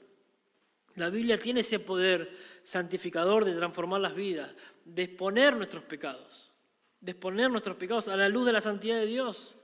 La 0.96 1.10
Biblia 1.10 1.38
tiene 1.38 1.62
ese 1.62 1.80
poder 1.80 2.36
santificador 2.64 3.46
de 3.46 3.54
transformar 3.54 4.02
las 4.02 4.14
vidas, 4.14 4.54
de 4.84 5.04
exponer 5.04 5.56
nuestros 5.56 5.84
pecados, 5.84 6.52
de 7.00 7.12
exponer 7.12 7.50
nuestros 7.50 7.78
pecados 7.78 8.10
a 8.10 8.18
la 8.18 8.28
luz 8.28 8.46
de 8.46 8.54
la 8.54 8.62
santidad 8.62 8.98
de 9.00 9.06
Dios. 9.06 9.56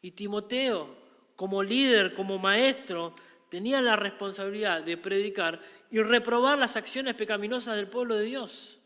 Y 0.00 0.12
Timoteo, 0.12 0.96
como 1.34 1.62
líder, 1.62 2.14
como 2.14 2.38
maestro, 2.38 3.16
tenía 3.48 3.80
la 3.80 3.96
responsabilidad 3.96 4.82
de 4.82 4.96
predicar 4.96 5.60
y 5.90 6.00
reprobar 6.00 6.58
las 6.58 6.76
acciones 6.76 7.14
pecaminosas 7.14 7.76
del 7.76 7.88
pueblo 7.88 8.16
de 8.16 8.24
Dios 8.24 8.80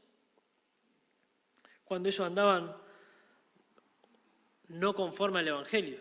cuando 1.85 2.09
ellos 2.09 2.27
andaban 2.27 2.77
no 4.69 4.95
conforme 4.95 5.41
al 5.41 5.49
Evangelio. 5.49 5.99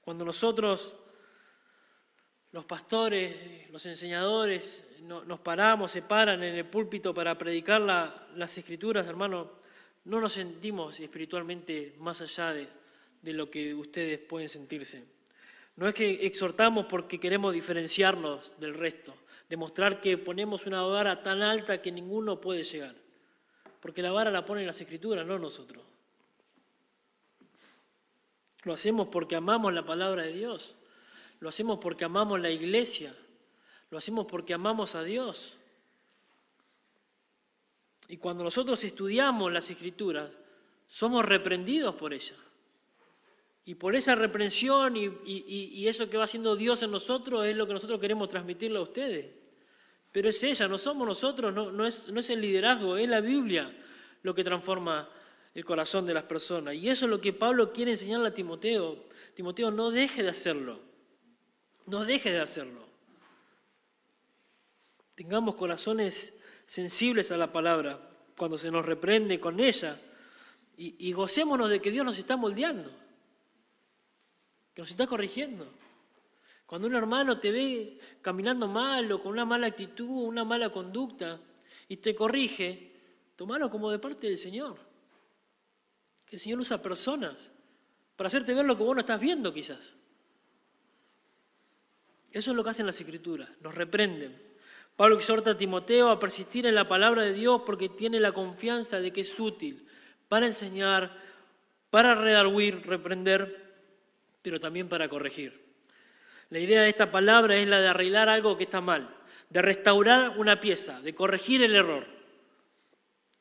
Cuando 0.00 0.24
nosotros 0.24 0.94
los 2.52 2.64
pastores, 2.64 3.70
los 3.70 3.84
enseñadores, 3.84 4.86
nos 5.02 5.40
paramos, 5.40 5.92
se 5.92 6.00
paran 6.00 6.42
en 6.42 6.54
el 6.54 6.64
púlpito 6.64 7.12
para 7.12 7.36
predicar 7.36 7.80
las 7.82 8.56
escrituras, 8.58 9.06
hermano, 9.06 9.52
no 10.06 10.20
nos 10.20 10.32
sentimos 10.32 10.98
espiritualmente 10.98 11.94
más 11.98 12.22
allá 12.22 12.54
de, 12.54 12.68
de 13.20 13.32
lo 13.34 13.50
que 13.50 13.74
ustedes 13.74 14.18
pueden 14.18 14.48
sentirse. 14.48 15.04
No 15.76 15.86
es 15.86 15.94
que 15.94 16.26
exhortamos 16.26 16.86
porque 16.86 17.20
queremos 17.20 17.52
diferenciarnos 17.52 18.58
del 18.58 18.74
resto, 18.74 19.14
demostrar 19.48 20.00
que 20.00 20.18
ponemos 20.18 20.66
una 20.66 20.82
vara 20.82 21.22
tan 21.22 21.42
alta 21.42 21.80
que 21.80 21.90
ninguno 21.90 22.40
puede 22.40 22.62
llegar, 22.62 22.94
porque 23.80 24.02
la 24.02 24.12
vara 24.12 24.30
la 24.30 24.44
ponen 24.44 24.66
las 24.66 24.80
escrituras, 24.80 25.26
no 25.26 25.38
nosotros. 25.38 25.84
Lo 28.64 28.74
hacemos 28.74 29.08
porque 29.08 29.36
amamos 29.36 29.72
la 29.72 29.84
palabra 29.84 30.22
de 30.22 30.32
Dios, 30.32 30.76
lo 31.40 31.48
hacemos 31.48 31.78
porque 31.78 32.04
amamos 32.04 32.40
la 32.40 32.50
iglesia, 32.50 33.14
lo 33.90 33.98
hacemos 33.98 34.26
porque 34.26 34.52
amamos 34.52 34.94
a 34.94 35.02
Dios. 35.02 35.56
Y 38.08 38.16
cuando 38.16 38.42
nosotros 38.42 38.82
estudiamos 38.84 39.52
las 39.52 39.70
escrituras, 39.70 40.30
somos 40.86 41.24
reprendidos 41.24 41.94
por 41.94 42.12
ellas. 42.12 42.38
Y 43.68 43.74
por 43.74 43.94
esa 43.94 44.14
reprensión 44.14 44.96
y, 44.96 45.86
eso 45.86 46.08
que 46.08 46.16
va 46.16 46.24
haciendo 46.24 46.56
Dios 46.56 46.82
en 46.82 46.90
nosotros 46.90 47.44
es 47.44 47.54
lo 47.54 47.66
que 47.66 47.74
nosotros 47.74 48.00
queremos 48.00 48.30
transmitirle 48.30 48.78
a 48.78 48.80
ustedes. 48.80 49.26
Pero 50.10 50.30
es 50.30 50.42
ella, 50.42 50.66
no 50.68 50.78
somos 50.78 51.06
nosotros, 51.06 51.52
no, 51.52 51.86
es, 51.86 52.30
el 52.30 52.40
liderazgo, 52.40 52.96
es 52.96 53.06
la 53.06 53.20
Biblia 53.20 53.70
lo 54.22 54.34
que 54.34 54.42
transforma 54.42 55.06
el 55.52 55.66
corazón 55.66 56.06
de 56.06 56.14
las 56.14 56.22
personas. 56.24 56.76
Y 56.76 56.88
eso 56.88 57.04
es 57.04 57.10
lo 57.10 57.20
que 57.20 57.34
Pablo 57.34 57.70
quiere 57.70 57.90
enseñarle 57.90 58.28
a 58.28 58.34
Timoteo. 58.34 59.04
Timoteo, 59.34 59.70
no 59.70 59.90
deje 59.90 60.22
de 60.22 60.30
hacerlo. 60.30 60.80
No 61.84 62.06
deje 62.06 62.32
de 62.32 62.40
hacerlo. 62.40 62.86
Tengamos 65.14 65.56
corazones 65.56 66.40
sensibles 66.64 67.30
a 67.32 67.36
la 67.36 67.52
palabra 67.52 68.00
cuando 68.34 68.56
se 68.56 68.70
nos 68.70 68.86
reprende 68.86 69.38
con 69.38 69.60
ella. 69.60 70.00
Y, 70.78 70.94
y 71.06 71.12
gocémonos 71.12 71.68
de 71.68 71.82
que 71.82 71.90
Dios 71.90 72.06
nos 72.06 72.16
está 72.16 72.34
moldeando, 72.34 72.90
que 74.78 74.82
nos 74.82 74.92
está 74.92 75.08
corrigiendo. 75.08 75.66
Cuando 76.64 76.86
un 76.86 76.94
hermano 76.94 77.40
te 77.40 77.50
ve 77.50 77.98
caminando 78.22 78.68
mal 78.68 79.10
o 79.10 79.20
con 79.20 79.32
una 79.32 79.44
mala 79.44 79.66
actitud, 79.66 80.06
una 80.06 80.44
mala 80.44 80.70
conducta, 80.70 81.40
y 81.88 81.96
te 81.96 82.14
corrige, 82.14 82.92
tomalo 83.34 83.72
como 83.72 83.90
de 83.90 83.98
parte 83.98 84.28
del 84.28 84.38
Señor. 84.38 84.78
Que 86.24 86.36
el 86.36 86.40
Señor 86.40 86.60
usa 86.60 86.80
personas 86.80 87.50
para 88.14 88.28
hacerte 88.28 88.54
ver 88.54 88.64
lo 88.66 88.76
que 88.76 88.84
vos 88.84 88.94
no 88.94 89.00
estás 89.00 89.18
viendo 89.18 89.52
quizás. 89.52 89.96
Eso 92.30 92.50
es 92.52 92.56
lo 92.56 92.62
que 92.62 92.70
hacen 92.70 92.86
las 92.86 93.00
escrituras, 93.00 93.48
nos 93.60 93.74
reprenden. 93.74 94.40
Pablo 94.94 95.16
exhorta 95.16 95.50
a 95.50 95.58
Timoteo 95.58 96.08
a 96.08 96.20
persistir 96.20 96.66
en 96.66 96.76
la 96.76 96.86
palabra 96.86 97.24
de 97.24 97.32
Dios 97.32 97.62
porque 97.66 97.88
tiene 97.88 98.20
la 98.20 98.30
confianza 98.30 99.00
de 99.00 99.12
que 99.12 99.22
es 99.22 99.40
útil 99.40 99.88
para 100.28 100.46
enseñar, 100.46 101.20
para 101.90 102.14
redarguir, 102.14 102.86
reprender, 102.86 103.67
pero 104.48 104.60
también 104.60 104.88
para 104.88 105.10
corregir. 105.10 105.60
La 106.48 106.58
idea 106.58 106.80
de 106.80 106.88
esta 106.88 107.10
palabra 107.10 107.54
es 107.56 107.68
la 107.68 107.82
de 107.82 107.88
arreglar 107.88 108.30
algo 108.30 108.56
que 108.56 108.64
está 108.64 108.80
mal, 108.80 109.14
de 109.50 109.60
restaurar 109.60 110.38
una 110.38 110.58
pieza, 110.58 111.02
de 111.02 111.14
corregir 111.14 111.62
el 111.62 111.76
error. 111.76 112.06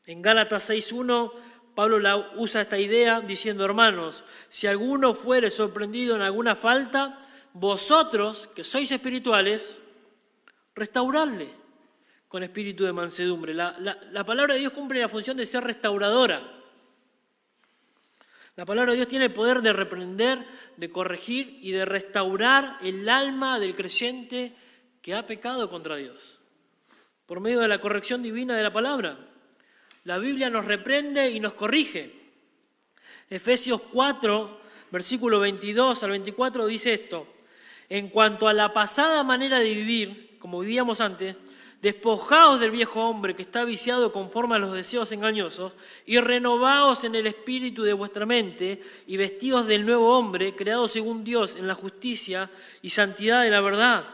En 0.05 0.21
Gálatas 0.21 0.69
6.1 0.69 1.31
Pablo 1.73 2.31
usa 2.35 2.59
esta 2.59 2.77
idea 2.77 3.21
diciendo, 3.21 3.63
hermanos, 3.63 4.25
si 4.49 4.67
alguno 4.67 5.13
fuere 5.13 5.49
sorprendido 5.49 6.17
en 6.17 6.23
alguna 6.23 6.57
falta, 6.57 7.19
vosotros, 7.53 8.49
que 8.53 8.65
sois 8.65 8.91
espirituales, 8.91 9.81
restauradle 10.75 11.47
con 12.27 12.43
espíritu 12.43 12.83
de 12.83 12.91
mansedumbre. 12.91 13.53
La, 13.53 13.77
la, 13.79 14.25
palabra 14.25 14.55
de 14.55 14.59
Dios 14.59 14.73
cumple 14.73 14.99
la 14.99 15.07
función 15.07 15.37
de 15.37 15.45
ser 15.45 15.63
restauradora. 15.63 16.56
La 18.57 18.65
palabra 18.65 18.91
de 18.91 18.95
Dios 18.95 19.07
tiene 19.07 19.25
el 19.25 19.33
poder 19.33 19.61
de 19.61 19.71
reprender, 19.71 20.43
de 20.77 20.89
corregir 20.89 21.59
y 21.61 21.71
de 21.73 21.85
restaurar 21.85 22.79
el 22.81 23.07
alma 23.07 23.59
del 23.59 23.75
creyente 23.75 24.51
que 25.03 25.13
ha 25.13 25.27
pecado 25.27 25.69
contra 25.69 25.95
Dios, 25.95 26.39
por 27.27 27.39
medio 27.39 27.59
de 27.59 27.67
la 27.67 27.79
corrección 27.79 28.23
divina 28.23 28.57
de 28.57 28.63
la 28.63 28.73
palabra. 28.73 29.19
La 30.05 30.17
Biblia 30.17 30.49
nos 30.49 30.65
reprende 30.65 31.29
y 31.29 31.39
nos 31.39 31.53
corrige. 31.53 32.11
Efesios 33.29 33.79
4, 33.93 34.59
versículo 34.89 35.39
22 35.39 36.01
al 36.01 36.09
24 36.09 36.65
dice 36.65 36.93
esto. 36.93 37.27
En 37.89 38.09
cuanto 38.09 38.47
a 38.47 38.53
la 38.53 38.73
pasada 38.73 39.21
manera 39.21 39.59
de 39.59 39.71
vivir, 39.71 40.37
como 40.39 40.61
vivíamos 40.61 40.99
antes, 40.99 41.35
despojaos 41.81 42.59
del 42.59 42.71
viejo 42.71 43.07
hombre 43.07 43.35
que 43.35 43.43
está 43.43 43.63
viciado 43.63 44.11
conforme 44.11 44.55
a 44.55 44.59
los 44.59 44.73
deseos 44.73 45.11
engañosos, 45.11 45.73
y 46.05 46.19
renovaos 46.19 47.03
en 47.03 47.15
el 47.15 47.27
espíritu 47.27 47.83
de 47.83 47.93
vuestra 47.93 48.25
mente, 48.25 48.81
y 49.05 49.17
vestidos 49.17 49.67
del 49.67 49.85
nuevo 49.85 50.17
hombre, 50.17 50.55
creado 50.55 50.87
según 50.87 51.23
Dios 51.23 51.55
en 51.55 51.67
la 51.67 51.75
justicia 51.75 52.49
y 52.81 52.89
santidad 52.89 53.43
de 53.43 53.51
la 53.51 53.61
verdad. 53.61 54.05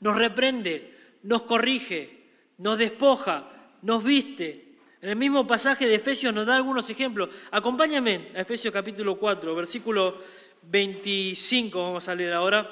Nos 0.00 0.16
reprende, 0.16 0.96
nos 1.22 1.42
corrige, 1.42 2.28
nos 2.58 2.78
despoja, 2.78 3.50
nos 3.82 4.02
viste, 4.04 4.64
en 5.04 5.10
el 5.10 5.16
mismo 5.16 5.46
pasaje 5.46 5.86
de 5.86 5.96
Efesios 5.96 6.32
nos 6.32 6.46
da 6.46 6.56
algunos 6.56 6.88
ejemplos. 6.88 7.28
Acompáñame 7.50 8.30
a 8.34 8.40
Efesios 8.40 8.72
capítulo 8.72 9.18
4, 9.18 9.54
versículo 9.54 10.18
25, 10.62 11.78
vamos 11.78 12.08
a 12.08 12.14
leer 12.14 12.32
ahora, 12.32 12.70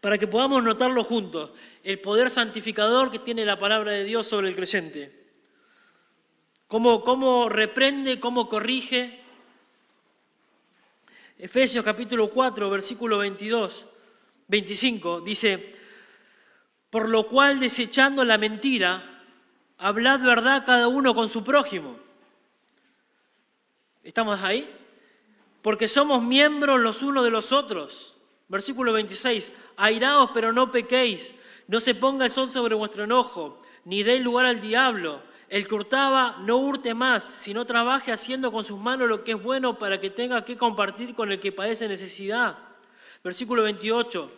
para 0.00 0.16
que 0.16 0.26
podamos 0.26 0.64
notarlo 0.64 1.04
juntos, 1.04 1.50
el 1.82 2.00
poder 2.00 2.30
santificador 2.30 3.10
que 3.10 3.18
tiene 3.18 3.44
la 3.44 3.58
palabra 3.58 3.92
de 3.92 4.04
Dios 4.04 4.26
sobre 4.26 4.48
el 4.48 4.54
creyente. 4.54 5.28
Cómo, 6.66 7.02
cómo 7.02 7.48
reprende, 7.48 8.20
cómo 8.20 8.48
corrige. 8.48 9.20
Efesios 11.38 11.84
capítulo 11.84 12.30
4, 12.30 12.68
versículo 12.68 13.18
22, 13.18 13.86
25, 14.48 15.20
dice, 15.22 15.74
por 16.90 17.08
lo 17.08 17.26
cual 17.26 17.58
desechando 17.58 18.24
la 18.24 18.36
mentira, 18.36 19.10
Hablad 19.82 20.20
verdad 20.20 20.66
cada 20.66 20.88
uno 20.88 21.14
con 21.14 21.30
su 21.30 21.42
prójimo. 21.42 21.98
¿Estamos 24.04 24.38
ahí? 24.42 24.70
Porque 25.62 25.88
somos 25.88 26.22
miembros 26.22 26.78
los 26.78 27.02
unos 27.02 27.24
de 27.24 27.30
los 27.30 27.50
otros. 27.50 28.14
Versículo 28.48 28.92
26. 28.92 29.50
Airaos, 29.78 30.30
pero 30.34 30.52
no 30.52 30.70
pequéis. 30.70 31.32
No 31.70 31.78
se 31.78 31.94
ponga 31.94 32.24
el 32.24 32.32
sol 32.32 32.50
sobre 32.50 32.74
vuestro 32.74 33.04
enojo, 33.04 33.60
ni 33.84 34.02
dé 34.02 34.18
lugar 34.18 34.44
al 34.44 34.60
diablo. 34.60 35.22
El 35.48 35.68
que 35.68 35.76
hurtaba 35.76 36.38
no 36.40 36.56
hurte 36.56 36.94
más, 36.94 37.22
sino 37.22 37.64
trabaje 37.64 38.10
haciendo 38.10 38.50
con 38.50 38.64
sus 38.64 38.76
manos 38.76 39.08
lo 39.08 39.22
que 39.22 39.32
es 39.32 39.40
bueno 39.40 39.78
para 39.78 40.00
que 40.00 40.10
tenga 40.10 40.44
que 40.44 40.56
compartir 40.56 41.14
con 41.14 41.30
el 41.30 41.38
que 41.38 41.52
padece 41.52 41.86
necesidad. 41.86 42.58
Versículo 43.22 43.62
28. 43.62 44.32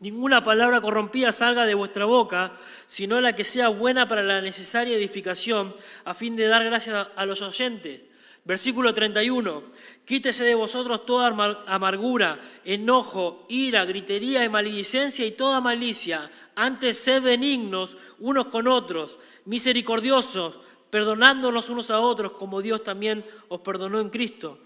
Ninguna 0.00 0.42
palabra 0.42 0.82
corrompida 0.82 1.32
salga 1.32 1.64
de 1.64 1.72
vuestra 1.72 2.04
boca, 2.04 2.52
sino 2.86 3.22
la 3.22 3.34
que 3.34 3.44
sea 3.44 3.68
buena 3.68 4.06
para 4.06 4.22
la 4.22 4.42
necesaria 4.42 4.98
edificación, 4.98 5.74
a 6.04 6.12
fin 6.12 6.36
de 6.36 6.46
dar 6.46 6.62
gracias 6.62 7.08
a 7.16 7.24
los 7.24 7.40
oyentes. 7.40 8.02
Versículo 8.44 8.92
31. 8.92 9.62
Quítese 10.04 10.44
de 10.44 10.54
vosotros 10.54 11.06
toda 11.06 11.28
amargura, 11.66 12.40
enojo, 12.64 13.46
ira, 13.48 13.84
gritería 13.84 14.44
y 14.44 14.48
maledicencia 14.48 15.24
y 15.24 15.32
toda 15.32 15.60
malicia. 15.60 16.30
Antes 16.54 16.98
sed 16.98 17.22
benignos 17.22 17.96
unos 18.18 18.46
con 18.46 18.68
otros, 18.68 19.18
misericordiosos, 19.44 20.58
perdonándonos 20.90 21.68
unos 21.70 21.90
a 21.90 22.00
otros, 22.00 22.32
como 22.32 22.62
Dios 22.62 22.82
también 22.84 23.24
os 23.48 23.60
perdonó 23.60 24.00
en 24.00 24.10
Cristo. 24.10 24.58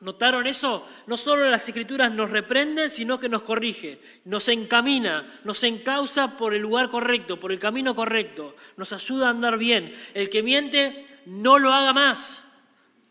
¿Notaron 0.00 0.46
eso? 0.46 0.86
No 1.06 1.16
solo 1.16 1.48
las 1.48 1.66
escrituras 1.66 2.12
nos 2.12 2.30
reprenden, 2.30 2.90
sino 2.90 3.18
que 3.18 3.30
nos 3.30 3.40
corrige, 3.40 3.98
nos 4.26 4.46
encamina, 4.48 5.40
nos 5.44 5.64
encausa 5.64 6.36
por 6.36 6.54
el 6.54 6.60
lugar 6.60 6.90
correcto, 6.90 7.40
por 7.40 7.50
el 7.50 7.58
camino 7.58 7.96
correcto, 7.96 8.54
nos 8.76 8.92
ayuda 8.92 9.28
a 9.28 9.30
andar 9.30 9.56
bien. 9.56 9.94
El 10.12 10.28
que 10.28 10.42
miente, 10.42 11.06
no 11.24 11.58
lo 11.58 11.72
haga 11.72 11.94
más, 11.94 12.46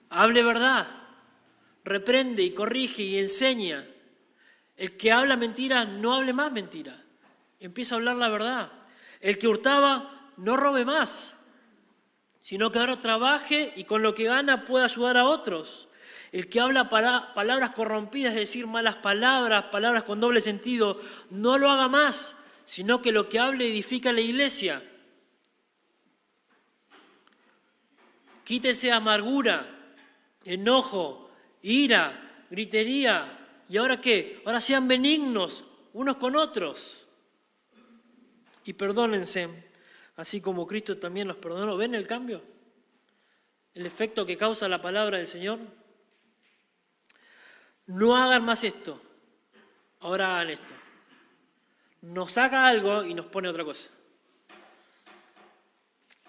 hable 0.10 0.44
verdad, 0.44 0.88
reprende 1.84 2.44
y 2.44 2.52
corrige 2.52 3.02
y 3.02 3.18
enseña. 3.18 3.88
El 4.78 4.96
que 4.96 5.12
habla 5.12 5.38
mentira, 5.38 5.86
no 5.86 6.14
hable 6.14 6.34
más 6.34 6.52
mentira, 6.52 7.04
empieza 7.60 7.96
a 7.96 7.98
hablar 7.98 8.16
la 8.18 8.30
verdad. 8.30 8.72
El 9.22 9.38
que 9.38 9.48
hurtaba, 9.48 10.32
no 10.38 10.58
robe 10.58 10.86
más, 10.86 11.36
sino 12.42 12.72
que 12.72 12.80
ahora 12.80 13.02
trabaje 13.02 13.74
y 13.76 13.86
con 13.86 14.04
lo 14.04 14.14
que 14.14 14.26
gana 14.26 14.66
pueda 14.66 14.86
ayudar 14.86 15.18
a 15.18 15.26
otros. 15.26 15.88
El 16.32 16.50
que 16.50 16.60
habla 16.60 16.90
palabras 16.90 17.72
corrompidas, 17.72 18.34
es 18.34 18.40
decir, 18.40 18.68
malas 18.68 18.96
palabras, 18.98 19.66
palabras 19.72 20.04
con 20.04 20.20
doble 20.20 20.42
sentido, 20.42 21.00
no 21.30 21.58
lo 21.58 21.72
haga 21.72 21.88
más, 21.88 22.36
sino 22.66 23.02
que 23.02 23.12
lo 23.12 23.30
que 23.30 23.40
hable 23.40 23.68
edifica 23.68 24.12
la 24.12 24.22
iglesia. 24.22 24.84
Quítese 28.44 28.92
amargura, 28.92 29.66
enojo, 30.44 31.32
ira, 31.62 32.44
gritería. 32.50 33.64
¿Y 33.68 33.78
ahora 33.78 34.00
qué? 34.00 34.42
Ahora 34.46 34.60
sean 34.60 34.88
benignos 34.88 35.64
unos 35.94 36.18
con 36.18 36.36
otros. 36.36 37.05
Y 38.66 38.74
perdónense, 38.74 39.48
así 40.16 40.42
como 40.42 40.66
Cristo 40.66 40.98
también 40.98 41.28
los 41.28 41.38
perdonó. 41.38 41.78
¿Ven 41.78 41.94
el 41.94 42.08
cambio? 42.08 42.42
El 43.76 43.86
efecto 43.86 44.26
que 44.26 44.38
causa 44.38 44.68
la 44.68 44.82
palabra 44.82 45.20
del 45.20 45.28
Señor. 45.28 45.60
No 47.86 48.18
hagan 48.18 48.44
más 48.44 48.64
esto, 48.64 49.00
ahora 50.00 50.36
hagan 50.36 50.50
esto. 50.50 50.74
Nos 52.02 52.38
haga 52.40 52.68
algo 52.68 53.04
y 53.04 53.14
nos 53.14 53.28
pone 53.28 53.48
otra 53.48 53.64
cosa. 53.64 53.92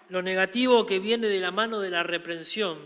Lo 0.09 0.21
negativo 0.21 0.85
que 0.85 0.99
viene 0.99 1.27
de 1.27 1.39
la 1.39 1.51
mano 1.51 1.79
de 1.79 1.89
la 1.89 2.03
reprensión 2.03 2.77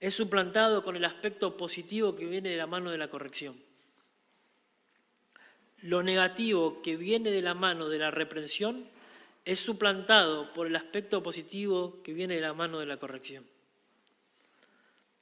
es 0.00 0.14
suplantado 0.14 0.82
con 0.82 0.96
el 0.96 1.04
aspecto 1.04 1.56
positivo 1.56 2.16
que 2.16 2.26
viene 2.26 2.50
de 2.50 2.56
la 2.56 2.66
mano 2.66 2.90
de 2.90 2.98
la 2.98 3.08
corrección. 3.08 3.69
Lo 5.82 6.02
negativo 6.02 6.82
que 6.82 6.96
viene 6.96 7.30
de 7.30 7.42
la 7.42 7.54
mano 7.54 7.88
de 7.88 7.98
la 7.98 8.10
reprensión 8.10 8.86
es 9.44 9.60
suplantado 9.60 10.52
por 10.52 10.66
el 10.66 10.76
aspecto 10.76 11.22
positivo 11.22 12.02
que 12.02 12.12
viene 12.12 12.34
de 12.34 12.42
la 12.42 12.52
mano 12.52 12.78
de 12.78 12.86
la 12.86 12.98
corrección. 12.98 13.44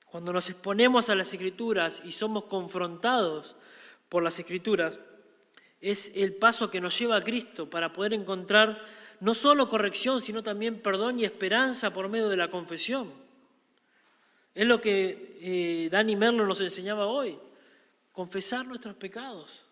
Cuando 0.06 0.32
nos 0.32 0.48
exponemos 0.50 1.10
a 1.10 1.14
las 1.14 1.32
escrituras 1.32 2.02
y 2.04 2.12
somos 2.12 2.44
confrontados 2.44 3.56
por 4.08 4.22
las 4.22 4.38
escrituras, 4.38 4.98
es 5.80 6.10
el 6.16 6.34
paso 6.34 6.70
que 6.70 6.80
nos 6.80 6.98
lleva 6.98 7.16
a 7.16 7.24
Cristo 7.24 7.70
para 7.70 7.92
poder 7.92 8.14
encontrar 8.14 8.84
no 9.20 9.34
solo 9.34 9.68
corrección, 9.68 10.20
sino 10.20 10.42
también 10.42 10.80
perdón 10.80 11.20
y 11.20 11.24
esperanza 11.24 11.92
por 11.92 12.08
medio 12.08 12.28
de 12.28 12.36
la 12.36 12.50
confesión. 12.50 13.12
Es 14.54 14.66
lo 14.66 14.80
que 14.80 15.38
eh, 15.40 15.88
Dani 15.90 16.16
Merlo 16.16 16.46
nos 16.46 16.60
enseñaba 16.60 17.06
hoy, 17.06 17.38
confesar 18.12 18.66
nuestros 18.66 18.96
pecados. 18.96 19.67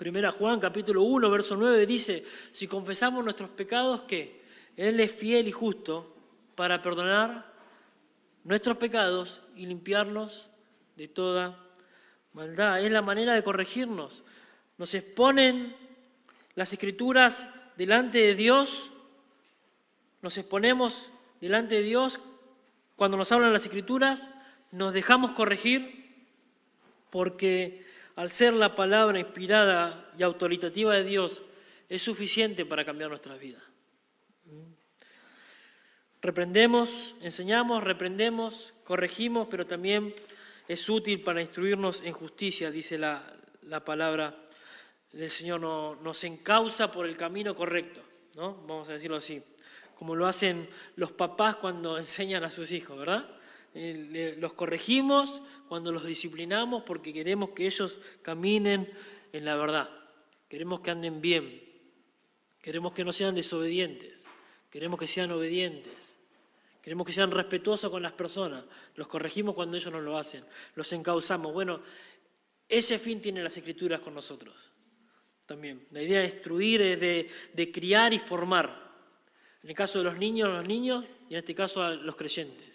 Primera 0.00 0.30
Juan 0.32 0.58
capítulo 0.60 1.02
1, 1.02 1.28
verso 1.28 1.56
9 1.56 1.84
dice, 1.84 2.24
si 2.52 2.66
confesamos 2.66 3.22
nuestros 3.22 3.50
pecados, 3.50 4.00
¿qué? 4.08 4.40
Él 4.74 4.98
es 4.98 5.12
fiel 5.12 5.46
y 5.46 5.52
justo 5.52 6.16
para 6.54 6.80
perdonar 6.80 7.52
nuestros 8.42 8.78
pecados 8.78 9.42
y 9.54 9.66
limpiarnos 9.66 10.48
de 10.96 11.06
toda 11.06 11.62
maldad. 12.32 12.82
Es 12.82 12.90
la 12.90 13.02
manera 13.02 13.34
de 13.34 13.44
corregirnos. 13.44 14.24
Nos 14.78 14.94
exponen 14.94 15.76
las 16.54 16.72
escrituras 16.72 17.46
delante 17.76 18.20
de 18.20 18.34
Dios, 18.34 18.90
nos 20.22 20.38
exponemos 20.38 21.10
delante 21.42 21.74
de 21.74 21.82
Dios 21.82 22.20
cuando 22.96 23.18
nos 23.18 23.30
hablan 23.32 23.52
las 23.52 23.66
escrituras, 23.66 24.30
nos 24.72 24.94
dejamos 24.94 25.32
corregir 25.32 26.24
porque 27.10 27.89
al 28.20 28.30
ser 28.30 28.52
la 28.52 28.74
palabra 28.74 29.18
inspirada 29.18 30.12
y 30.18 30.22
autoritativa 30.22 30.92
de 30.92 31.04
Dios 31.04 31.40
es 31.88 32.02
suficiente 32.02 32.66
para 32.66 32.84
cambiar 32.84 33.08
nuestras 33.08 33.40
vidas. 33.40 33.62
Reprendemos, 36.20 37.14
enseñamos, 37.22 37.82
reprendemos, 37.82 38.74
corregimos, 38.84 39.48
pero 39.50 39.66
también 39.66 40.14
es 40.68 40.86
útil 40.90 41.22
para 41.22 41.40
instruirnos 41.40 42.02
en 42.02 42.12
justicia, 42.12 42.70
dice 42.70 42.98
la, 42.98 43.24
la 43.62 43.82
palabra 43.86 44.36
el 45.14 45.30
Señor 45.30 45.62
nos 45.62 46.22
encausa 46.24 46.92
por 46.92 47.06
el 47.06 47.16
camino 47.16 47.56
correcto, 47.56 48.02
¿no? 48.36 48.52
Vamos 48.66 48.90
a 48.90 48.92
decirlo 48.92 49.16
así, 49.16 49.42
como 49.98 50.14
lo 50.14 50.26
hacen 50.26 50.68
los 50.96 51.10
papás 51.10 51.56
cuando 51.56 51.96
enseñan 51.98 52.44
a 52.44 52.50
sus 52.50 52.70
hijos, 52.72 52.98
¿verdad? 52.98 53.39
Eh, 53.74 54.36
los 54.38 54.52
corregimos 54.54 55.42
cuando 55.68 55.92
los 55.92 56.04
disciplinamos 56.04 56.82
porque 56.82 57.12
queremos 57.12 57.50
que 57.50 57.66
ellos 57.66 58.00
caminen 58.22 58.90
en 59.32 59.44
la 59.44 59.56
verdad, 59.56 59.88
queremos 60.48 60.80
que 60.80 60.90
anden 60.90 61.20
bien, 61.20 61.62
queremos 62.60 62.92
que 62.92 63.04
no 63.04 63.12
sean 63.12 63.34
desobedientes, 63.34 64.26
queremos 64.70 64.98
que 64.98 65.06
sean 65.06 65.30
obedientes, 65.30 66.16
queremos 66.82 67.06
que 67.06 67.12
sean 67.12 67.30
respetuosos 67.30 67.90
con 67.90 68.02
las 68.02 68.12
personas, 68.12 68.64
los 68.96 69.06
corregimos 69.06 69.54
cuando 69.54 69.76
ellos 69.76 69.92
no 69.92 70.00
lo 70.00 70.18
hacen, 70.18 70.44
los 70.74 70.92
encauzamos. 70.92 71.52
Bueno, 71.52 71.80
ese 72.68 72.98
fin 72.98 73.20
tienen 73.20 73.44
las 73.44 73.56
escrituras 73.56 74.00
con 74.00 74.14
nosotros 74.14 74.54
también. 75.50 75.84
La 75.90 76.00
idea 76.00 76.20
de 76.20 76.26
instruir 76.26 76.80
es 76.80 77.00
de, 77.00 77.72
criar 77.72 78.12
y 78.12 78.20
formar. 78.20 78.88
En 79.64 79.70
el 79.70 79.74
caso 79.74 79.98
de 79.98 80.04
los 80.04 80.16
niños, 80.16 80.48
los 80.48 80.68
niños, 80.68 81.04
y 81.28 81.34
en 81.34 81.38
este 81.40 81.56
caso 81.56 81.82
a 81.82 81.90
los 81.90 82.14
creyentes. 82.14 82.69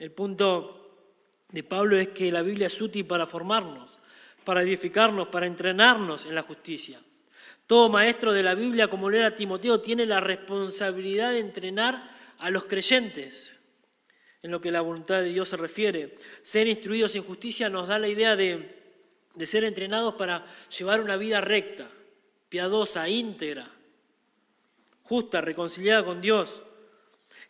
El 0.00 0.10
punto 0.10 1.14
de 1.48 1.62
Pablo 1.62 1.96
es 1.96 2.08
que 2.08 2.32
la 2.32 2.42
Biblia 2.42 2.66
es 2.66 2.80
útil 2.80 3.06
para 3.06 3.28
formarnos, 3.28 4.00
para 4.44 4.62
edificarnos, 4.62 5.28
para 5.28 5.46
entrenarnos 5.46 6.26
en 6.26 6.34
la 6.34 6.42
justicia. 6.42 7.00
Todo 7.68 7.88
maestro 7.88 8.32
de 8.32 8.42
la 8.42 8.56
Biblia, 8.56 8.90
como 8.90 9.08
lo 9.08 9.16
era 9.16 9.36
Timoteo, 9.36 9.80
tiene 9.80 10.06
la 10.06 10.18
responsabilidad 10.18 11.30
de 11.30 11.38
entrenar 11.38 12.10
a 12.38 12.50
los 12.50 12.64
creyentes 12.64 13.56
en 14.42 14.50
lo 14.50 14.60
que 14.60 14.72
la 14.72 14.80
voluntad 14.80 15.20
de 15.20 15.32
Dios 15.32 15.48
se 15.50 15.56
refiere. 15.56 16.16
Ser 16.42 16.66
instruidos 16.66 17.14
en 17.14 17.22
justicia 17.22 17.68
nos 17.68 17.86
da 17.86 18.00
la 18.00 18.08
idea 18.08 18.34
de 18.34 18.80
de 19.34 19.46
ser 19.46 19.64
entrenados 19.64 20.14
para 20.14 20.44
llevar 20.76 21.00
una 21.00 21.16
vida 21.16 21.40
recta, 21.40 21.88
piadosa, 22.48 23.08
íntegra, 23.08 23.70
justa, 25.02 25.40
reconciliada 25.40 26.04
con 26.04 26.20
Dios. 26.20 26.62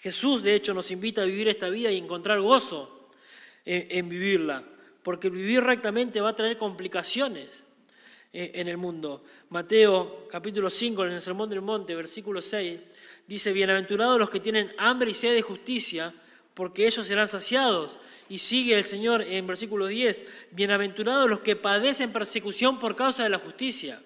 Jesús, 0.00 0.42
de 0.42 0.54
hecho, 0.54 0.72
nos 0.72 0.90
invita 0.90 1.20
a 1.20 1.26
vivir 1.26 1.48
esta 1.48 1.68
vida 1.68 1.90
y 1.90 1.98
encontrar 1.98 2.40
gozo 2.40 3.10
en, 3.66 4.08
vivirla, 4.08 4.64
porque 5.02 5.28
vivir 5.28 5.62
rectamente 5.62 6.22
va 6.22 6.30
a 6.30 6.36
traer 6.36 6.56
complicaciones 6.56 7.48
eh, 8.32 8.52
en 8.54 8.68
el 8.68 8.78
mundo. 8.78 9.22
Mateo 9.50 10.26
capítulo 10.30 10.70
5, 10.70 11.04
en 11.04 11.12
el 11.12 11.20
Sermón 11.20 11.50
del 11.50 11.60
Monte, 11.60 11.94
versículo 11.94 12.40
6, 12.40 12.80
dice, 13.26 13.52
bienaventurados 13.52 14.18
los 14.18 14.30
que 14.30 14.40
tienen 14.40 14.72
hambre 14.78 15.10
y 15.10 15.14
sed 15.14 15.34
de 15.34 15.42
justicia, 15.42 16.14
porque 16.54 16.86
ellos 16.86 17.06
serán 17.06 17.28
saciados. 17.28 17.98
Y 18.30 18.38
sigue 18.38 18.78
el 18.78 18.84
Señor 18.84 19.20
en 19.20 19.46
versículo 19.46 19.86
10, 19.86 20.24
bienaventurados 20.52 21.28
los 21.28 21.40
que 21.40 21.56
padecen 21.56 22.10
persecución 22.10 22.78
por 22.78 22.96
causa 22.96 23.22
de 23.22 23.28
la 23.28 23.38
justicia, 23.38 24.02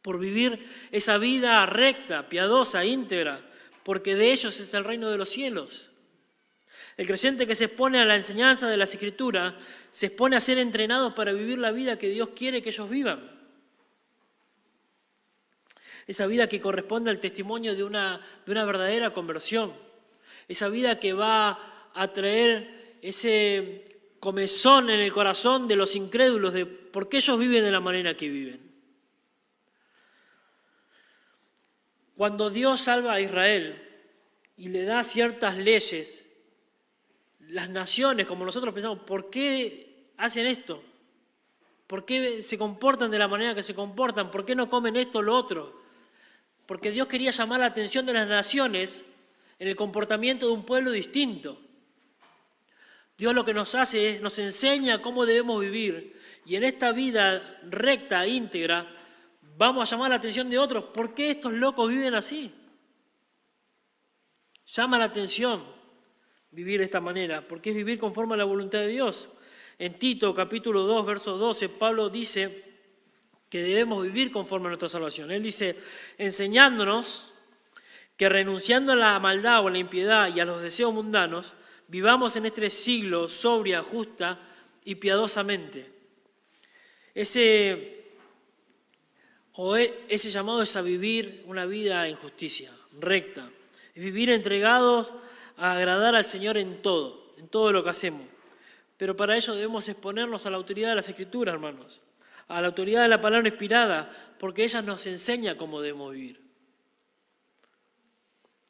por 0.00 0.18
vivir 0.18 0.66
esa 0.92 1.18
vida 1.18 1.66
recta, 1.66 2.26
piadosa, 2.30 2.86
íntegra, 2.86 3.47
porque 3.88 4.14
de 4.16 4.32
ellos 4.32 4.60
es 4.60 4.74
el 4.74 4.84
reino 4.84 5.08
de 5.08 5.16
los 5.16 5.30
cielos. 5.30 5.88
El 6.98 7.06
creyente 7.06 7.46
que 7.46 7.54
se 7.54 7.64
expone 7.64 7.98
a 7.98 8.04
la 8.04 8.16
enseñanza 8.16 8.68
de 8.68 8.76
las 8.76 8.92
escrituras 8.92 9.54
se 9.90 10.08
expone 10.08 10.36
a 10.36 10.40
ser 10.40 10.58
entrenado 10.58 11.14
para 11.14 11.32
vivir 11.32 11.58
la 11.58 11.72
vida 11.72 11.96
que 11.96 12.10
Dios 12.10 12.28
quiere 12.36 12.60
que 12.60 12.68
ellos 12.68 12.90
vivan. 12.90 13.30
Esa 16.06 16.26
vida 16.26 16.50
que 16.50 16.60
corresponde 16.60 17.10
al 17.10 17.18
testimonio 17.18 17.74
de 17.74 17.82
una, 17.82 18.20
de 18.44 18.52
una 18.52 18.66
verdadera 18.66 19.14
conversión. 19.14 19.72
Esa 20.48 20.68
vida 20.68 21.00
que 21.00 21.14
va 21.14 21.90
a 21.94 22.12
traer 22.12 22.98
ese 23.00 24.02
comezón 24.20 24.90
en 24.90 25.00
el 25.00 25.14
corazón 25.14 25.66
de 25.66 25.76
los 25.76 25.96
incrédulos 25.96 26.52
de 26.52 26.66
por 26.66 27.08
qué 27.08 27.16
ellos 27.16 27.38
viven 27.38 27.64
de 27.64 27.72
la 27.72 27.80
manera 27.80 28.14
que 28.14 28.28
viven. 28.28 28.67
Cuando 32.18 32.50
Dios 32.50 32.80
salva 32.80 33.12
a 33.12 33.20
Israel 33.20 33.80
y 34.56 34.70
le 34.70 34.84
da 34.84 35.04
ciertas 35.04 35.56
leyes, 35.56 36.26
las 37.38 37.70
naciones, 37.70 38.26
como 38.26 38.44
nosotros 38.44 38.74
pensamos, 38.74 38.98
¿por 39.06 39.30
qué 39.30 40.10
hacen 40.16 40.44
esto? 40.44 40.82
¿Por 41.86 42.04
qué 42.04 42.42
se 42.42 42.58
comportan 42.58 43.12
de 43.12 43.20
la 43.20 43.28
manera 43.28 43.54
que 43.54 43.62
se 43.62 43.72
comportan? 43.72 44.32
¿Por 44.32 44.44
qué 44.44 44.56
no 44.56 44.68
comen 44.68 44.96
esto 44.96 45.20
o 45.20 45.22
lo 45.22 45.36
otro? 45.36 45.80
Porque 46.66 46.90
Dios 46.90 47.06
quería 47.06 47.30
llamar 47.30 47.60
la 47.60 47.66
atención 47.66 48.04
de 48.04 48.14
las 48.14 48.28
naciones 48.28 49.04
en 49.60 49.68
el 49.68 49.76
comportamiento 49.76 50.48
de 50.48 50.54
un 50.54 50.66
pueblo 50.66 50.90
distinto. 50.90 51.60
Dios 53.16 53.32
lo 53.32 53.44
que 53.44 53.54
nos 53.54 53.76
hace 53.76 54.10
es, 54.10 54.20
nos 54.20 54.40
enseña 54.40 55.02
cómo 55.02 55.24
debemos 55.24 55.60
vivir. 55.60 56.18
Y 56.44 56.56
en 56.56 56.64
esta 56.64 56.90
vida 56.90 57.60
recta, 57.62 58.26
íntegra, 58.26 58.97
vamos 59.58 59.92
a 59.92 59.96
llamar 59.96 60.10
la 60.10 60.16
atención 60.16 60.48
de 60.48 60.56
otros. 60.56 60.84
¿Por 60.84 61.14
qué 61.14 61.30
estos 61.30 61.52
locos 61.52 61.90
viven 61.90 62.14
así? 62.14 62.54
Llama 64.66 64.98
la 64.98 65.04
atención 65.04 65.64
vivir 66.52 66.78
de 66.78 66.84
esta 66.84 67.00
manera, 67.00 67.46
porque 67.46 67.70
es 67.70 67.76
vivir 67.76 67.98
conforme 67.98 68.34
a 68.34 68.36
la 68.38 68.44
voluntad 68.44 68.78
de 68.78 68.86
Dios. 68.86 69.28
En 69.78 69.98
Tito 69.98 70.32
capítulo 70.34 70.82
2, 70.82 71.04
verso 71.04 71.36
12, 71.36 71.68
Pablo 71.70 72.08
dice 72.08 72.64
que 73.50 73.62
debemos 73.62 74.04
vivir 74.04 74.30
conforme 74.30 74.66
a 74.66 74.70
nuestra 74.70 74.88
salvación. 74.88 75.30
Él 75.32 75.42
dice, 75.42 75.76
enseñándonos 76.18 77.32
que 78.16 78.28
renunciando 78.28 78.92
a 78.92 78.96
la 78.96 79.18
maldad 79.18 79.64
o 79.64 79.68
a 79.68 79.70
la 79.70 79.78
impiedad 79.78 80.34
y 80.34 80.38
a 80.38 80.44
los 80.44 80.62
deseos 80.62 80.94
mundanos, 80.94 81.54
vivamos 81.88 82.36
en 82.36 82.46
este 82.46 82.70
siglo 82.70 83.28
sobria, 83.28 83.82
justa 83.82 84.38
y 84.84 84.96
piadosamente. 84.96 85.90
Ese, 87.14 87.97
o 89.60 89.76
e, 89.76 90.06
ese 90.06 90.30
llamado 90.30 90.62
es 90.62 90.76
a 90.76 90.82
vivir 90.82 91.42
una 91.46 91.66
vida 91.66 92.06
en 92.06 92.14
justicia, 92.14 92.70
recta, 93.00 93.50
es 93.92 94.04
vivir 94.04 94.30
entregados 94.30 95.10
a 95.56 95.72
agradar 95.72 96.14
al 96.14 96.24
Señor 96.24 96.56
en 96.56 96.80
todo, 96.80 97.34
en 97.38 97.48
todo 97.48 97.72
lo 97.72 97.82
que 97.82 97.90
hacemos. 97.90 98.22
Pero 98.96 99.16
para 99.16 99.36
ello 99.36 99.54
debemos 99.54 99.88
exponernos 99.88 100.46
a 100.46 100.50
la 100.50 100.58
autoridad 100.58 100.90
de 100.90 100.94
las 100.94 101.08
Escrituras, 101.08 101.54
hermanos, 101.54 102.04
a 102.46 102.60
la 102.60 102.68
autoridad 102.68 103.02
de 103.02 103.08
la 103.08 103.20
palabra 103.20 103.48
inspirada, 103.48 104.36
porque 104.38 104.62
ella 104.62 104.80
nos 104.80 105.04
enseña 105.06 105.56
cómo 105.56 105.80
debemos 105.80 106.12
vivir. 106.12 106.40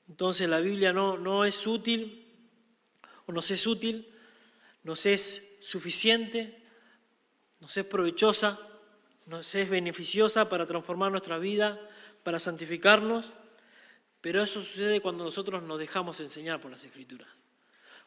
Entonces 0.08 0.48
la 0.48 0.60
Biblia 0.60 0.94
no, 0.94 1.18
no 1.18 1.44
es 1.44 1.66
útil, 1.66 2.26
o 3.26 3.32
nos 3.32 3.50
es 3.50 3.66
útil, 3.66 4.08
nos 4.84 5.04
es 5.04 5.58
suficiente, 5.60 6.62
nos 7.60 7.76
es 7.76 7.84
provechosa, 7.84 8.67
es 9.36 9.68
beneficiosa 9.68 10.48
para 10.48 10.66
transformar 10.66 11.10
nuestra 11.10 11.38
vida, 11.38 11.78
para 12.22 12.38
santificarnos, 12.38 13.32
pero 14.20 14.42
eso 14.42 14.62
sucede 14.62 15.00
cuando 15.00 15.24
nosotros 15.24 15.62
nos 15.62 15.78
dejamos 15.78 16.20
enseñar 16.20 16.60
por 16.60 16.70
las 16.70 16.84
Escrituras. 16.84 17.28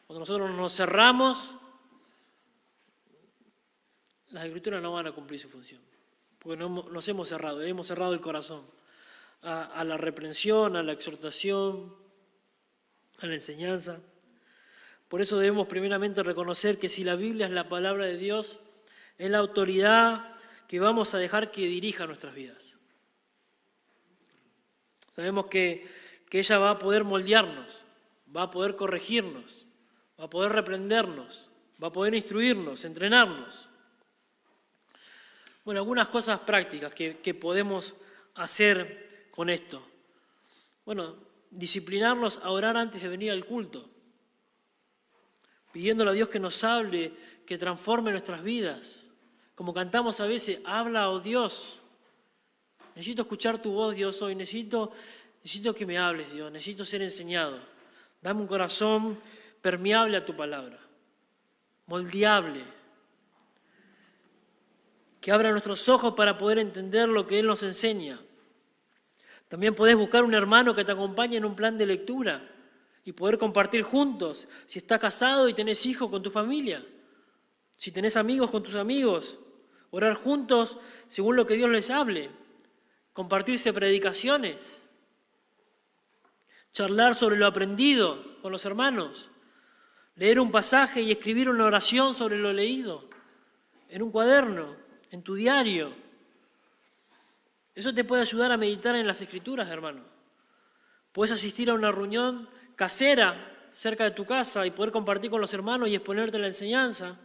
Cuando 0.06 0.20
nosotros 0.20 0.50
nos 0.50 0.74
cerramos, 0.74 1.54
las 4.30 4.44
Escrituras 4.44 4.82
no 4.82 4.92
van 4.92 5.06
a 5.06 5.12
cumplir 5.12 5.38
su 5.40 5.48
función, 5.48 5.80
porque 6.38 6.62
nos 6.62 7.08
hemos 7.08 7.28
cerrado, 7.28 7.62
hemos 7.62 7.86
cerrado 7.86 8.14
el 8.14 8.20
corazón 8.20 8.66
a, 9.42 9.64
a 9.64 9.84
la 9.84 9.96
reprensión, 9.96 10.76
a 10.76 10.82
la 10.82 10.92
exhortación, 10.92 11.94
a 13.20 13.26
la 13.26 13.34
enseñanza. 13.34 14.00
Por 15.08 15.20
eso 15.22 15.38
debemos 15.38 15.68
primeramente 15.68 16.22
reconocer 16.22 16.78
que 16.78 16.88
si 16.88 17.04
la 17.04 17.14
Biblia 17.14 17.46
es 17.46 17.52
la 17.52 17.68
palabra 17.68 18.06
de 18.06 18.16
Dios, 18.16 18.60
es 19.18 19.30
la 19.30 19.38
autoridad 19.38 20.31
que 20.72 20.80
vamos 20.80 21.12
a 21.12 21.18
dejar 21.18 21.50
que 21.50 21.66
dirija 21.66 22.06
nuestras 22.06 22.34
vidas. 22.34 22.78
Sabemos 25.10 25.48
que, 25.48 25.86
que 26.30 26.38
ella 26.38 26.56
va 26.56 26.70
a 26.70 26.78
poder 26.78 27.04
moldearnos, 27.04 27.84
va 28.34 28.44
a 28.44 28.50
poder 28.50 28.74
corregirnos, 28.74 29.66
va 30.18 30.24
a 30.24 30.30
poder 30.30 30.50
reprendernos, 30.52 31.50
va 31.76 31.88
a 31.88 31.92
poder 31.92 32.14
instruirnos, 32.14 32.86
entrenarnos. 32.86 33.68
Bueno, 35.62 35.80
algunas 35.80 36.08
cosas 36.08 36.40
prácticas 36.40 36.94
que, 36.94 37.18
que 37.18 37.34
podemos 37.34 37.94
hacer 38.36 39.28
con 39.30 39.50
esto. 39.50 39.86
Bueno, 40.86 41.16
disciplinarnos 41.50 42.38
a 42.42 42.48
orar 42.48 42.78
antes 42.78 43.02
de 43.02 43.08
venir 43.08 43.30
al 43.30 43.44
culto, 43.44 43.90
pidiéndole 45.70 46.12
a 46.12 46.14
Dios 46.14 46.30
que 46.30 46.40
nos 46.40 46.64
hable, 46.64 47.12
que 47.44 47.58
transforme 47.58 48.10
nuestras 48.10 48.42
vidas. 48.42 49.11
Como 49.54 49.74
cantamos 49.74 50.20
a 50.20 50.26
veces, 50.26 50.60
habla, 50.64 51.10
oh 51.10 51.20
Dios. 51.20 51.80
Necesito 52.94 53.22
escuchar 53.22 53.60
tu 53.60 53.72
voz, 53.72 53.94
Dios, 53.94 54.20
hoy. 54.22 54.34
Necesito, 54.34 54.92
necesito 55.42 55.74
que 55.74 55.86
me 55.86 55.98
hables, 55.98 56.32
Dios. 56.32 56.50
Necesito 56.50 56.84
ser 56.84 57.02
enseñado. 57.02 57.58
Dame 58.20 58.40
un 58.40 58.46
corazón 58.46 59.18
permeable 59.60 60.16
a 60.16 60.24
tu 60.24 60.36
palabra, 60.36 60.78
moldeable, 61.86 62.64
que 65.20 65.30
abra 65.30 65.52
nuestros 65.52 65.88
ojos 65.88 66.14
para 66.14 66.36
poder 66.36 66.58
entender 66.58 67.08
lo 67.08 67.26
que 67.26 67.38
Él 67.38 67.46
nos 67.46 67.62
enseña. 67.62 68.20
También 69.48 69.74
podés 69.74 69.96
buscar 69.96 70.24
un 70.24 70.34
hermano 70.34 70.74
que 70.74 70.84
te 70.84 70.92
acompañe 70.92 71.36
en 71.36 71.44
un 71.44 71.54
plan 71.54 71.76
de 71.76 71.86
lectura 71.86 72.48
y 73.04 73.12
poder 73.12 73.38
compartir 73.38 73.82
juntos. 73.82 74.48
Si 74.66 74.78
estás 74.78 74.98
casado 74.98 75.48
y 75.48 75.54
tenés 75.54 75.84
hijos 75.86 76.10
con 76.10 76.22
tu 76.22 76.30
familia, 76.30 76.84
si 77.82 77.90
tenés 77.90 78.16
amigos 78.16 78.48
con 78.48 78.62
tus 78.62 78.76
amigos, 78.76 79.40
orar 79.90 80.14
juntos 80.14 80.78
según 81.08 81.34
lo 81.34 81.48
que 81.48 81.54
Dios 81.54 81.68
les 81.68 81.90
hable, 81.90 82.30
compartirse 83.12 83.72
predicaciones, 83.72 84.84
charlar 86.72 87.16
sobre 87.16 87.36
lo 87.36 87.44
aprendido 87.44 88.40
con 88.40 88.52
los 88.52 88.64
hermanos, 88.66 89.32
leer 90.14 90.38
un 90.38 90.52
pasaje 90.52 91.02
y 91.02 91.10
escribir 91.10 91.48
una 91.48 91.64
oración 91.64 92.14
sobre 92.14 92.38
lo 92.38 92.52
leído, 92.52 93.10
en 93.88 94.02
un 94.02 94.12
cuaderno, 94.12 94.76
en 95.10 95.24
tu 95.24 95.34
diario. 95.34 95.92
Eso 97.74 97.92
te 97.92 98.04
puede 98.04 98.22
ayudar 98.22 98.52
a 98.52 98.56
meditar 98.56 98.94
en 98.94 99.08
las 99.08 99.20
escrituras, 99.22 99.68
hermano. 99.68 100.04
Puedes 101.10 101.32
asistir 101.32 101.68
a 101.68 101.74
una 101.74 101.90
reunión 101.90 102.48
casera 102.76 103.68
cerca 103.72 104.04
de 104.04 104.12
tu 104.12 104.24
casa 104.24 104.64
y 104.66 104.70
poder 104.70 104.92
compartir 104.92 105.32
con 105.32 105.40
los 105.40 105.52
hermanos 105.52 105.88
y 105.88 105.96
exponerte 105.96 106.38
la 106.38 106.46
enseñanza 106.46 107.18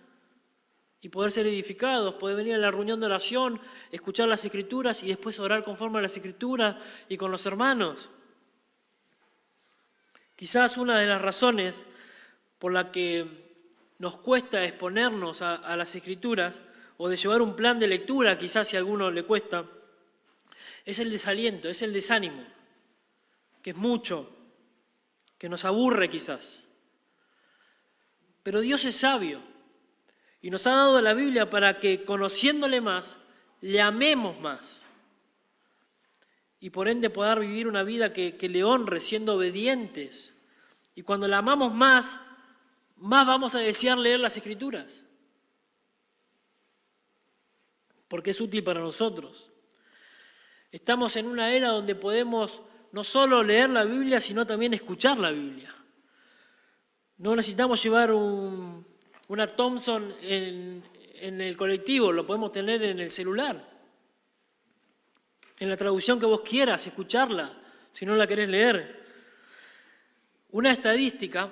y 1.08 1.10
poder 1.10 1.32
ser 1.32 1.48
edificados, 1.48 2.16
poder 2.16 2.36
venir 2.36 2.56
a 2.56 2.58
la 2.58 2.70
reunión 2.70 3.00
de 3.00 3.06
oración, 3.06 3.62
escuchar 3.94 4.28
las 4.28 4.44
escrituras 4.44 5.04
y 5.04 5.08
después 5.08 5.40
orar 5.40 5.64
conforme 5.64 6.00
a 6.00 6.02
las 6.02 6.18
escrituras 6.18 6.76
y 7.08 7.16
con 7.16 7.32
los 7.32 7.46
hermanos. 7.46 8.10
Quizás 10.36 10.76
una 10.76 11.00
de 11.00 11.06
las 11.06 11.22
razones 11.22 11.86
por 12.60 12.74
la 12.74 12.92
que 12.92 13.26
nos 14.00 14.18
cuesta 14.18 14.66
exponernos 14.66 15.42
a, 15.42 15.56
a 15.56 15.78
las 15.78 15.96
escrituras 15.96 16.60
o 16.98 17.08
de 17.08 17.16
llevar 17.16 17.42
un 17.42 17.56
plan 17.56 17.80
de 17.80 17.88
lectura, 17.88 18.38
quizás 18.38 18.68
si 18.68 18.76
a 18.76 18.80
alguno 18.80 19.10
le 19.10 19.24
cuesta, 19.24 19.64
es 20.84 21.00
el 21.00 21.10
desaliento, 21.10 21.70
es 21.70 21.82
el 21.84 21.94
desánimo, 21.94 22.44
que 23.62 23.70
es 23.70 23.78
mucho, 23.78 24.30
que 25.38 25.48
nos 25.48 25.64
aburre 25.64 26.10
quizás. 26.10 26.68
Pero 28.44 28.60
Dios 28.60 28.84
es 28.84 28.98
sabio 28.98 29.56
y 30.48 30.50
nos 30.50 30.66
ha 30.66 30.76
dado 30.76 31.02
la 31.02 31.14
Biblia 31.14 31.50
para 31.50 31.78
que 31.78 32.06
conociéndole 32.06 32.80
más, 32.80 33.18
le 33.60 33.82
amemos 33.82 34.40
más. 34.40 34.86
Y 36.62 36.70
por 36.70 36.88
ende 36.88 37.10
poder 37.10 37.42
vivir 37.42 37.68
una 37.68 37.84
vida 37.84 38.14
que, 38.14 38.38
que 38.38 38.48
le 38.48 38.64
honre 38.64 39.02
siendo 39.02 39.36
obedientes. 39.36 40.34
Y 40.96 41.02
cuando 41.02 41.28
la 41.28 41.40
amamos 41.40 41.74
más, 41.74 42.22
más 42.96 43.28
vamos 43.28 43.56
a 43.56 43.60
desear 43.60 43.98
leer 43.98 44.22
las 44.22 44.38
escrituras. 44.38 45.04
Porque 48.08 48.30
es 48.30 48.40
útil 48.40 48.64
para 48.64 48.80
nosotros. 48.80 49.50
Estamos 50.72 51.18
en 51.18 51.28
una 51.28 51.52
era 51.52 51.72
donde 51.72 51.94
podemos 51.94 52.62
no 52.94 53.04
solo 53.04 53.44
leer 53.44 53.70
la 53.70 53.84
Biblia, 53.84 54.22
sino 54.22 54.48
también 54.48 54.74
escuchar 54.74 55.18
la 55.18 55.32
Biblia. 55.32 55.76
No 57.18 57.36
necesitamos 57.36 57.84
llevar 57.84 58.14
una 59.30 59.48
Thompson 59.48 60.16
en, 60.22 60.84
el 61.20 61.58
colectivo, 61.58 62.12
lo 62.12 62.26
podemos 62.26 62.52
tener 62.52 62.84
en 62.84 63.00
el 63.00 63.12
celular. 63.12 63.78
En 65.60 65.70
la 65.70 65.78
traducción 65.78 66.20
que 66.20 66.26
vos 66.26 66.42
quieras, 66.42 66.86
escucharla, 66.88 67.52
si 67.92 68.06
no 68.06 68.16
la 68.16 68.28
querés 68.28 68.48
leer. 68.48 69.04
Una 70.52 70.72
estadística 70.72 71.50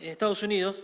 en 0.00 0.08
Estados 0.08 0.42
Unidos 0.42 0.76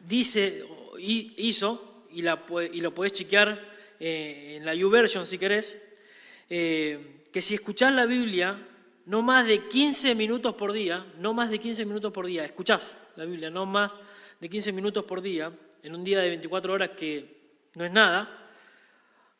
dice, 0.00 0.66
hizo, 0.98 2.06
y, 2.10 2.22
la, 2.22 2.44
y 2.72 2.80
lo 2.80 2.94
podés 2.94 3.12
chequear 3.12 3.72
eh, 3.98 4.56
en 4.56 4.64
la 4.64 4.74
YouVersion 4.74 5.26
si 5.26 5.38
querés, 5.38 5.78
eh, 6.50 7.22
que 7.32 7.40
si 7.40 7.54
escuchás 7.54 7.94
la 7.94 8.06
Biblia 8.06 8.58
no 9.06 9.22
más 9.22 9.46
de 9.46 9.68
15 9.68 10.14
minutos 10.14 10.54
por 10.54 10.72
día, 10.72 11.06
no 11.18 11.34
más 11.34 11.50
de 11.50 11.58
15 11.58 11.84
minutos 11.84 12.12
por 12.12 12.26
día, 12.26 12.44
escuchás 12.44 12.96
la 13.16 13.24
Biblia, 13.24 13.50
no 13.50 13.66
más 13.66 13.98
de 14.40 14.48
15 14.48 14.72
minutos 14.72 15.04
por 15.04 15.20
día, 15.20 15.52
en 15.82 15.94
un 15.94 16.04
día 16.04 16.20
de 16.20 16.28
24 16.28 16.72
horas 16.72 16.90
que 16.90 17.34
no 17.74 17.84
es 17.84 17.92
nada, 17.92 18.52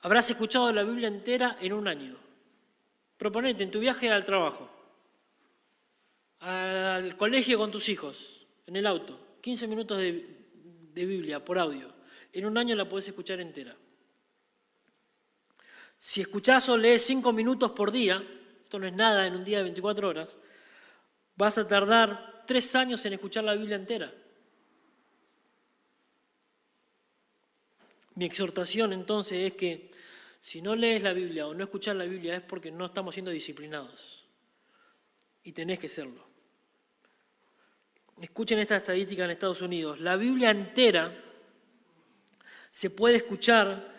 habrás 0.01 0.29
escuchado 0.31 0.73
la 0.73 0.83
Biblia 0.83 1.09
entera 1.09 1.57
en 1.61 1.73
un 1.73 1.89
año. 1.89 2.17
Proponete 3.17 3.65
en 3.65 3.71
tu 3.71 3.81
viaje 3.81 4.11
al 4.11 4.25
trabajo, 4.25 4.69
al 6.41 7.17
colegio 7.17 7.59
con 7.59 7.71
tus 7.71 7.89
hijos, 7.89 8.47
en 8.67 8.77
el 8.77 8.87
auto, 8.87 9.39
15 9.41 9.67
minutos 9.67 9.99
de, 9.99 10.35
Biblia 10.95 11.45
por 11.45 11.59
audio. 11.59 11.93
En 12.33 12.47
un 12.47 12.57
año 12.57 12.77
la 12.77 12.89
puedes 12.89 13.09
escuchar 13.09 13.41
entera. 13.41 13.75
Si 15.99 16.21
escuchás 16.21 16.69
o 16.69 16.77
lees 16.77 17.03
cinco 17.03 17.33
minutos 17.33 17.73
por 17.73 17.91
día, 17.91 18.23
esto 18.63 18.79
no 18.79 18.87
es 18.87 18.93
nada 18.93 19.27
en 19.27 19.35
un 19.35 19.45
día 19.45 19.59
de 19.59 19.65
24 19.65 20.09
horas, 20.09 20.39
vas 21.37 21.59
a 21.59 21.67
tardar 21.67 22.45
tres 22.47 22.75
años 22.75 23.05
en 23.07 23.15
escuchar 23.15 23.45
la 23.45 23.55
Biblia 23.55 23.77
entera. 23.77 24.13
Mi 28.17 28.27
exhortación 28.27 28.93
entonces 28.93 29.53
es 29.53 29.53
que 29.55 29.91
si 30.41 30.63
no 30.63 30.77
lees 30.77 31.03
la 31.03 31.13
Biblia 31.13 31.47
o 31.47 31.55
no 31.55 31.65
escuchas 31.65 31.97
la 31.97 32.05
Biblia 32.05 32.37
es 32.37 32.43
porque 32.43 32.71
no 32.71 32.87
estamos 32.87 33.15
siendo 33.15 33.31
disciplinados. 33.31 34.25
Y 35.43 35.53
tenés 35.53 35.79
que 35.79 35.89
serlo. 35.89 36.25
Escuchen 38.21 38.59
esta 38.59 38.77
estadística 38.77 39.25
en 39.25 39.33
Estados 39.33 39.63
Unidos. 39.63 40.01
La 40.01 40.17
Biblia 40.17 40.51
entera 40.51 41.13
se 42.71 42.91
puede 42.91 43.17
escuchar 43.17 43.93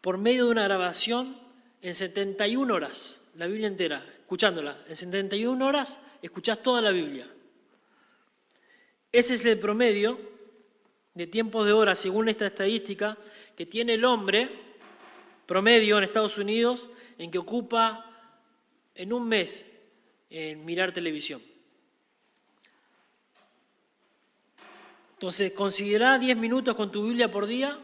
por 0.00 0.18
medio 0.18 0.46
de 0.46 0.50
una 0.52 0.64
grabación 0.64 1.36
en 1.82 1.94
71 1.94 2.72
horas, 2.72 3.20
la 3.36 3.46
Biblia 3.46 3.68
entera, 3.68 4.04
escuchándola. 4.20 4.84
En 4.88 4.96
71 4.96 5.66
horas 5.66 5.98
escuchás 6.22 6.62
toda 6.62 6.80
la 6.80 6.90
Biblia. 6.90 7.26
Ese 9.12 9.34
es 9.34 9.44
el 9.44 9.58
promedio 9.58 10.29
de 11.14 11.26
tiempos 11.26 11.66
de 11.66 11.72
horas, 11.72 11.98
según 11.98 12.28
esta 12.28 12.46
estadística, 12.46 13.16
que 13.56 13.66
tiene 13.66 13.94
el 13.94 14.04
hombre 14.04 14.48
promedio 15.46 15.98
en 15.98 16.04
Estados 16.04 16.38
Unidos 16.38 16.88
en 17.18 17.30
que 17.30 17.38
ocupa 17.38 18.06
en 18.94 19.12
un 19.12 19.28
mes 19.28 19.64
en 20.30 20.64
mirar 20.64 20.92
televisión. 20.92 21.42
Entonces, 25.14 25.52
considera 25.52 26.18
10 26.18 26.36
minutos 26.36 26.74
con 26.74 26.90
tu 26.90 27.04
Biblia 27.04 27.30
por 27.30 27.46
día 27.46 27.78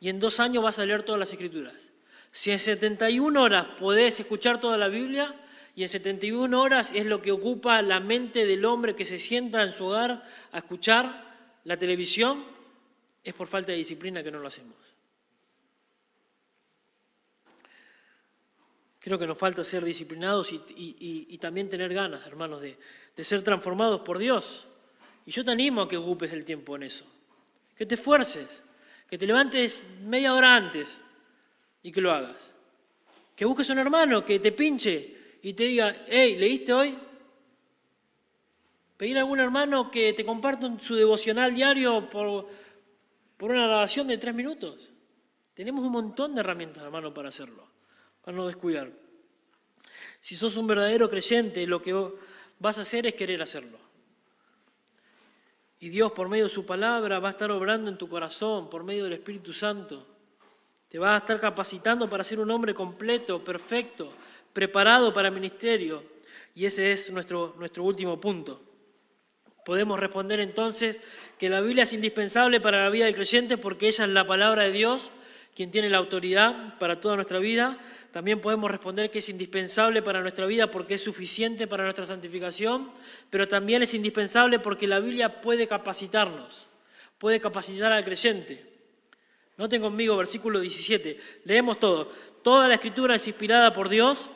y 0.00 0.08
en 0.08 0.20
dos 0.20 0.40
años 0.40 0.62
vas 0.62 0.78
a 0.78 0.84
leer 0.84 1.02
todas 1.02 1.18
las 1.18 1.32
escrituras. 1.32 1.90
Si 2.32 2.50
en 2.50 2.58
71 2.58 3.40
horas 3.40 3.66
podés 3.78 4.20
escuchar 4.20 4.60
toda 4.60 4.76
la 4.76 4.88
Biblia, 4.88 5.34
y 5.74 5.82
en 5.82 5.88
71 5.88 6.60
horas 6.60 6.92
es 6.94 7.06
lo 7.06 7.22
que 7.22 7.32
ocupa 7.32 7.80
la 7.82 8.00
mente 8.00 8.44
del 8.44 8.64
hombre 8.64 8.94
que 8.94 9.04
se 9.04 9.18
sienta 9.18 9.62
en 9.62 9.72
su 9.72 9.86
hogar 9.86 10.26
a 10.52 10.58
escuchar 10.58 11.29
la 11.64 11.76
televisión, 11.76 12.44
es 13.22 13.34
por 13.34 13.48
falta 13.48 13.72
de 13.72 13.78
disciplina 13.78 14.22
que 14.22 14.30
no 14.30 14.38
lo 14.38 14.48
hacemos. 14.48 14.76
Creo 18.98 19.18
que 19.18 19.26
nos 19.26 19.38
falta 19.38 19.64
ser 19.64 19.82
disciplinados 19.84 20.52
y, 20.52 21.38
también 21.38 21.70
tener 21.70 21.92
ganas, 21.94 22.26
hermanos, 22.26 22.60
de, 22.60 22.76
de 23.16 23.24
ser 23.24 23.42
transformados 23.42 24.02
por 24.02 24.18
Dios. 24.18 24.66
Y 25.24 25.30
yo 25.30 25.44
te 25.44 25.50
animo 25.50 25.82
a 25.82 25.88
que 25.88 25.96
ocupes 25.96 26.32
el 26.32 26.44
tiempo 26.44 26.76
en 26.76 26.82
eso, 26.82 27.06
que 27.76 27.86
te 27.86 27.94
esfuerces, 27.94 28.62
que 29.08 29.16
te 29.16 29.26
levantes 29.26 29.82
media 30.02 30.34
hora 30.34 30.54
antes 30.54 31.00
y 31.82 31.90
que 31.90 32.00
lo 32.00 32.12
hagas. 32.12 32.52
Que 33.34 33.46
busques 33.46 33.70
un 33.70 33.78
hermano 33.78 34.24
que 34.24 34.38
te 34.38 34.52
pinche 34.52 35.38
y 35.42 35.54
te 35.54 35.64
diga, 35.64 36.04
hey, 36.06 36.36
¿leíste 36.36 36.72
hoy? 36.72 36.98
Pedir 39.00 39.16
a 39.16 39.20
algún 39.20 39.40
hermano 39.40 39.90
que 39.90 40.12
te 40.12 40.26
comparta 40.26 40.70
su 40.78 40.94
devocional 40.94 41.54
diario 41.54 42.06
por, 42.10 42.46
por 43.38 43.50
una 43.50 43.66
grabación 43.66 44.06
de 44.08 44.18
tres 44.18 44.34
minutos. 44.34 44.90
Tenemos 45.54 45.82
un 45.86 45.92
montón 45.92 46.34
de 46.34 46.42
herramientas, 46.42 46.82
hermano, 46.82 47.14
para 47.14 47.30
hacerlo, 47.30 47.66
para 48.20 48.36
no 48.36 48.46
descuidar. 48.46 48.90
Si 50.20 50.36
sos 50.36 50.54
un 50.58 50.66
verdadero 50.66 51.08
creyente, 51.08 51.66
lo 51.66 51.80
que 51.80 51.94
vas 52.58 52.76
a 52.76 52.82
hacer 52.82 53.06
es 53.06 53.14
querer 53.14 53.40
hacerlo. 53.40 53.78
Y 55.78 55.88
Dios, 55.88 56.12
por 56.12 56.28
medio 56.28 56.44
de 56.44 56.50
su 56.50 56.66
palabra, 56.66 57.20
va 57.20 57.28
a 57.28 57.30
estar 57.30 57.50
obrando 57.50 57.88
en 57.88 57.96
tu 57.96 58.06
corazón, 58.06 58.68
por 58.68 58.84
medio 58.84 59.04
del 59.04 59.14
Espíritu 59.14 59.54
Santo. 59.54 60.06
Te 60.90 60.98
va 60.98 61.14
a 61.14 61.18
estar 61.20 61.40
capacitando 61.40 62.10
para 62.10 62.22
ser 62.22 62.38
un 62.38 62.50
hombre 62.50 62.74
completo, 62.74 63.42
perfecto, 63.42 64.12
preparado 64.52 65.10
para 65.10 65.28
el 65.28 65.34
ministerio. 65.34 66.04
Y 66.54 66.66
ese 66.66 66.92
es 66.92 67.10
nuestro, 67.10 67.54
nuestro 67.56 67.82
último 67.82 68.20
punto. 68.20 68.66
Podemos 69.64 69.98
responder 69.98 70.40
entonces 70.40 71.00
que 71.38 71.48
la 71.48 71.60
Biblia 71.60 71.82
es 71.82 71.92
indispensable 71.92 72.60
para 72.60 72.82
la 72.82 72.90
vida 72.90 73.04
del 73.04 73.14
creyente 73.14 73.58
porque 73.58 73.88
ella 73.88 74.04
es 74.04 74.10
la 74.10 74.26
palabra 74.26 74.64
de 74.64 74.72
Dios, 74.72 75.10
quien 75.54 75.70
tiene 75.70 75.90
la 75.90 75.98
autoridad 75.98 76.78
para 76.78 77.00
toda 77.00 77.16
nuestra 77.16 77.38
vida. 77.38 77.78
También 78.10 78.40
podemos 78.40 78.70
responder 78.70 79.10
que 79.10 79.20
es 79.20 79.28
indispensable 79.28 80.02
para 80.02 80.20
nuestra 80.22 80.46
vida 80.46 80.70
porque 80.70 80.94
es 80.94 81.02
suficiente 81.02 81.66
para 81.66 81.84
nuestra 81.84 82.06
santificación, 82.06 82.90
pero 83.28 83.46
también 83.46 83.82
es 83.82 83.94
indispensable 83.94 84.58
porque 84.58 84.86
la 84.86 85.00
Biblia 85.00 85.40
puede 85.40 85.68
capacitarnos, 85.68 86.66
puede 87.18 87.40
capacitar 87.40 87.92
al 87.92 88.04
creyente. 88.04 88.64
Noten 89.58 89.82
conmigo 89.82 90.16
versículo 90.16 90.58
17, 90.58 91.20
leemos 91.44 91.78
todo. 91.78 92.10
Toda 92.42 92.66
la 92.66 92.74
escritura 92.74 93.16
es 93.16 93.28
inspirada 93.28 93.72
por 93.72 93.90
Dios 93.90 94.30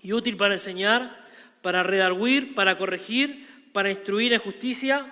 y 0.00 0.12
útil 0.12 0.36
para 0.36 0.54
enseñar, 0.54 1.20
para 1.60 1.82
redarguir, 1.82 2.54
para 2.54 2.78
corregir, 2.78 3.45
para 3.76 3.90
instruir 3.90 4.32
en 4.32 4.40
justicia, 4.40 5.06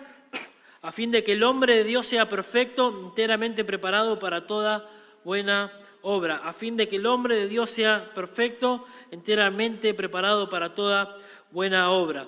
a 0.81 0.91
fin 0.91 1.11
de 1.11 1.23
que 1.23 1.33
el 1.33 1.43
hombre 1.43 1.77
de 1.77 1.85
Dios 1.85 2.07
sea 2.07 2.31
perfecto, 2.31 3.09
enteramente 3.09 3.63
preparado 3.63 4.19
para 4.19 4.47
toda 4.47 4.89
buena 5.23 5.71
obra, 6.01 6.37
a 6.37 6.55
fin 6.55 6.75
de 6.75 6.89
que 6.89 6.97
el 6.97 7.05
hombre 7.05 7.37
de 7.37 7.47
Dios 7.47 7.69
sea 7.69 8.15
perfecto, 8.15 8.87
enteramente 9.11 9.93
preparado 9.93 10.49
para 10.49 10.75
toda 10.75 11.19
buena 11.51 11.91
obra. 11.91 12.27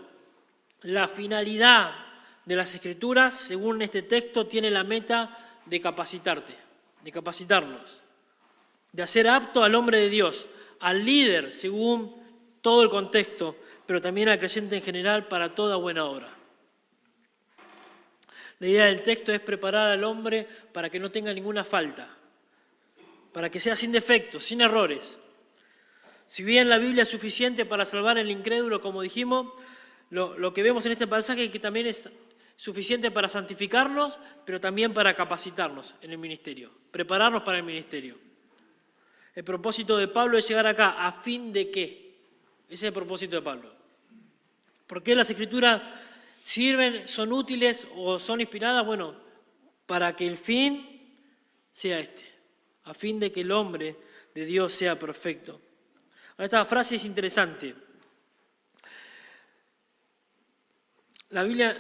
La 0.82 1.08
finalidad 1.08 1.94
de 2.44 2.56
las 2.56 2.74
escrituras, 2.74 3.34
según 3.34 3.80
este 3.80 4.02
texto, 4.02 4.46
tiene 4.46 4.70
la 4.70 4.84
meta 4.84 5.58
de 5.64 5.80
capacitarte, 5.80 6.54
de 7.02 7.12
capacitarnos, 7.12 8.02
de 8.92 9.02
hacer 9.02 9.26
apto 9.26 9.64
al 9.64 9.74
hombre 9.74 10.00
de 10.00 10.10
Dios, 10.10 10.48
al 10.80 11.02
líder, 11.02 11.54
según 11.54 12.14
todo 12.60 12.82
el 12.82 12.90
contexto, 12.90 13.56
pero 13.86 14.02
también 14.02 14.28
al 14.28 14.38
creyente 14.38 14.76
en 14.76 14.82
general 14.82 15.28
para 15.28 15.54
toda 15.54 15.76
buena 15.76 16.04
obra. 16.04 16.28
La 18.58 18.68
idea 18.68 18.86
del 18.86 19.02
texto 19.02 19.32
es 19.32 19.40
preparar 19.40 19.90
al 19.90 20.04
hombre 20.04 20.46
para 20.72 20.90
que 20.90 20.98
no 20.98 21.10
tenga 21.10 21.32
ninguna 21.32 21.64
falta, 21.64 22.08
para 23.32 23.50
que 23.50 23.60
sea 23.60 23.76
sin 23.76 23.92
defectos, 23.92 24.44
sin 24.44 24.60
errores. 24.60 25.18
Si 26.26 26.42
bien 26.42 26.68
la 26.68 26.78
Biblia 26.78 27.02
es 27.02 27.08
suficiente 27.08 27.66
para 27.66 27.84
salvar 27.84 28.18
al 28.18 28.30
incrédulo, 28.30 28.80
como 28.80 29.02
dijimos, 29.02 29.48
lo, 30.10 30.52
que 30.52 30.62
vemos 30.62 30.86
en 30.86 30.92
este 30.92 31.06
pasaje 31.06 31.44
es 31.44 31.52
que 31.52 31.60
también 31.60 31.86
es 31.86 32.08
suficiente 32.56 33.10
para 33.10 33.28
santificarnos, 33.28 34.18
pero 34.44 34.60
también 34.60 34.94
para 34.94 35.14
capacitarnos 35.14 35.94
en 36.00 36.12
el 36.12 36.18
ministerio, 36.18 36.72
prepararnos 36.90 37.42
para 37.42 37.58
el 37.58 37.64
ministerio. 37.64 38.16
El 39.34 39.44
propósito 39.44 39.98
de 39.98 40.08
Pablo 40.08 40.38
es 40.38 40.48
llegar 40.48 40.66
acá 40.66 41.06
a 41.06 41.12
fin 41.12 41.52
de 41.52 41.70
que 41.70 42.05
ese 42.68 42.74
es 42.74 42.82
el 42.84 42.92
propósito 42.92 43.36
de 43.36 43.42
Pablo. 43.42 43.72
¿Por 44.86 45.02
qué 45.02 45.14
las 45.14 45.30
escrituras 45.30 45.82
sirven, 46.42 47.06
son 47.08 47.32
útiles 47.32 47.86
o 47.96 48.18
son 48.18 48.40
inspiradas? 48.40 48.84
Bueno, 48.84 49.14
para 49.86 50.14
que 50.14 50.26
el 50.26 50.36
fin 50.36 51.14
sea 51.70 52.00
este, 52.00 52.24
a 52.84 52.94
fin 52.94 53.20
de 53.20 53.30
que 53.30 53.42
el 53.42 53.52
hombre 53.52 53.96
de 54.34 54.44
Dios 54.44 54.72
sea 54.72 54.98
perfecto. 54.98 55.60
esta 56.38 56.64
frase 56.64 56.96
es 56.96 57.04
interesante. 57.04 57.74
La 61.30 61.42
Biblia 61.42 61.76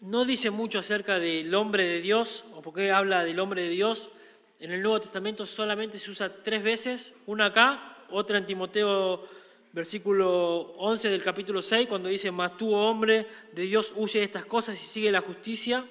no 0.00 0.24
dice 0.24 0.50
mucho 0.50 0.78
acerca 0.78 1.18
del 1.18 1.54
hombre 1.54 1.84
de 1.84 2.00
Dios, 2.00 2.44
o 2.54 2.62
por 2.62 2.74
qué 2.74 2.90
habla 2.90 3.24
del 3.24 3.38
hombre 3.40 3.62
de 3.62 3.68
Dios. 3.68 4.10
En 4.58 4.72
el 4.72 4.82
Nuevo 4.82 5.00
Testamento 5.00 5.46
solamente 5.46 5.98
se 5.98 6.10
usa 6.10 6.42
tres 6.42 6.62
veces, 6.62 7.14
una 7.26 7.46
acá, 7.46 8.06
otra 8.10 8.38
en 8.38 8.46
Timoteo 8.46 9.28
versículo 9.72 10.74
11 10.78 11.08
del 11.08 11.22
capítulo 11.22 11.62
6, 11.62 11.86
cuando 11.88 12.08
dice, 12.08 12.30
mas 12.30 12.56
tú, 12.56 12.74
hombre 12.74 13.26
de 13.52 13.62
Dios, 13.62 13.92
huye 13.96 14.18
de 14.20 14.24
estas 14.24 14.44
cosas 14.44 14.80
y 14.80 14.84
sigue 14.84 15.12
la 15.12 15.20
justicia, 15.20 15.84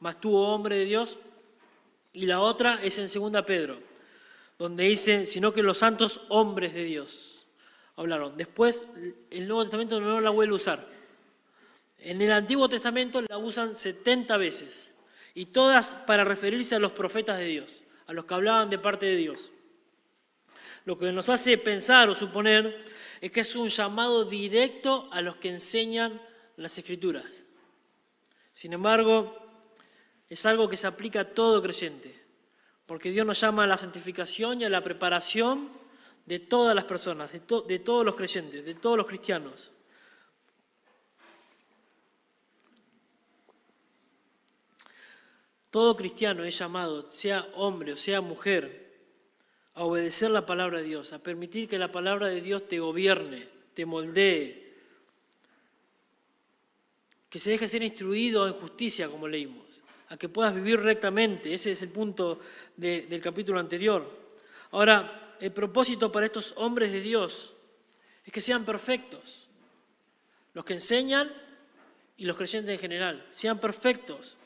mas 0.00 0.20
tú, 0.20 0.36
hombre 0.36 0.76
de 0.76 0.84
Dios. 0.84 1.18
Y 2.12 2.26
la 2.26 2.40
otra 2.40 2.80
es 2.82 2.98
en 2.98 3.32
2 3.32 3.44
Pedro, 3.44 3.78
donde 4.58 4.84
dice, 4.84 5.26
sino 5.26 5.52
que 5.52 5.62
los 5.62 5.78
santos 5.78 6.20
hombres 6.28 6.74
de 6.74 6.84
Dios 6.84 7.46
hablaron. 7.96 8.36
Después 8.36 8.86
el 9.30 9.48
Nuevo 9.48 9.62
Testamento 9.62 10.00
no 10.00 10.20
la 10.20 10.30
vuelve 10.30 10.52
a 10.52 10.56
usar. 10.56 10.88
En 11.98 12.22
el 12.22 12.30
Antiguo 12.30 12.68
Testamento 12.68 13.22
la 13.22 13.38
usan 13.38 13.72
70 13.72 14.36
veces, 14.36 14.94
y 15.34 15.46
todas 15.46 15.94
para 15.94 16.24
referirse 16.24 16.74
a 16.74 16.78
los 16.78 16.92
profetas 16.92 17.38
de 17.38 17.46
Dios, 17.46 17.84
a 18.06 18.12
los 18.12 18.24
que 18.24 18.34
hablaban 18.34 18.70
de 18.70 18.78
parte 18.78 19.06
de 19.06 19.16
Dios. 19.16 19.52
Lo 20.88 20.98
que 20.98 21.12
nos 21.12 21.28
hace 21.28 21.58
pensar 21.58 22.08
o 22.08 22.14
suponer 22.14 22.82
es 23.20 23.30
que 23.30 23.40
es 23.40 23.54
un 23.54 23.68
llamado 23.68 24.24
directo 24.24 25.06
a 25.12 25.20
los 25.20 25.36
que 25.36 25.50
enseñan 25.50 26.18
las 26.56 26.78
escrituras. 26.78 27.26
Sin 28.52 28.72
embargo, 28.72 29.36
es 30.30 30.46
algo 30.46 30.66
que 30.66 30.78
se 30.78 30.86
aplica 30.86 31.20
a 31.20 31.24
todo 31.26 31.62
creyente, 31.62 32.18
porque 32.86 33.10
Dios 33.10 33.26
nos 33.26 33.38
llama 33.38 33.64
a 33.64 33.66
la 33.66 33.76
santificación 33.76 34.62
y 34.62 34.64
a 34.64 34.70
la 34.70 34.82
preparación 34.82 35.68
de 36.24 36.38
todas 36.38 36.74
las 36.74 36.84
personas, 36.84 37.30
de, 37.32 37.40
todos 37.80 38.06
los 38.06 38.14
creyentes, 38.14 38.64
de 38.64 38.74
todos 38.74 38.96
los 38.96 39.06
cristianos. 39.06 39.72
Todo 45.70 45.94
cristiano 45.98 46.44
es 46.44 46.58
llamado, 46.58 47.10
sea 47.10 47.46
hombre 47.56 47.92
o 47.92 47.96
sea 47.98 48.22
mujer, 48.22 48.87
a 49.78 49.84
obedecer 49.84 50.28
la 50.32 50.44
palabra 50.44 50.78
de 50.78 50.84
Dios, 50.84 51.12
a 51.12 51.20
permitir 51.20 51.68
que 51.68 51.78
la 51.78 51.92
palabra 51.92 52.26
de 52.26 52.40
Dios 52.40 52.66
te 52.66 52.80
gobierne, 52.80 53.48
te 53.74 53.86
moldee, 53.86 54.74
que 57.30 57.38
se 57.38 57.50
deje 57.50 57.68
ser 57.68 57.84
instruido 57.84 58.48
en 58.48 58.54
justicia, 58.54 59.08
como 59.08 59.28
leímos, 59.28 59.64
a 60.08 60.16
que 60.16 60.28
puedas 60.28 60.52
vivir 60.52 60.80
rectamente. 60.80 61.54
Ese 61.54 61.70
es 61.70 61.82
el 61.82 61.90
punto 61.90 62.40
del 62.76 63.20
capítulo 63.22 63.60
anterior. 63.60 64.04
Ahora, 64.72 65.36
el 65.38 65.52
propósito 65.52 66.10
para 66.10 66.26
estos 66.26 66.54
hombres 66.56 66.92
de 66.92 67.00
Dios 67.00 67.54
es 68.24 68.32
que 68.32 68.40
sean 68.40 68.64
perfectos. 68.64 69.48
Los 70.54 70.64
que 70.64 70.72
enseñan 70.74 71.32
y 72.16 72.24
los 72.24 72.36
creyentes 72.36 72.72
en 72.72 72.80
general, 72.80 73.24
sean 73.30 73.60
perfectos. 73.60 74.36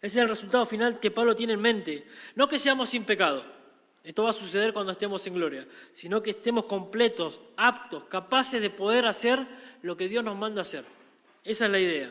Ese 0.00 0.20
es 0.20 0.22
el 0.22 0.28
resultado 0.28 0.64
final 0.66 1.00
que 1.00 1.10
Pablo 1.10 1.34
tiene 1.34 1.54
en 1.54 1.60
mente. 1.60 2.06
No 2.36 2.46
que 2.46 2.60
seamos 2.60 2.90
sin 2.90 3.02
pecado. 3.02 3.58
Esto 4.02 4.22
va 4.22 4.30
a 4.30 4.34
suceder 4.34 4.72
cuando 4.72 4.92
estemos 4.92 5.26
en 5.26 5.34
gloria, 5.34 5.66
sino 5.92 6.22
que 6.22 6.30
estemos 6.30 6.64
completos, 6.64 7.40
aptos, 7.56 8.04
capaces 8.04 8.60
de 8.60 8.70
poder 8.70 9.06
hacer 9.06 9.46
lo 9.82 9.96
que 9.96 10.08
Dios 10.08 10.24
nos 10.24 10.36
manda 10.36 10.62
hacer. 10.62 10.84
Esa 11.44 11.66
es 11.66 11.70
la 11.70 11.78
idea. 11.78 12.10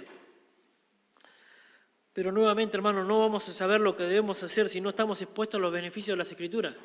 Pero 2.14 2.32
nuevamente, 2.32 2.78
hermanos, 2.78 3.08
no 3.08 3.20
vamos 3.20 3.48
a 3.50 3.54
saber 3.54 3.80
lo 3.80 3.96
que 3.96 4.04
debemos 4.04 4.44
hacer 4.44 4.70
si 4.70 4.82
no 4.82 4.90
estamos 4.90 5.22
expuestos 5.22 5.58
a 5.58 5.62
los 5.62 5.72
beneficios 5.72 6.14
de 6.14 6.18
las 6.18 6.32
Escrituras. 6.32 6.76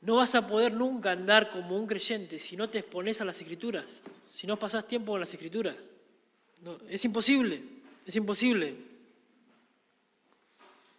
No 0.00 0.16
vas 0.16 0.34
a 0.34 0.46
poder 0.48 0.72
nunca 0.72 1.12
andar 1.12 1.50
como 1.50 1.76
un 1.76 1.86
creyente 1.86 2.40
si 2.40 2.56
no 2.56 2.68
te 2.68 2.80
expones 2.80 3.20
a 3.20 3.24
las 3.24 3.40
Escrituras, 3.40 4.02
si 4.32 4.48
no 4.48 4.58
pasas 4.58 4.88
tiempo 4.88 5.12
con 5.12 5.20
las 5.20 5.32
Escrituras. 5.32 5.76
es 6.88 7.04
imposible, 7.04 7.62
es 8.04 8.16
imposible. 8.16 8.91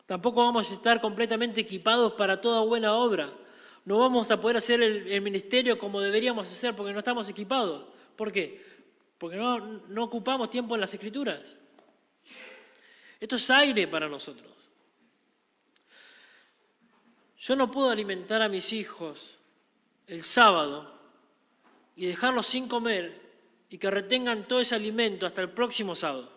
Tampoco 0.05 0.43
vamos 0.43 0.69
a 0.69 0.73
estar 0.73 0.99
completamente 0.99 1.61
equipados 1.61 2.13
para 2.13 2.41
toda 2.41 2.61
buena 2.61 2.93
obra. 2.93 3.33
No 3.85 3.99
vamos 3.99 4.31
a 4.31 4.39
poder 4.39 4.57
hacer 4.57 4.81
el, 4.81 5.21
ministerio 5.21 5.77
como 5.77 6.01
deberíamos 6.01 6.47
hacer 6.47 6.75
porque 6.75 6.93
no 6.93 6.99
estamos 6.99 7.27
equipados. 7.29 7.85
¿Por 8.15 8.31
qué? 8.31 8.63
Porque 9.17 9.37
no, 9.37 9.59
no 9.59 10.03
ocupamos 10.03 10.49
tiempo 10.49 10.75
en 10.75 10.81
las 10.81 10.93
escrituras. 10.93 11.57
Esto 13.19 13.37
es 13.37 13.49
aire 13.49 13.87
para 13.87 14.09
nosotros. 14.09 14.51
Yo 17.37 17.55
no 17.55 17.69
puedo 17.71 17.89
alimentar 17.89 18.41
a 18.41 18.49
mis 18.49 18.71
hijos 18.73 19.37
el 20.07 20.23
sábado 20.23 20.93
y 21.95 22.05
dejarlos 22.05 22.47
sin 22.47 22.67
comer 22.67 23.21
y 23.69 23.77
que 23.77 23.89
retengan 23.89 24.47
todo 24.47 24.59
ese 24.59 24.75
alimento 24.75 25.25
hasta 25.25 25.41
el 25.41 25.49
próximo 25.49 25.95
sábado. 25.95 26.32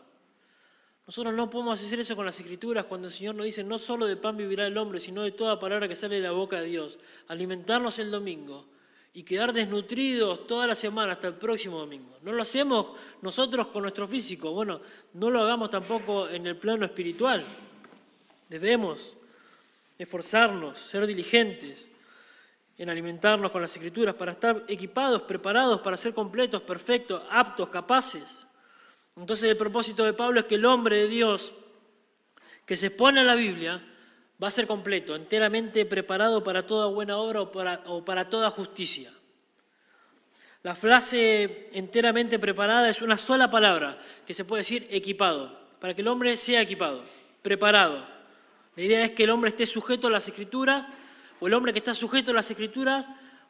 Nosotros 1.07 1.35
no 1.35 1.49
podemos 1.49 1.81
hacer 1.81 2.01
eso 2.01 2.17
con 2.17 2.27
las 2.27 2.39
escrituras 2.41 2.87
cuando 2.87 3.07
el 3.07 3.15
Señor 3.15 3.37
nos 3.37 3.47
dice 3.47 3.63
no 3.63 3.79
solo 3.79 4.07
de 4.07 4.17
pan 4.17 4.37
vivirá 4.37 4.67
el 4.67 4.77
hombre, 4.77 4.99
sino 4.99 5.23
de 5.23 5.31
toda 5.31 5.59
palabra 5.59 5.87
que 5.87 5.95
sale 5.95 6.17
de 6.17 6.23
la 6.23 6.33
boca 6.33 6.61
de 6.61 6.67
Dios. 6.67 6.99
Alimentarnos 7.29 7.99
el 8.01 8.11
domingo 8.11 8.67
y 9.15 9.23
quedar 9.23 9.53
desnutridos 9.53 10.47
toda 10.47 10.67
la 10.67 10.75
semana 10.75 11.13
hasta 11.13 11.29
el 11.29 11.35
próximo 11.35 11.79
domingo. 11.79 12.19
No 12.23 12.33
lo 12.33 12.43
hacemos 12.43 12.91
nosotros 13.23 13.69
con 13.69 13.83
nuestro 13.83 14.09
físico, 14.09 14.51
bueno, 14.53 14.81
no 15.15 15.31
lo 15.31 15.43
hagamos 15.43 15.71
tampoco 15.71 16.29
en 16.29 16.47
el 16.47 16.57
plano 16.57 16.85
espiritual. 16.85 17.45
Debemos 18.49 19.17
esforzarnos, 19.99 20.77
ser 20.77 21.07
diligentes 21.07 21.91
en 22.79 22.91
alimentarnos 22.91 23.51
con 23.51 23.63
las 23.63 23.75
escrituras 23.75 24.15
para 24.15 24.33
estar 24.33 24.65
equipados, 24.69 25.23
preparados 25.23 25.81
para 25.81 25.97
ser 25.97 26.13
completos, 26.13 26.63
perfectos, 26.63 27.23
aptos, 27.31 27.69
capaces. 27.69 28.46
Entonces 29.17 29.51
el 29.51 29.57
propósito 29.57 30.05
de 30.05 30.13
Pablo 30.13 30.41
es 30.41 30.47
que 30.47 30.57
el 30.57 30.65
hombre 30.65 30.97
de 30.97 31.09
Dios 31.09 31.55
que 32.65 32.77
se 32.77 32.91
pone 32.91 33.21
a 33.21 33.25
la 33.25 33.35
Biblia 33.35 33.83
va 34.43 34.49
a 34.49 34.51
ser 34.51 34.67
completo, 34.67 35.15
enteramente 35.15 35.87
preparado 35.87 36.45
para 36.45 36.67
toda 36.67 36.89
buena 36.89 37.17
obra 37.17 37.41
o 37.41 37.51
para, 37.51 37.83
o 37.87 38.05
para 38.05 38.29
toda 38.29 38.51
justicia. 38.51 39.11
La 40.63 40.75
frase 40.75 41.71
enteramente 41.73 42.39
preparada 42.39 42.89
es 42.89 43.01
una 43.01 43.17
sola 43.17 43.49
palabra 43.49 43.99
que 44.27 44.35
se 44.35 44.45
puede 44.45 44.61
decir 44.61 44.87
equipado, 44.91 45.57
para 45.81 45.95
que 45.95 46.03
el 46.03 46.09
hombre 46.09 46.37
sea 46.37 46.61
equipado, 46.61 47.03
preparado. 47.41 48.05
La 48.75 48.83
idea 48.83 49.05
es 49.05 49.13
que 49.13 49.25
el 49.25 49.31
hombre 49.31 49.51
esté 49.51 49.65
sujeto 49.65 50.09
a 50.09 50.11
las 50.11 50.27
escrituras, 50.27 50.87
o 51.39 51.47
el 51.47 51.55
hombre 51.55 51.73
que 51.73 51.79
está 51.79 51.95
sujeto 51.95 52.33
a 52.33 52.35
las 52.35 52.51
escrituras 52.51 53.07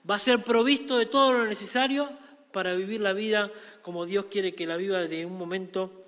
va 0.09 0.17
a 0.17 0.21
ser 0.21 0.43
provisto 0.45 0.99
de 0.99 1.07
todo 1.07 1.33
lo 1.33 1.47
necesario 1.47 2.11
para 2.53 2.75
vivir 2.75 3.01
la 3.01 3.12
vida 3.12 3.51
como 3.87 4.05
Dios 4.05 4.24
quiere 4.28 4.53
que 4.53 4.66
la 4.66 4.76
viva 4.76 5.03
de 5.03 5.24
un 5.24 5.39
momento 5.39 6.03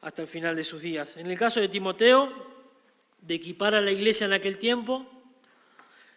hasta 0.00 0.22
el 0.22 0.26
final 0.26 0.56
de 0.56 0.64
sus 0.64 0.80
días. 0.80 1.18
En 1.18 1.26
el 1.26 1.36
caso 1.36 1.60
de 1.60 1.68
Timoteo, 1.68 2.32
de 3.20 3.34
equipar 3.34 3.74
a 3.74 3.82
la 3.82 3.90
iglesia 3.90 4.24
en 4.24 4.32
aquel 4.32 4.56
tiempo, 4.56 5.06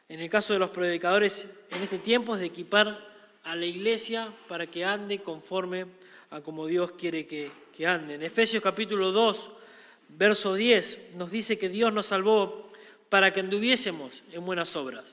en 0.08 0.22
el 0.22 0.30
caso 0.30 0.54
de 0.54 0.60
los 0.60 0.70
predicadores 0.70 1.50
en 1.72 1.84
este 1.84 1.98
tiempo, 1.98 2.36
es 2.36 2.40
de 2.40 2.48
equipar 2.48 3.06
a 3.44 3.54
la 3.54 3.66
iglesia 3.66 4.34
para 4.48 4.66
que 4.66 4.86
ande 4.86 5.22
conforme 5.22 5.88
a 6.30 6.40
como 6.40 6.66
Dios 6.68 6.94
quiere 6.94 7.28
que, 7.28 7.52
que 7.76 7.86
ande. 7.86 8.16
En 8.16 8.24
Efesios 8.24 8.64
capítulo 8.64 9.12
2, 9.12 9.50
verso 10.08 10.54
10, 10.54 11.16
nos 11.18 11.32
dice 11.32 11.60
que 11.60 11.68
Dios 11.68 11.92
nos 11.92 12.06
salvó 12.06 12.72
para 13.10 13.34
que 13.34 13.42
anduviésemos 13.42 14.24
en 14.32 14.46
buenas 14.46 14.74
obras. 14.78 15.04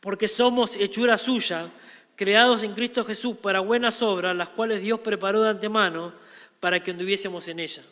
Porque 0.00 0.26
somos 0.26 0.74
hechura 0.74 1.18
suya, 1.18 1.68
creados 2.16 2.62
en 2.62 2.74
Cristo 2.74 3.04
Jesús 3.04 3.36
para 3.36 3.60
buenas 3.60 4.02
obras, 4.02 4.36
las 4.36 4.48
cuales 4.50 4.82
Dios 4.82 5.00
preparó 5.00 5.42
de 5.42 5.50
antemano 5.50 6.12
para 6.60 6.82
que 6.82 6.92
anduviésemos 6.92 7.46
en 7.48 7.60
ella. 7.60 7.82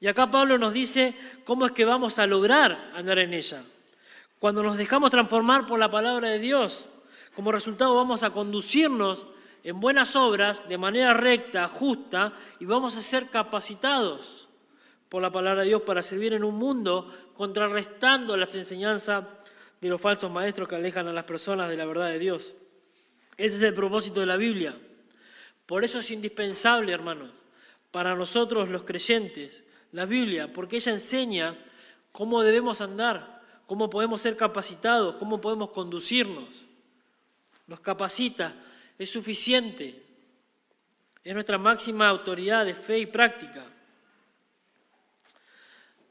Y 0.00 0.08
acá 0.08 0.30
Pablo 0.30 0.58
nos 0.58 0.72
dice 0.72 1.14
cómo 1.44 1.66
es 1.66 1.72
que 1.72 1.84
vamos 1.84 2.18
a 2.18 2.26
lograr 2.26 2.90
andar 2.94 3.18
en 3.18 3.32
ella. 3.32 3.62
Cuando 4.38 4.62
nos 4.62 4.76
dejamos 4.76 5.10
transformar 5.10 5.66
por 5.66 5.78
la 5.78 5.90
palabra 5.90 6.28
de 6.28 6.38
Dios, 6.38 6.86
como 7.34 7.52
resultado 7.52 7.94
vamos 7.94 8.22
a 8.22 8.30
conducirnos 8.30 9.26
en 9.64 9.80
buenas 9.80 10.14
obras 10.14 10.68
de 10.68 10.78
manera 10.78 11.14
recta, 11.14 11.66
justa, 11.66 12.34
y 12.60 12.66
vamos 12.66 12.96
a 12.96 13.02
ser 13.02 13.30
capacitados 13.30 14.46
por 15.08 15.22
la 15.22 15.30
palabra 15.30 15.62
de 15.62 15.68
Dios 15.68 15.82
para 15.82 16.02
servir 16.02 16.34
en 16.34 16.44
un 16.44 16.56
mundo 16.56 17.12
contrarrestando 17.34 18.36
las 18.36 18.54
enseñanzas 18.54 19.24
de 19.80 19.88
los 19.88 20.00
falsos 20.00 20.30
maestros 20.30 20.68
que 20.68 20.76
alejan 20.76 21.08
a 21.08 21.12
las 21.12 21.24
personas 21.24 21.68
de 21.68 21.76
la 21.76 21.84
verdad 21.84 22.08
de 22.08 22.18
Dios. 22.18 22.54
Ese 23.36 23.56
es 23.56 23.62
el 23.62 23.74
propósito 23.74 24.20
de 24.20 24.26
la 24.26 24.36
Biblia. 24.36 24.74
Por 25.66 25.84
eso 25.84 25.98
es 25.98 26.10
indispensable, 26.10 26.92
hermanos, 26.92 27.30
para 27.90 28.14
nosotros 28.14 28.68
los 28.68 28.84
creyentes, 28.84 29.62
la 29.92 30.06
Biblia, 30.06 30.52
porque 30.52 30.76
ella 30.76 30.92
enseña 30.92 31.56
cómo 32.12 32.42
debemos 32.42 32.80
andar, 32.80 33.42
cómo 33.66 33.90
podemos 33.90 34.20
ser 34.20 34.36
capacitados, 34.36 35.16
cómo 35.16 35.40
podemos 35.40 35.70
conducirnos. 35.70 36.66
Nos 37.66 37.80
capacita, 37.80 38.54
es 38.98 39.10
suficiente, 39.10 40.02
es 41.24 41.34
nuestra 41.34 41.58
máxima 41.58 42.08
autoridad 42.08 42.64
de 42.64 42.74
fe 42.74 43.00
y 43.00 43.06
práctica. 43.06 43.64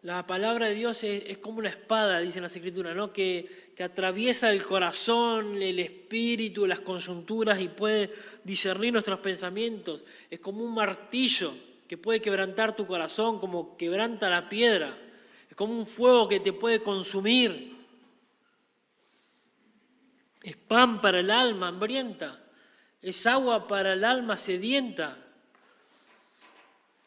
La 0.06 0.28
palabra 0.28 0.68
de 0.68 0.76
Dios 0.76 1.04
es, 1.04 1.40
como 1.40 1.58
una 1.58 1.70
espada, 1.70 2.20
dice 2.20 2.40
la 2.40 2.46
Escritura, 2.46 2.94
¿no? 2.94 3.12
que, 3.12 3.72
que 3.76 3.84
atraviesa 3.84 4.52
el 4.52 4.64
corazón, 4.64 5.60
el 5.60 5.80
espíritu, 5.80 6.68
las 6.68 6.82
conjunturas 6.82 7.60
y 7.60 7.70
puede 7.70 8.14
discernir 8.44 8.94
nuestros 8.94 9.18
pensamientos. 9.18 10.06
Es 10.30 10.40
como 10.40 10.64
un 10.64 10.76
martillo 10.76 11.56
que 11.88 11.98
puede 11.98 12.22
quebrantar 12.22 12.76
tu 12.76 12.86
corazón, 12.86 13.40
como 13.40 13.76
quebranta 13.78 14.30
la 14.30 14.48
piedra. 14.48 14.96
Es 15.50 15.56
como 15.56 15.76
un 15.76 15.88
fuego 15.88 16.28
que 16.28 16.40
te 16.40 16.54
puede 16.54 16.84
consumir. 16.84 17.76
Es 20.44 20.56
pan 20.56 21.02
para 21.02 21.20
el 21.20 21.32
alma 21.32 21.70
hambrienta. 21.70 22.44
Es 23.02 23.26
agua 23.26 23.66
para 23.66 23.94
el 23.94 24.04
alma 24.04 24.38
sedienta. 24.38 25.25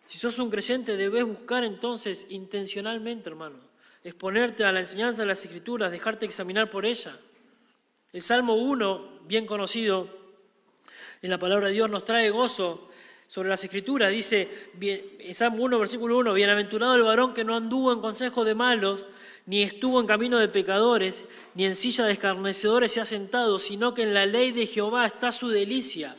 Si 0.09 0.17
sos 0.17 0.39
un 0.39 0.49
creyente, 0.49 0.97
debes 0.97 1.23
buscar 1.27 1.65
entonces 1.65 2.25
intencionalmente, 2.31 3.29
hermano, 3.29 3.59
exponerte 4.03 4.65
a 4.65 4.73
la 4.73 4.81
enseñanza 4.81 5.21
de 5.21 5.29
las 5.29 5.45
Escrituras, 5.45 5.93
dejarte 5.93 6.25
examinar 6.25 6.71
por 6.71 6.87
ella. 6.87 7.15
El 8.15 8.23
Salmo 8.23 8.55
1, 8.55 9.25
bien 9.27 9.45
conocido 9.45 10.09
en 11.21 11.29
la 11.29 11.39
palabra 11.39 11.67
de 11.67 11.75
Dios, 11.75 11.91
nos 11.91 12.07
trae 12.07 12.31
gozo 12.31 12.89
sobre 13.27 13.51
las 13.51 13.63
Escrituras. 13.63 14.11
Dice, 14.11 14.71
en 14.81 15.35
Salmo 15.35 15.63
1, 15.65 15.79
versículo 15.79 16.17
1, 16.17 16.33
bienaventurado 16.33 16.95
el 16.95 17.03
varón 17.03 17.35
que 17.35 17.45
no 17.45 17.55
anduvo 17.55 17.93
en 17.93 18.01
consejo 18.01 18.47
de 18.47 18.55
malos, 18.55 19.05
ni 19.45 19.63
estuvo 19.63 20.01
en 20.01 20.07
camino 20.07 20.39
de 20.39 20.49
pecadores, 20.49 21.27
ni 21.55 21.67
en 21.67 21.77
silla 21.77 22.07
de 22.07 22.15
escarnecedores 22.15 22.93
se 22.93 23.03
ha 23.03 23.05
sentado, 23.05 23.59
sino 23.59 23.93
que 23.93 24.05
en 24.05 24.15
la 24.15 24.25
ley 24.25 24.53
de 24.53 24.67
Jehová 24.67 25.05
está 25.05 25.33
su 25.33 25.49
delicia, 25.49 26.17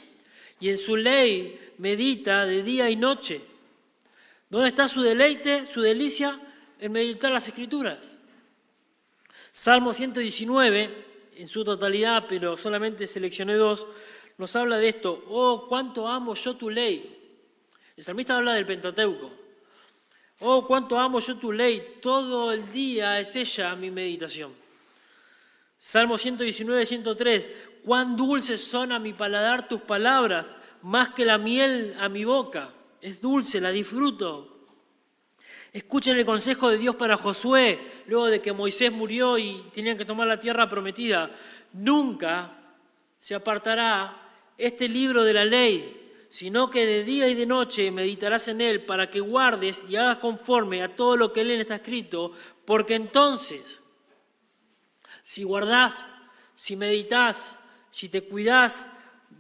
y 0.60 0.70
en 0.70 0.78
su 0.78 0.96
ley 0.96 1.74
medita 1.80 2.46
de 2.46 2.62
día 2.62 2.88
y 2.92 2.96
noche. 2.96 3.49
¿Dónde 4.50 4.70
está 4.70 4.88
su 4.88 5.02
deleite, 5.02 5.66
su 5.68 5.82
delicia? 5.82 6.40
En 6.80 6.92
meditar 6.92 7.32
las 7.32 7.48
escrituras. 7.48 8.18
Salmo 9.52 9.94
119, 9.94 11.06
en 11.36 11.48
su 11.48 11.64
totalidad, 11.64 12.26
pero 12.28 12.58
solamente 12.58 13.06
seleccioné 13.06 13.56
dos, 13.56 13.86
nos 14.38 14.56
habla 14.56 14.78
de 14.78 14.90
esto. 14.90 15.24
Oh, 15.28 15.68
cuánto 15.68 16.08
amo 16.08 16.34
yo 16.34 16.56
tu 16.56 16.70
ley. 16.70 17.16
El 17.96 18.04
salmista 18.04 18.38
habla 18.38 18.54
del 18.54 18.66
Pentateuco. 18.66 19.32
Oh, 20.40 20.66
cuánto 20.66 20.98
amo 20.98 21.20
yo 21.20 21.36
tu 21.36 21.52
ley. 21.52 21.98
Todo 22.02 22.52
el 22.52 22.72
día 22.72 23.20
es 23.20 23.36
ella 23.36 23.76
mi 23.76 23.92
meditación. 23.92 24.54
Salmo 25.78 26.18
119, 26.18 26.86
103. 26.86 27.52
Cuán 27.84 28.16
dulces 28.16 28.64
son 28.64 28.94
a 28.94 29.00
mi 29.00 29.14
paladar 29.14 29.68
tus 29.68 29.82
palabras, 29.82 30.56
más 30.82 31.10
que 31.10 31.26
la 31.26 31.38
miel 31.38 31.96
a 32.00 32.10
mi 32.10 32.24
boca 32.24 32.74
es 33.02 33.22
dulce, 33.22 33.62
la 33.62 33.72
disfruto. 33.72 34.60
Escuchen 35.72 36.18
el 36.18 36.26
consejo 36.26 36.70
de 36.70 36.78
Dios 36.78 36.96
para 36.96 37.18
Josué, 37.18 38.04
luego 38.08 38.28
de 38.28 38.42
que 38.42 38.52
Moisés 38.52 38.92
murió 38.92 39.38
y 39.38 39.66
tenían 39.72 39.98
que 39.98 40.06
tomar 40.06 40.28
la 40.28 40.40
tierra 40.40 40.68
prometida. 40.68 41.30
Nunca 41.74 42.58
se 43.20 43.36
apartará 43.36 44.30
este 44.58 44.90
libro 44.90 45.24
de 45.24 45.34
la 45.34 45.46
ley, 45.46 46.26
sino 46.28 46.70
que 46.70 46.86
de 46.86 47.04
día 47.04 47.28
y 47.28 47.36
de 47.36 47.46
noche 47.46 47.92
meditarás 47.92 48.48
en 48.48 48.62
él 48.62 48.86
para 48.86 49.10
que 49.10 49.20
guardes 49.20 49.84
y 49.88 49.96
hagas 49.96 50.18
conforme 50.18 50.82
a 50.82 50.96
todo 50.96 51.16
lo 51.18 51.32
que 51.32 51.42
en 51.42 51.52
él 51.52 51.62
está 51.62 51.76
escrito, 51.76 52.32
porque 52.66 52.96
entonces, 52.96 53.80
si 55.22 55.44
guardás, 55.44 56.06
si 56.56 56.76
meditas, 56.76 57.60
si 57.92 58.10
te 58.10 58.24
cuidás 58.24 58.88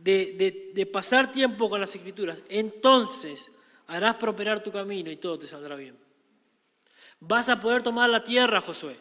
de, 0.02 0.90
pasar 0.92 1.32
tiempo 1.32 1.70
con 1.70 1.82
las 1.82 1.96
escrituras, 1.96 2.38
entonces 2.50 3.52
harás 3.88 4.16
prosperar 4.16 4.64
tu 4.64 4.72
camino 4.72 5.12
y 5.12 5.18
todo 5.18 5.40
te 5.40 5.48
saldrá 5.48 5.76
bien. 5.76 5.98
Vas 7.20 7.50
a 7.50 7.60
poder 7.60 7.84
tomar 7.84 8.10
la 8.10 8.24
tierra, 8.24 8.62
Josué, 8.62 8.98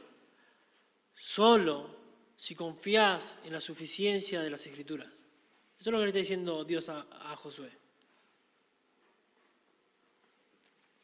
solo 1.15 1.97
si 2.37 2.55
confías 2.55 3.39
en 3.45 3.53
la 3.53 3.61
suficiencia 3.61 4.41
de 4.41 4.51
las 4.51 4.67
escrituras. 4.67 5.09
Eso 5.79 5.91
es 5.91 5.93
lo 5.93 5.99
que 5.99 6.05
le 6.05 6.09
está 6.09 6.19
diciendo 6.19 6.65
Dios 6.65 6.89
a, 6.89 7.07
a 7.11 7.37
Josué. 7.37 7.71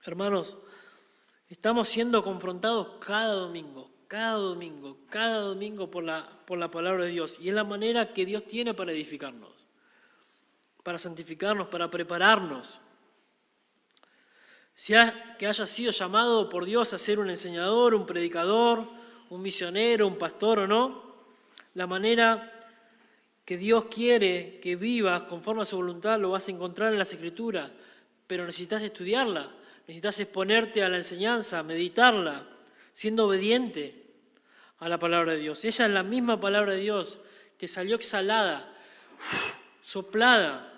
Hermanos, 0.05 0.59
Estamos 1.55 1.88
siendo 1.88 2.24
confrontados 2.24 2.99
cada 2.99 3.34
domingo, 3.34 3.90
cada 4.09 4.32
domingo, 4.32 4.99
cada 5.09 5.40
domingo 5.40 5.90
por 5.90 6.03
la, 6.03 6.28
por 6.47 6.59
la 6.59 6.70
palabra 6.70 7.05
de 7.05 7.12
Dios. 7.12 7.38
Y 7.40 7.49
es 7.49 7.55
la 7.55 7.62
manera 7.62 8.12
que 8.12 8.24
Dios 8.26 8.45
tiene 8.47 8.74
para 8.74 8.92
edificarnos, 8.92 9.64
para 10.85 10.99
santificarnos, 10.99 11.66
para 11.66 11.91
prepararnos. 11.91 12.78
Sea 14.74 15.35
que 15.39 15.47
haya 15.47 15.66
sido 15.66 15.91
llamado 15.91 16.49
por 16.49 16.64
Dios 16.66 16.93
a 16.93 16.99
ser 16.99 17.18
un 17.18 17.30
enseñador, 17.30 17.95
un 17.95 18.07
predicador, 18.07 18.87
un 19.30 19.43
misionero, 19.43 20.07
un 20.07 20.18
pastor 20.18 20.61
o 20.61 20.66
no, 20.66 21.03
la 21.72 21.87
manera 21.87 22.53
que 23.45 23.57
Dios 23.57 23.87
quiere 23.87 24.61
que 24.61 24.76
vivas 24.76 25.24
conforme 25.24 25.62
a 25.62 25.64
su 25.64 25.76
voluntad 25.76 26.20
lo 26.20 26.30
vas 26.30 26.49
a 26.49 26.51
encontrar 26.51 26.93
en 26.93 26.99
las 26.99 27.12
Escrituras, 27.12 27.70
pero 28.26 28.45
necesitas 28.45 28.82
estudiarla, 28.82 29.51
necesitas 29.87 30.20
exponerte 30.20 30.82
a 30.82 30.89
la 30.91 30.99
enseñanza, 30.99 31.62
meditarla, 31.62 32.47
siendo 32.93 33.26
obediente 33.26 34.03
a 34.80 34.89
la 34.89 34.99
palabra 34.99 35.32
de 35.32 35.39
Dios. 35.39 35.64
Ella 35.64 35.87
es 35.87 35.93
la 35.93 36.03
misma 36.03 36.39
palabra 36.39 36.72
de 36.72 36.80
Dios 36.80 37.18
que 37.59 37.68
salió 37.68 37.97
exhalada, 37.97 38.70
soplada 39.82 40.74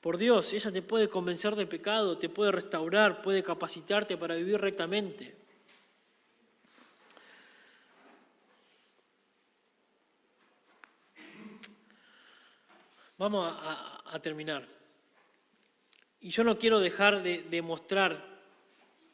por 0.00 0.16
Dios. 0.16 0.52
Ella 0.52 0.72
te 0.72 0.82
puede 0.82 1.08
convencer 1.08 1.54
de 1.56 1.66
pecado, 1.66 2.18
te 2.18 2.28
puede 2.28 2.52
restaurar, 2.52 3.22
puede 3.22 3.42
capacitarte 3.42 4.16
para 4.16 4.34
vivir 4.34 4.60
rectamente. 4.60 5.36
Vamos 13.18 13.54
a, 13.54 14.18
terminar. 14.22 14.66
Y 16.20 16.30
yo 16.30 16.42
no 16.42 16.58
quiero 16.58 16.80
dejar 16.80 17.22
de, 17.22 17.42
de 17.42 17.62
mostrar 17.62 18.30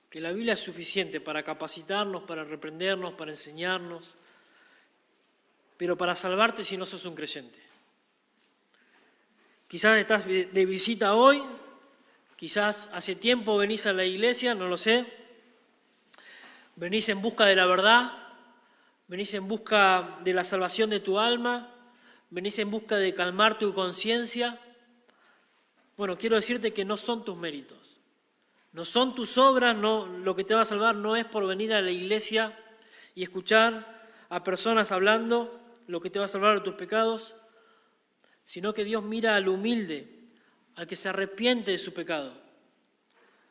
que 0.09 0.20
la 0.20 0.32
Biblia 0.32 0.55
es 0.55 0.61
suficiente 0.61 1.20
para 1.20 1.43
capacitarnos, 1.43 2.22
para 2.22 2.45
reprendernos, 2.45 3.14
para 3.14 3.32
enseñarnos, 3.32 4.14
pero 5.76 5.97
para 5.97 6.14
salvarte 6.14 6.64
si 6.64 6.76
no 6.76 6.87
sos 6.87 7.05
un 7.05 7.16
creyente. 7.16 7.65
Quizás 9.68 9.98
estás 9.98 10.26
de 10.26 10.64
visita 10.64 11.14
hoy, 11.14 11.42
quizás 12.36 12.88
hace 12.92 13.16
tiempo 13.16 13.56
venís 13.56 13.84
a 13.86 13.92
la 13.92 14.04
iglesia, 14.04 14.54
no 14.54 14.68
lo 14.68 14.76
sé, 14.76 15.04
venís 16.76 17.08
en 17.08 17.20
busca 17.20 17.46
de 17.46 17.56
la 17.56 17.66
verdad, 17.66 18.12
venís 19.08 19.34
en 19.34 19.48
busca 19.48 20.18
de 20.22 20.34
la 20.34 20.44
salvación 20.44 20.90
de 20.90 21.00
tu 21.00 21.18
alma, 21.18 21.74
venís 22.30 22.60
en 22.60 22.70
busca 22.70 22.94
de 22.94 23.12
calmar 23.12 23.58
tu 23.58 23.74
conciencia, 23.74 24.60
bueno, 25.96 26.16
quiero 26.16 26.36
decirte 26.36 26.72
que 26.72 26.84
no 26.84 26.96
son 26.96 27.24
tus 27.24 27.36
méritos, 27.36 27.98
no 28.70 28.84
son 28.84 29.16
tus 29.16 29.36
obras, 29.36 29.74
no, 29.74 30.06
lo 30.06 30.36
que 30.36 30.44
te 30.44 30.54
va 30.54 30.60
a 30.60 30.66
salvar 30.66 30.94
no 30.94 31.16
es 31.16 31.24
por 31.24 31.44
venir 31.44 31.74
a 31.74 31.82
la 31.82 31.90
iglesia 31.90 32.56
y 33.16 33.24
escuchar 33.24 34.06
a 34.28 34.44
personas 34.44 34.92
hablando 34.92 35.58
lo 35.88 36.00
que 36.00 36.10
te 36.10 36.20
va 36.20 36.26
a 36.26 36.28
salvar 36.28 36.54
de 36.54 36.60
tus 36.60 36.74
pecados, 36.74 37.34
sino 38.47 38.72
que 38.72 38.84
Dios 38.84 39.03
mira 39.03 39.34
al 39.34 39.49
humilde, 39.49 40.09
al 40.76 40.86
que 40.86 40.94
se 40.94 41.09
arrepiente 41.09 41.72
de 41.72 41.78
su 41.78 41.92
pecado, 41.92 42.32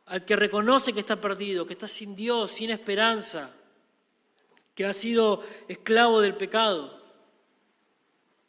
al 0.05 0.23
que 0.23 0.37
reconoce 0.37 0.93
que 0.93 1.01
está 1.01 1.19
perdido, 1.19 1.67
que 1.67 1.73
está 1.73 1.89
sin 1.89 2.15
Dios, 2.15 2.49
sin 2.51 2.69
esperanza, 2.71 3.53
que 4.73 4.85
ha 4.85 4.93
sido 4.93 5.43
esclavo 5.67 6.21
del 6.21 6.35
pecado 6.35 7.03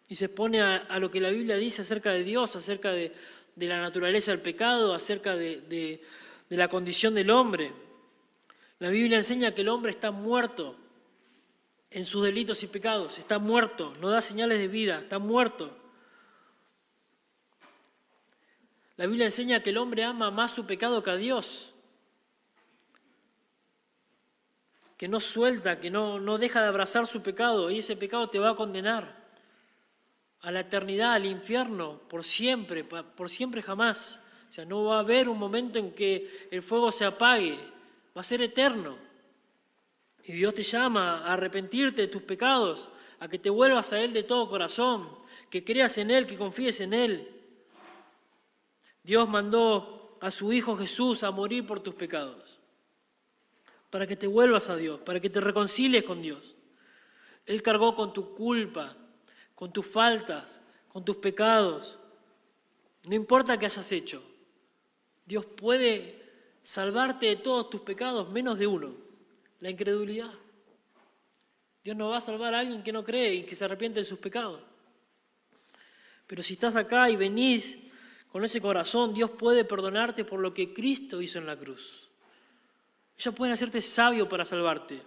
y 0.09 0.15
se 0.15 0.27
expone 0.27 0.61
a, 0.61 0.99
lo 1.01 1.11
que 1.11 1.21
la 1.21 1.31
Biblia 1.31 1.57
dice 1.57 1.83
acerca 1.83 2.13
de 2.13 2.23
Dios, 2.23 2.55
acerca 2.55 2.93
de, 2.93 3.13
la 3.57 3.81
naturaleza 3.81 4.31
del 4.31 4.41
pecado, 4.41 4.95
acerca 4.95 5.35
de, 5.35 5.63
de 6.49 6.57
la 6.57 6.69
condición 6.69 7.15
del 7.15 7.31
hombre. 7.31 7.73
La 8.79 8.89
Biblia 8.89 9.17
enseña 9.17 9.53
que 9.53 9.63
el 9.63 9.69
hombre 9.69 9.91
está 9.91 10.13
muerto 10.13 10.77
en 11.91 12.05
sus 12.05 12.23
delitos 12.23 12.63
y 12.63 12.69
pecados, 12.69 13.19
está 13.19 13.41
muerto, 13.41 13.95
no 14.01 14.11
da 14.11 14.23
señales 14.23 14.61
de 14.61 14.69
vida, 14.69 15.01
está 15.01 15.19
muerto. 15.19 15.86
La 18.97 19.07
Biblia 19.07 19.27
enseña 19.27 19.63
que 19.63 19.71
el 19.71 19.79
hombre 19.79 20.05
ama 20.05 20.31
más 20.31 20.53
su 20.53 20.67
pecado 20.67 21.03
que 21.03 21.11
a 21.11 21.17
Dios, 21.17 21.75
que 24.97 25.09
no 25.09 25.21
suelta, 25.21 25.79
que 25.81 25.91
no, 25.91 26.19
no 26.19 26.39
deja 26.39 26.63
de 26.63 26.69
abrazar 26.69 27.07
su 27.07 27.23
pecado 27.23 27.71
y 27.71 27.81
ese 27.81 27.97
pecado 27.97 28.31
te 28.31 28.39
va 28.39 28.51
a 28.51 28.57
condenar 28.57 29.27
a 30.41 30.51
la 30.51 30.61
eternidad, 30.61 31.13
al 31.13 31.27
infierno, 31.27 32.01
por 32.09 32.25
siempre, 32.25 32.85
por 32.85 33.29
siempre 33.29 33.63
jamás. 33.63 34.21
O 34.49 34.53
sea, 34.53 34.65
no 34.65 34.85
va 34.85 34.97
a 34.97 35.01
haber 35.01 35.29
un 35.29 35.39
momento 35.39 35.79
en 35.79 35.93
que 35.93 36.49
el 36.51 36.63
fuego 36.63 36.91
se 36.93 37.05
apague, 37.05 37.59
va 38.17 38.21
a 38.21 38.25
ser 38.25 38.41
eterno. 38.41 38.97
Y 40.25 40.33
Dios 40.33 40.55
te 40.55 40.63
llama 40.63 41.19
a 41.19 41.35
arrepentirte 41.35 42.03
de 42.03 42.09
tus 42.09 42.23
pecados, 42.23 42.89
a 43.21 43.29
que 43.29 43.39
te 43.39 43.51
vuelvas 43.51 43.93
a 43.93 44.01
Él 44.01 44.13
de 44.13 44.23
todo 44.23 44.49
corazón, 44.49 45.11
que 45.51 45.65
creas 45.65 45.99
en 45.99 46.11
Él, 46.11 46.27
que 46.27 46.39
confíes 46.39 46.81
en 46.81 46.95
Él. 46.95 47.36
Dios 49.07 49.29
mandó 49.29 50.19
a 50.21 50.33
su 50.33 50.53
Hijo 50.53 50.77
Jesús 50.77 51.23
a 51.23 51.31
morir 51.31 51.65
por 51.65 51.79
tus 51.79 51.95
pecados, 51.95 52.59
para 53.89 54.05
que 54.05 54.17
te 54.17 54.27
vuelvas 54.27 54.69
a 54.69 54.75
Dios, 54.75 54.99
para 55.01 55.21
que 55.21 55.31
te 55.31 55.41
reconcilies 55.41 56.03
con 56.03 56.21
Dios. 56.21 56.57
Él 57.47 57.63
cargó 57.63 57.95
con 57.95 58.13
tu 58.13 58.35
culpa, 58.35 58.97
con 59.55 59.73
tus 59.73 59.87
faltas, 59.87 60.61
con 60.89 61.05
tus 61.05 61.19
pecados. 61.19 62.01
No 63.05 63.15
importa 63.15 63.57
qué 63.57 63.67
hayas 63.67 63.93
hecho. 63.93 64.25
Dios 65.25 65.47
puede 65.47 66.21
salvarte 66.65 67.27
de 67.27 67.37
todos 67.37 67.71
tus 67.71 67.83
pecados, 67.83 68.29
menos 68.31 68.59
de 68.59 68.67
uno, 68.67 68.93
la 69.61 69.71
incredulidad. 69.71 70.33
Dios 71.85 71.97
no 71.97 72.09
va 72.09 72.17
a 72.17 72.21
salvar 72.21 72.55
a 72.55 72.59
alguien 72.59 72.83
que 72.83 72.91
no 72.91 73.05
cree 73.05 73.35
y 73.35 73.43
que 73.45 73.55
se 73.55 73.67
arrepiente 73.67 74.01
de 74.01 74.05
sus 74.05 74.19
pecados. 74.19 74.61
Pero 76.27 76.43
si 76.43 76.55
estás 76.55 76.75
acá 76.75 77.09
y 77.09 77.15
venís 77.15 77.86
con 78.37 78.45
ese 78.45 78.61
corazón, 78.61 79.15
Dios 79.15 79.31
puede 79.31 79.65
perdonarte 79.65 80.23
por 80.23 80.41
lo 80.41 80.53
que 80.53 80.75
Cristo 80.75 81.23
hizo 81.23 81.39
en 81.39 81.47
la 81.47 81.57
cruz. 81.57 82.07
Ellos 83.19 83.35
pueden 83.35 83.55
hacerte 83.55 83.81
sabio 83.81 84.29
para 84.29 84.45
salvarte. 84.45 85.01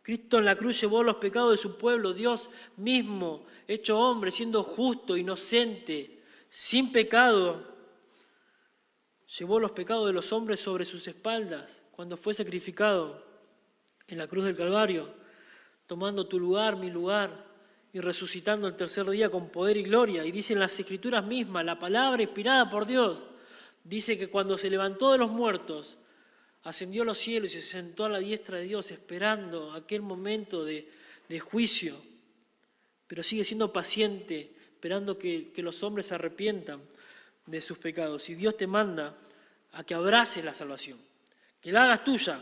Cristo 0.00 0.38
en 0.38 0.46
la 0.46 0.56
cruz 0.56 0.80
llevó 0.80 1.02
los 1.02 1.16
pecados 1.16 1.50
de 1.50 1.56
su 1.58 1.76
pueblo, 1.76 2.14
Dios 2.14 2.48
mismo, 2.78 3.44
hecho 3.68 3.98
hombre, 3.98 4.30
siendo 4.30 4.62
justo, 4.62 5.18
inocente, 5.18 6.22
sin 6.48 6.90
pecado, 6.92 7.76
llevó 9.38 9.60
los 9.60 9.72
pecados 9.72 10.06
de 10.06 10.14
los 10.14 10.32
hombres 10.32 10.60
sobre 10.60 10.86
sus 10.86 11.06
espaldas 11.08 11.82
cuando 11.90 12.16
fue 12.16 12.32
sacrificado 12.32 13.22
en 14.06 14.16
la 14.16 14.26
cruz 14.26 14.46
del 14.46 14.56
Calvario, 14.56 15.12
tomando 15.86 16.26
tu 16.26 16.40
lugar, 16.40 16.76
mi 16.76 16.90
lugar, 16.90 17.49
y 17.92 18.00
resucitando 18.00 18.68
el 18.68 18.76
tercer 18.76 19.08
día 19.10 19.30
con 19.30 19.48
poder 19.48 19.76
y 19.76 19.82
gloria. 19.82 20.24
Y 20.24 20.32
dicen 20.32 20.58
las 20.58 20.78
escrituras 20.78 21.24
mismas, 21.24 21.64
la 21.64 21.78
palabra 21.78 22.22
inspirada 22.22 22.70
por 22.70 22.86
Dios, 22.86 23.24
dice 23.82 24.16
que 24.18 24.28
cuando 24.28 24.56
se 24.56 24.70
levantó 24.70 25.12
de 25.12 25.18
los 25.18 25.30
muertos, 25.30 25.96
ascendió 26.64 27.02
a 27.02 27.06
los 27.06 27.18
cielos 27.18 27.54
y 27.54 27.60
se 27.60 27.66
sentó 27.66 28.04
a 28.04 28.08
la 28.08 28.18
diestra 28.18 28.58
de 28.58 28.64
Dios 28.64 28.90
esperando 28.90 29.72
aquel 29.72 30.02
momento 30.02 30.64
de, 30.64 30.88
juicio, 31.40 31.94
pero 33.06 33.22
sigue 33.22 33.44
siendo 33.44 33.72
paciente, 33.72 34.52
esperando 34.74 35.16
que, 35.16 35.52
que 35.52 35.62
los 35.62 35.82
hombres 35.84 36.06
se 36.06 36.14
arrepientan 36.16 36.80
de 37.46 37.60
sus 37.60 37.78
pecados. 37.78 38.28
Y 38.28 38.34
Dios 38.34 38.56
te 38.56 38.66
manda 38.66 39.16
a 39.72 39.84
que 39.84 39.94
abraces 39.94 40.44
la 40.44 40.54
salvación, 40.54 40.98
que 41.60 41.70
la 41.70 41.84
hagas 41.84 42.04
tuya, 42.04 42.40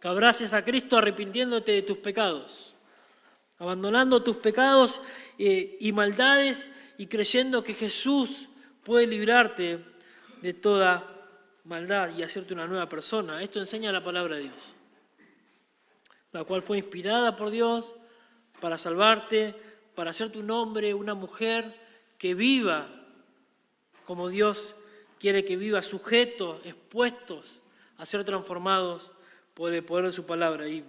que 0.00 0.08
abraces 0.08 0.52
a 0.52 0.64
Cristo 0.64 0.98
arrepintiéndote 0.98 1.72
de 1.72 1.82
tus 1.82 1.98
pecados, 1.98 2.75
abandonando 3.58 4.22
tus 4.22 4.36
pecados 4.36 5.00
eh, 5.38 5.76
y 5.80 5.92
maldades 5.92 6.70
y 6.98 7.06
creyendo 7.06 7.64
que 7.64 7.74
Jesús 7.74 8.48
puede 8.82 9.06
librarte 9.06 9.84
de 10.42 10.54
toda 10.54 11.12
maldad 11.64 12.16
y 12.16 12.22
hacerte 12.22 12.54
una 12.54 12.66
nueva 12.66 12.88
persona. 12.88 13.42
Esto 13.42 13.58
enseña 13.58 13.92
la 13.92 14.04
palabra 14.04 14.36
de 14.36 14.42
Dios, 14.42 14.76
la 16.32 16.44
cual 16.44 16.62
fue 16.62 16.78
inspirada 16.78 17.36
por 17.36 17.50
Dios 17.50 17.94
para 18.60 18.78
salvarte, 18.78 19.54
para 19.94 20.10
hacerte 20.10 20.38
un 20.38 20.50
hombre, 20.50 20.94
una 20.94 21.14
mujer 21.14 21.74
que 22.18 22.34
viva 22.34 22.88
como 24.06 24.28
Dios 24.28 24.74
quiere 25.18 25.44
que 25.44 25.56
viva, 25.56 25.82
sujetos, 25.82 26.60
expuestos 26.64 27.60
a 27.98 28.06
ser 28.06 28.24
transformados 28.24 29.10
por 29.54 29.72
el 29.72 29.82
poder 29.82 30.06
de 30.06 30.12
su 30.12 30.24
palabra. 30.24 30.68
Y 30.68 30.84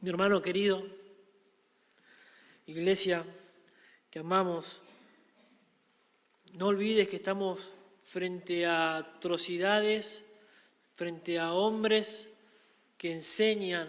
mi 0.00 0.10
hermano 0.10 0.42
querido, 0.42 0.84
iglesia 2.68 3.24
que 4.10 4.20
amamos, 4.20 4.80
no 6.54 6.66
olvides 6.66 7.08
que 7.08 7.16
estamos 7.16 7.60
frente 8.04 8.66
a 8.66 8.96
atrocidades, 8.96 10.24
frente 10.94 11.38
a 11.38 11.52
hombres 11.52 12.30
que 12.96 13.12
enseñan 13.12 13.88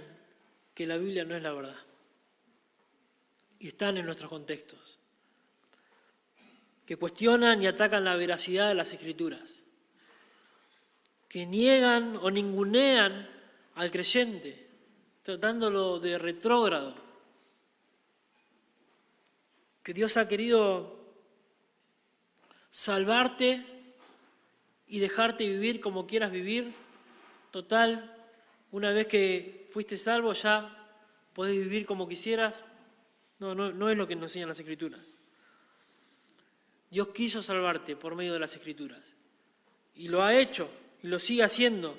que 0.74 0.88
la 0.88 0.98
Biblia 0.98 1.26
no 1.26 1.36
es 1.36 1.44
la 1.44 1.54
verdad. 1.54 1.76
Y 3.60 3.68
están 3.68 3.98
en 3.98 4.06
nuestros 4.06 4.30
contextos. 4.30 4.98
Que 6.86 6.96
cuestionan 6.96 7.62
y 7.62 7.68
atacan 7.68 8.04
la 8.04 8.16
veracidad 8.16 8.68
de 8.68 8.76
las 8.76 8.94
escrituras. 8.94 9.64
que 11.30 11.46
niegan 11.46 12.18
o 12.18 12.32
ningunean 12.32 13.30
al 13.76 13.92
creyente, 13.92 14.68
tratándolo 15.22 16.00
de 16.00 16.18
retrógrado. 16.18 17.09
Que 19.90 19.94
Dios 19.96 20.18
ha 20.18 20.28
querido 20.28 21.00
salvarte 22.70 23.66
y 24.86 25.00
dejarte 25.00 25.48
vivir 25.48 25.82
como 25.82 26.06
quieras 26.06 26.32
vivir. 26.32 26.72
Total, 27.50 28.16
una 28.72 28.92
vez 28.92 29.08
que 29.08 29.68
fuiste 29.72 29.98
salvo 29.98 30.34
ya 30.34 30.94
podés 31.34 31.56
vivir 31.56 31.88
como 31.88 32.08
quisieras. 32.08 32.64
No, 33.40 33.56
no, 33.56 33.72
no 33.72 33.90
es 33.90 33.98
lo 33.98 34.08
que 34.08 34.16
nos 34.16 34.26
enseñan 34.26 34.50
las 34.50 34.60
escrituras. 34.60 35.02
Dios 36.92 37.08
quiso 37.08 37.42
salvarte 37.42 37.96
por 37.96 38.14
medio 38.14 38.34
de 38.34 38.40
las 38.42 38.56
escrituras. 38.56 39.02
Y 39.96 40.08
lo 40.08 40.22
ha 40.22 40.36
hecho 40.36 40.70
y 41.02 41.08
lo 41.08 41.18
sigue 41.18 41.42
haciendo. 41.42 41.98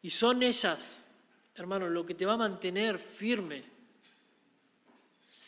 Y 0.00 0.08
son 0.08 0.42
ellas, 0.42 1.02
hermano, 1.56 1.90
lo 1.90 2.06
que 2.06 2.14
te 2.14 2.24
va 2.24 2.32
a 2.32 2.38
mantener 2.38 2.98
firme, 2.98 3.64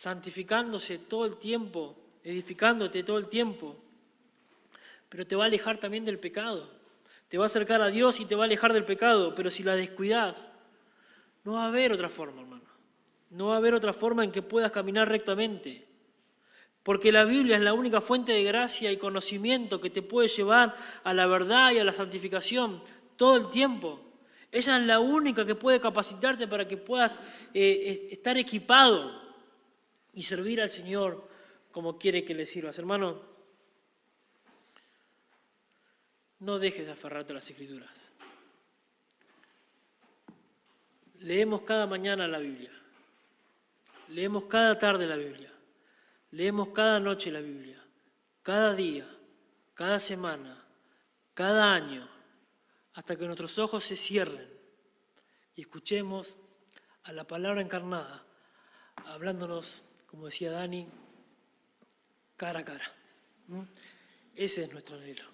santificándose 0.04 0.98
todo 0.98 1.24
el 1.24 1.38
tiempo, 1.38 1.96
edificándote 2.22 3.02
todo 3.02 3.16
el 3.16 3.26
tiempo. 3.26 3.74
Pero 5.08 5.26
te 5.26 5.34
va 5.34 5.44
a 5.44 5.46
alejar 5.46 5.78
también 5.78 6.04
del 6.04 6.18
pecado. 6.18 6.68
Te 7.30 7.38
va 7.38 7.44
a 7.44 7.46
acercar 7.46 7.80
a 7.80 7.88
Dios 7.88 8.20
y 8.20 8.26
te 8.26 8.34
va 8.34 8.42
a 8.42 8.44
alejar 8.44 8.74
del 8.74 8.84
pecado. 8.84 9.34
Pero 9.34 9.50
si 9.50 9.62
la 9.62 9.76
descuidas, 9.76 10.50
no 11.42 11.54
va 11.54 11.64
a 11.64 11.68
haber 11.68 11.90
otra 11.90 12.10
forma, 12.10 12.42
hermano. 12.42 12.66
No 13.30 13.46
va 13.46 13.54
a 13.54 13.56
haber 13.56 13.72
otra 13.72 13.94
forma 13.94 14.22
en 14.22 14.30
que 14.30 14.42
puedas 14.42 14.70
caminar 14.70 15.08
rectamente. 15.08 15.88
Porque 16.82 17.10
la 17.10 17.24
Biblia 17.24 17.56
es 17.56 17.62
la 17.62 17.72
única 17.72 18.02
fuente 18.02 18.32
de 18.32 18.44
gracia 18.44 18.92
y 18.92 18.98
conocimiento 18.98 19.80
que 19.80 19.88
te 19.88 20.02
puede 20.02 20.28
llevar 20.28 20.76
a 21.02 21.14
la 21.14 21.26
verdad 21.26 21.72
y 21.72 21.78
a 21.78 21.84
la 21.84 21.92
santificación 21.92 22.78
todo 23.16 23.38
el 23.38 23.48
tiempo. 23.48 24.00
Ella 24.52 24.76
es 24.76 24.84
la 24.84 25.00
única 25.00 25.46
que 25.46 25.54
puede 25.54 25.80
capacitarte 25.80 26.46
para 26.46 26.68
que 26.68 26.76
puedas 26.76 27.18
eh, 27.54 28.08
estar 28.10 28.36
equipado 28.36 29.23
y 30.14 30.22
servir 30.22 30.60
al 30.60 30.68
Señor 30.68 31.28
como 31.72 31.98
quiere 31.98 32.24
que 32.24 32.34
le 32.34 32.46
sirvas. 32.46 32.78
Hermano, 32.78 33.22
no 36.40 36.58
dejes 36.58 36.86
de 36.86 36.92
aferrarte 36.92 37.32
a 37.32 37.36
las 37.36 37.50
escrituras. 37.50 37.90
Leemos 41.20 41.62
cada 41.62 41.86
mañana 41.86 42.28
la 42.28 42.38
Biblia. 42.38 42.70
Leemos 44.08 44.44
cada 44.44 44.78
tarde 44.78 45.06
la 45.06 45.16
Biblia. 45.16 45.54
Leemos 46.34 46.70
cada 46.70 46.98
noche 46.98 47.30
la 47.30 47.40
Biblia, 47.40 47.80
cada 48.42 48.74
día, 48.74 49.06
cada 49.72 50.00
semana, 50.00 50.66
cada 51.32 51.72
año, 51.72 52.08
hasta 52.94 53.14
que 53.14 53.24
nuestros 53.24 53.56
ojos 53.60 53.84
se 53.84 53.96
cierren 53.96 54.52
y 55.54 55.60
escuchemos 55.60 56.36
a 57.04 57.12
la 57.12 57.22
palabra 57.24 57.60
encarnada, 57.60 58.24
hablándonos, 59.06 59.84
como 60.14 60.26
decía 60.26 60.52
Dani, 60.52 60.86
cara 62.36 62.60
a 62.60 62.64
cara. 62.64 62.88
Ese 64.36 64.62
es 64.62 64.70
nuestro 64.70 64.94
anhelo. 64.96 65.24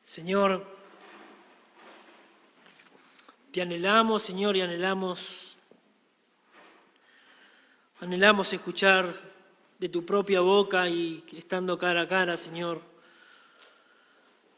Señor, 0.00 0.64
te 3.50 3.62
anhelamos, 3.62 4.22
Señor, 4.22 4.56
y 4.56 4.60
anhelamos, 4.60 5.56
anhelamos 7.98 8.52
escuchar 8.52 9.12
de 9.76 9.88
tu 9.88 10.06
propia 10.06 10.40
boca 10.40 10.88
y 10.88 11.24
estando 11.36 11.76
cara 11.76 12.02
a 12.02 12.08
cara, 12.08 12.36
Señor. 12.36 12.80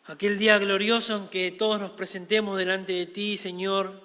Aquel 0.04 0.36
día 0.36 0.58
glorioso 0.58 1.16
en 1.16 1.28
que 1.28 1.52
todos 1.52 1.80
nos 1.80 1.92
presentemos 1.92 2.58
delante 2.58 2.92
de 2.92 3.06
ti, 3.06 3.38
Señor, 3.38 3.98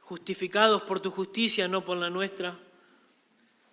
justificados 0.00 0.82
por 0.82 0.98
tu 0.98 1.12
justicia, 1.12 1.68
no 1.68 1.84
por 1.84 1.96
la 1.98 2.10
nuestra. 2.10 2.58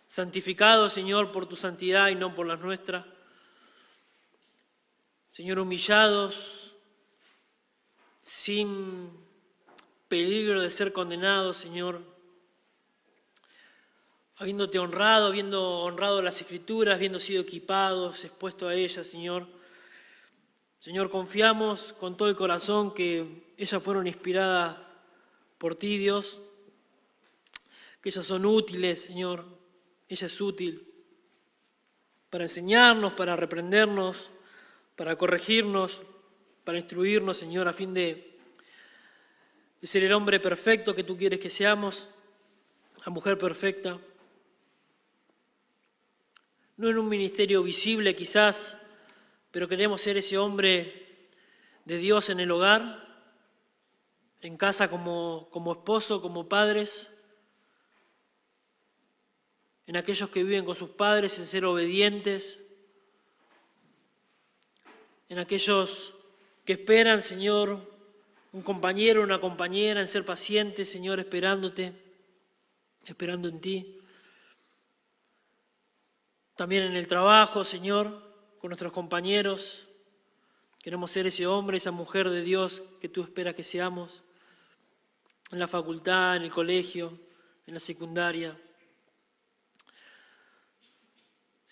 Santificados, 0.08 0.94
Señor, 0.94 1.32
por 1.32 1.48
tu 1.48 1.56
santidad 1.56 2.10
y 2.10 2.16
no 2.16 2.34
por 2.36 2.48
la 2.48 2.58
nuestra. 2.58 3.06
Señor, 5.30 5.60
humillados, 5.60 6.76
sin 8.22 9.12
peligro 10.08 10.62
de 10.62 10.70
ser 10.70 10.94
condenados, 10.94 11.58
Señor 11.58 12.16
habiéndote 14.38 14.80
honrado, 14.80 15.28
habiendo 15.28 15.80
honrado 15.82 16.22
las 16.22 16.42
escrituras, 16.42 16.96
habiendo 16.96 17.20
sido 17.20 17.42
equipados, 17.42 18.24
expuesto 18.24 18.68
a 18.68 18.76
ellas, 18.76 19.08
Señor. 19.08 19.48
Señor, 20.80 21.10
confiamos 21.10 21.94
con 21.94 22.18
todo 22.18 22.30
el 22.30 22.36
corazón 22.36 22.94
que 22.94 23.48
ellas 23.58 23.82
fueron 23.82 24.08
inspiradas 24.08 24.78
por 25.58 25.76
ti, 25.76 25.98
Dios, 25.98 26.42
que 28.02 28.10
ellas 28.10 28.26
son 28.26 28.46
útiles, 28.46 29.04
Señor. 29.04 29.46
Ella 30.08 30.28
es 30.28 30.42
útil 30.42 30.92
para 32.30 32.44
enseñarnos, 32.44 33.14
para 33.14 33.36
reprendernos, 33.36 34.32
para 34.96 35.18
corregirnos, 35.18 36.02
para 36.64 36.80
instruirnos, 36.80 37.38
Señor, 37.38 37.68
a 37.68 37.74
fin 37.74 37.94
de, 37.94 38.38
ser 39.82 40.04
el 40.04 40.14
hombre 40.14 40.40
perfecto 40.40 40.96
que 40.96 41.04
tú 41.04 41.16
quieres 41.16 41.40
que 41.40 41.50
seamos, 41.50 42.10
la 43.06 43.12
mujer 43.12 43.38
perfecta. 43.38 44.00
No 46.78 46.90
en 46.90 46.98
un 46.98 47.08
ministerio 47.08 47.64
visible 47.64 48.16
quizás, 48.16 48.78
pero 49.52 49.68
queremos 49.70 50.02
ser 50.02 50.18
ese 50.18 50.38
hombre 50.38 51.24
de 51.86 51.98
Dios 51.98 52.30
en 52.30 52.40
el 52.40 52.52
hogar, 52.52 53.06
en 54.42 54.58
casa 54.58 54.90
como, 54.90 55.48
como 55.52 55.74
esposo, 55.74 56.22
como 56.22 56.50
padres, 56.50 57.15
en 59.88 59.98
aquellos 59.98 60.30
que 60.30 60.44
viven 60.44 60.66
con 60.66 60.76
sus 60.76 60.90
padres, 60.90 61.38
en 61.38 61.46
ser 61.46 61.66
obedientes, 61.66 62.60
en 65.30 65.40
aquellos 65.40 66.14
que 66.66 66.74
esperan, 66.74 67.22
Señor, 67.22 67.94
un 68.52 68.62
compañero, 68.62 69.22
una 69.22 69.40
compañera, 69.40 70.02
en 70.02 70.08
ser 70.08 70.26
pacientes, 70.26 70.90
Señor, 70.90 71.20
esperándote, 71.20 71.94
esperando 73.06 73.48
en 73.48 73.62
ti. 73.62 74.00
También 76.56 76.84
en 76.84 76.96
el 76.96 77.08
trabajo, 77.08 77.64
Señor, 77.64 78.24
con 78.60 78.70
nuestros 78.70 78.94
compañeros. 78.94 79.88
Queremos 80.82 81.12
ser 81.12 81.28
ese 81.28 81.46
hombre, 81.46 81.78
esa 81.78 81.92
mujer 81.92 82.30
de 82.30 82.42
Dios 82.42 82.82
que 83.02 83.10
tú 83.10 83.24
esperas 83.24 83.56
que 83.56 83.64
seamos. 83.64 84.24
En 85.52 85.60
la 85.60 85.68
facultad, 85.68 86.38
en 86.38 86.44
el 86.44 86.52
colegio, 86.52 87.20
en 87.68 87.74
la 87.74 87.80
secundaria. 87.80 88.58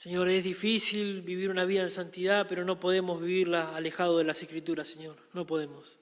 Señor, 0.03 0.27
es 0.27 0.43
difícil 0.43 1.21
vivir 1.21 1.49
una 1.49 1.63
vida 1.63 1.81
en 1.81 1.89
santidad, 1.89 2.45
pero 2.49 2.65
no 2.65 2.77
podemos 2.77 3.21
vivirla 3.21 3.73
alejado 3.73 4.17
de 4.17 4.25
las 4.25 4.43
Escrituras, 4.43 4.89
Señor. 4.89 5.15
No 5.31 5.47
podemos. 5.47 5.97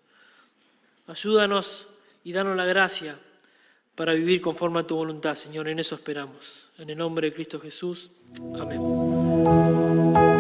Ayúdanos 1.06 1.88
y 2.24 2.32
danos 2.34 2.58
la 2.58 2.66
gracia 2.66 3.20
para 3.94 4.14
vivir 4.14 4.42
conforme 4.42 4.80
a 4.80 4.88
tu 4.88 4.96
voluntad, 4.96 5.36
Señor. 5.36 5.68
En 5.68 5.78
eso 5.78 5.94
esperamos. 5.94 6.72
En 6.80 6.90
el 6.90 6.98
nombre 6.98 7.30
de 7.30 7.36
Cristo 7.36 7.60
Jesús. 7.60 8.10
Amén. 8.60 10.31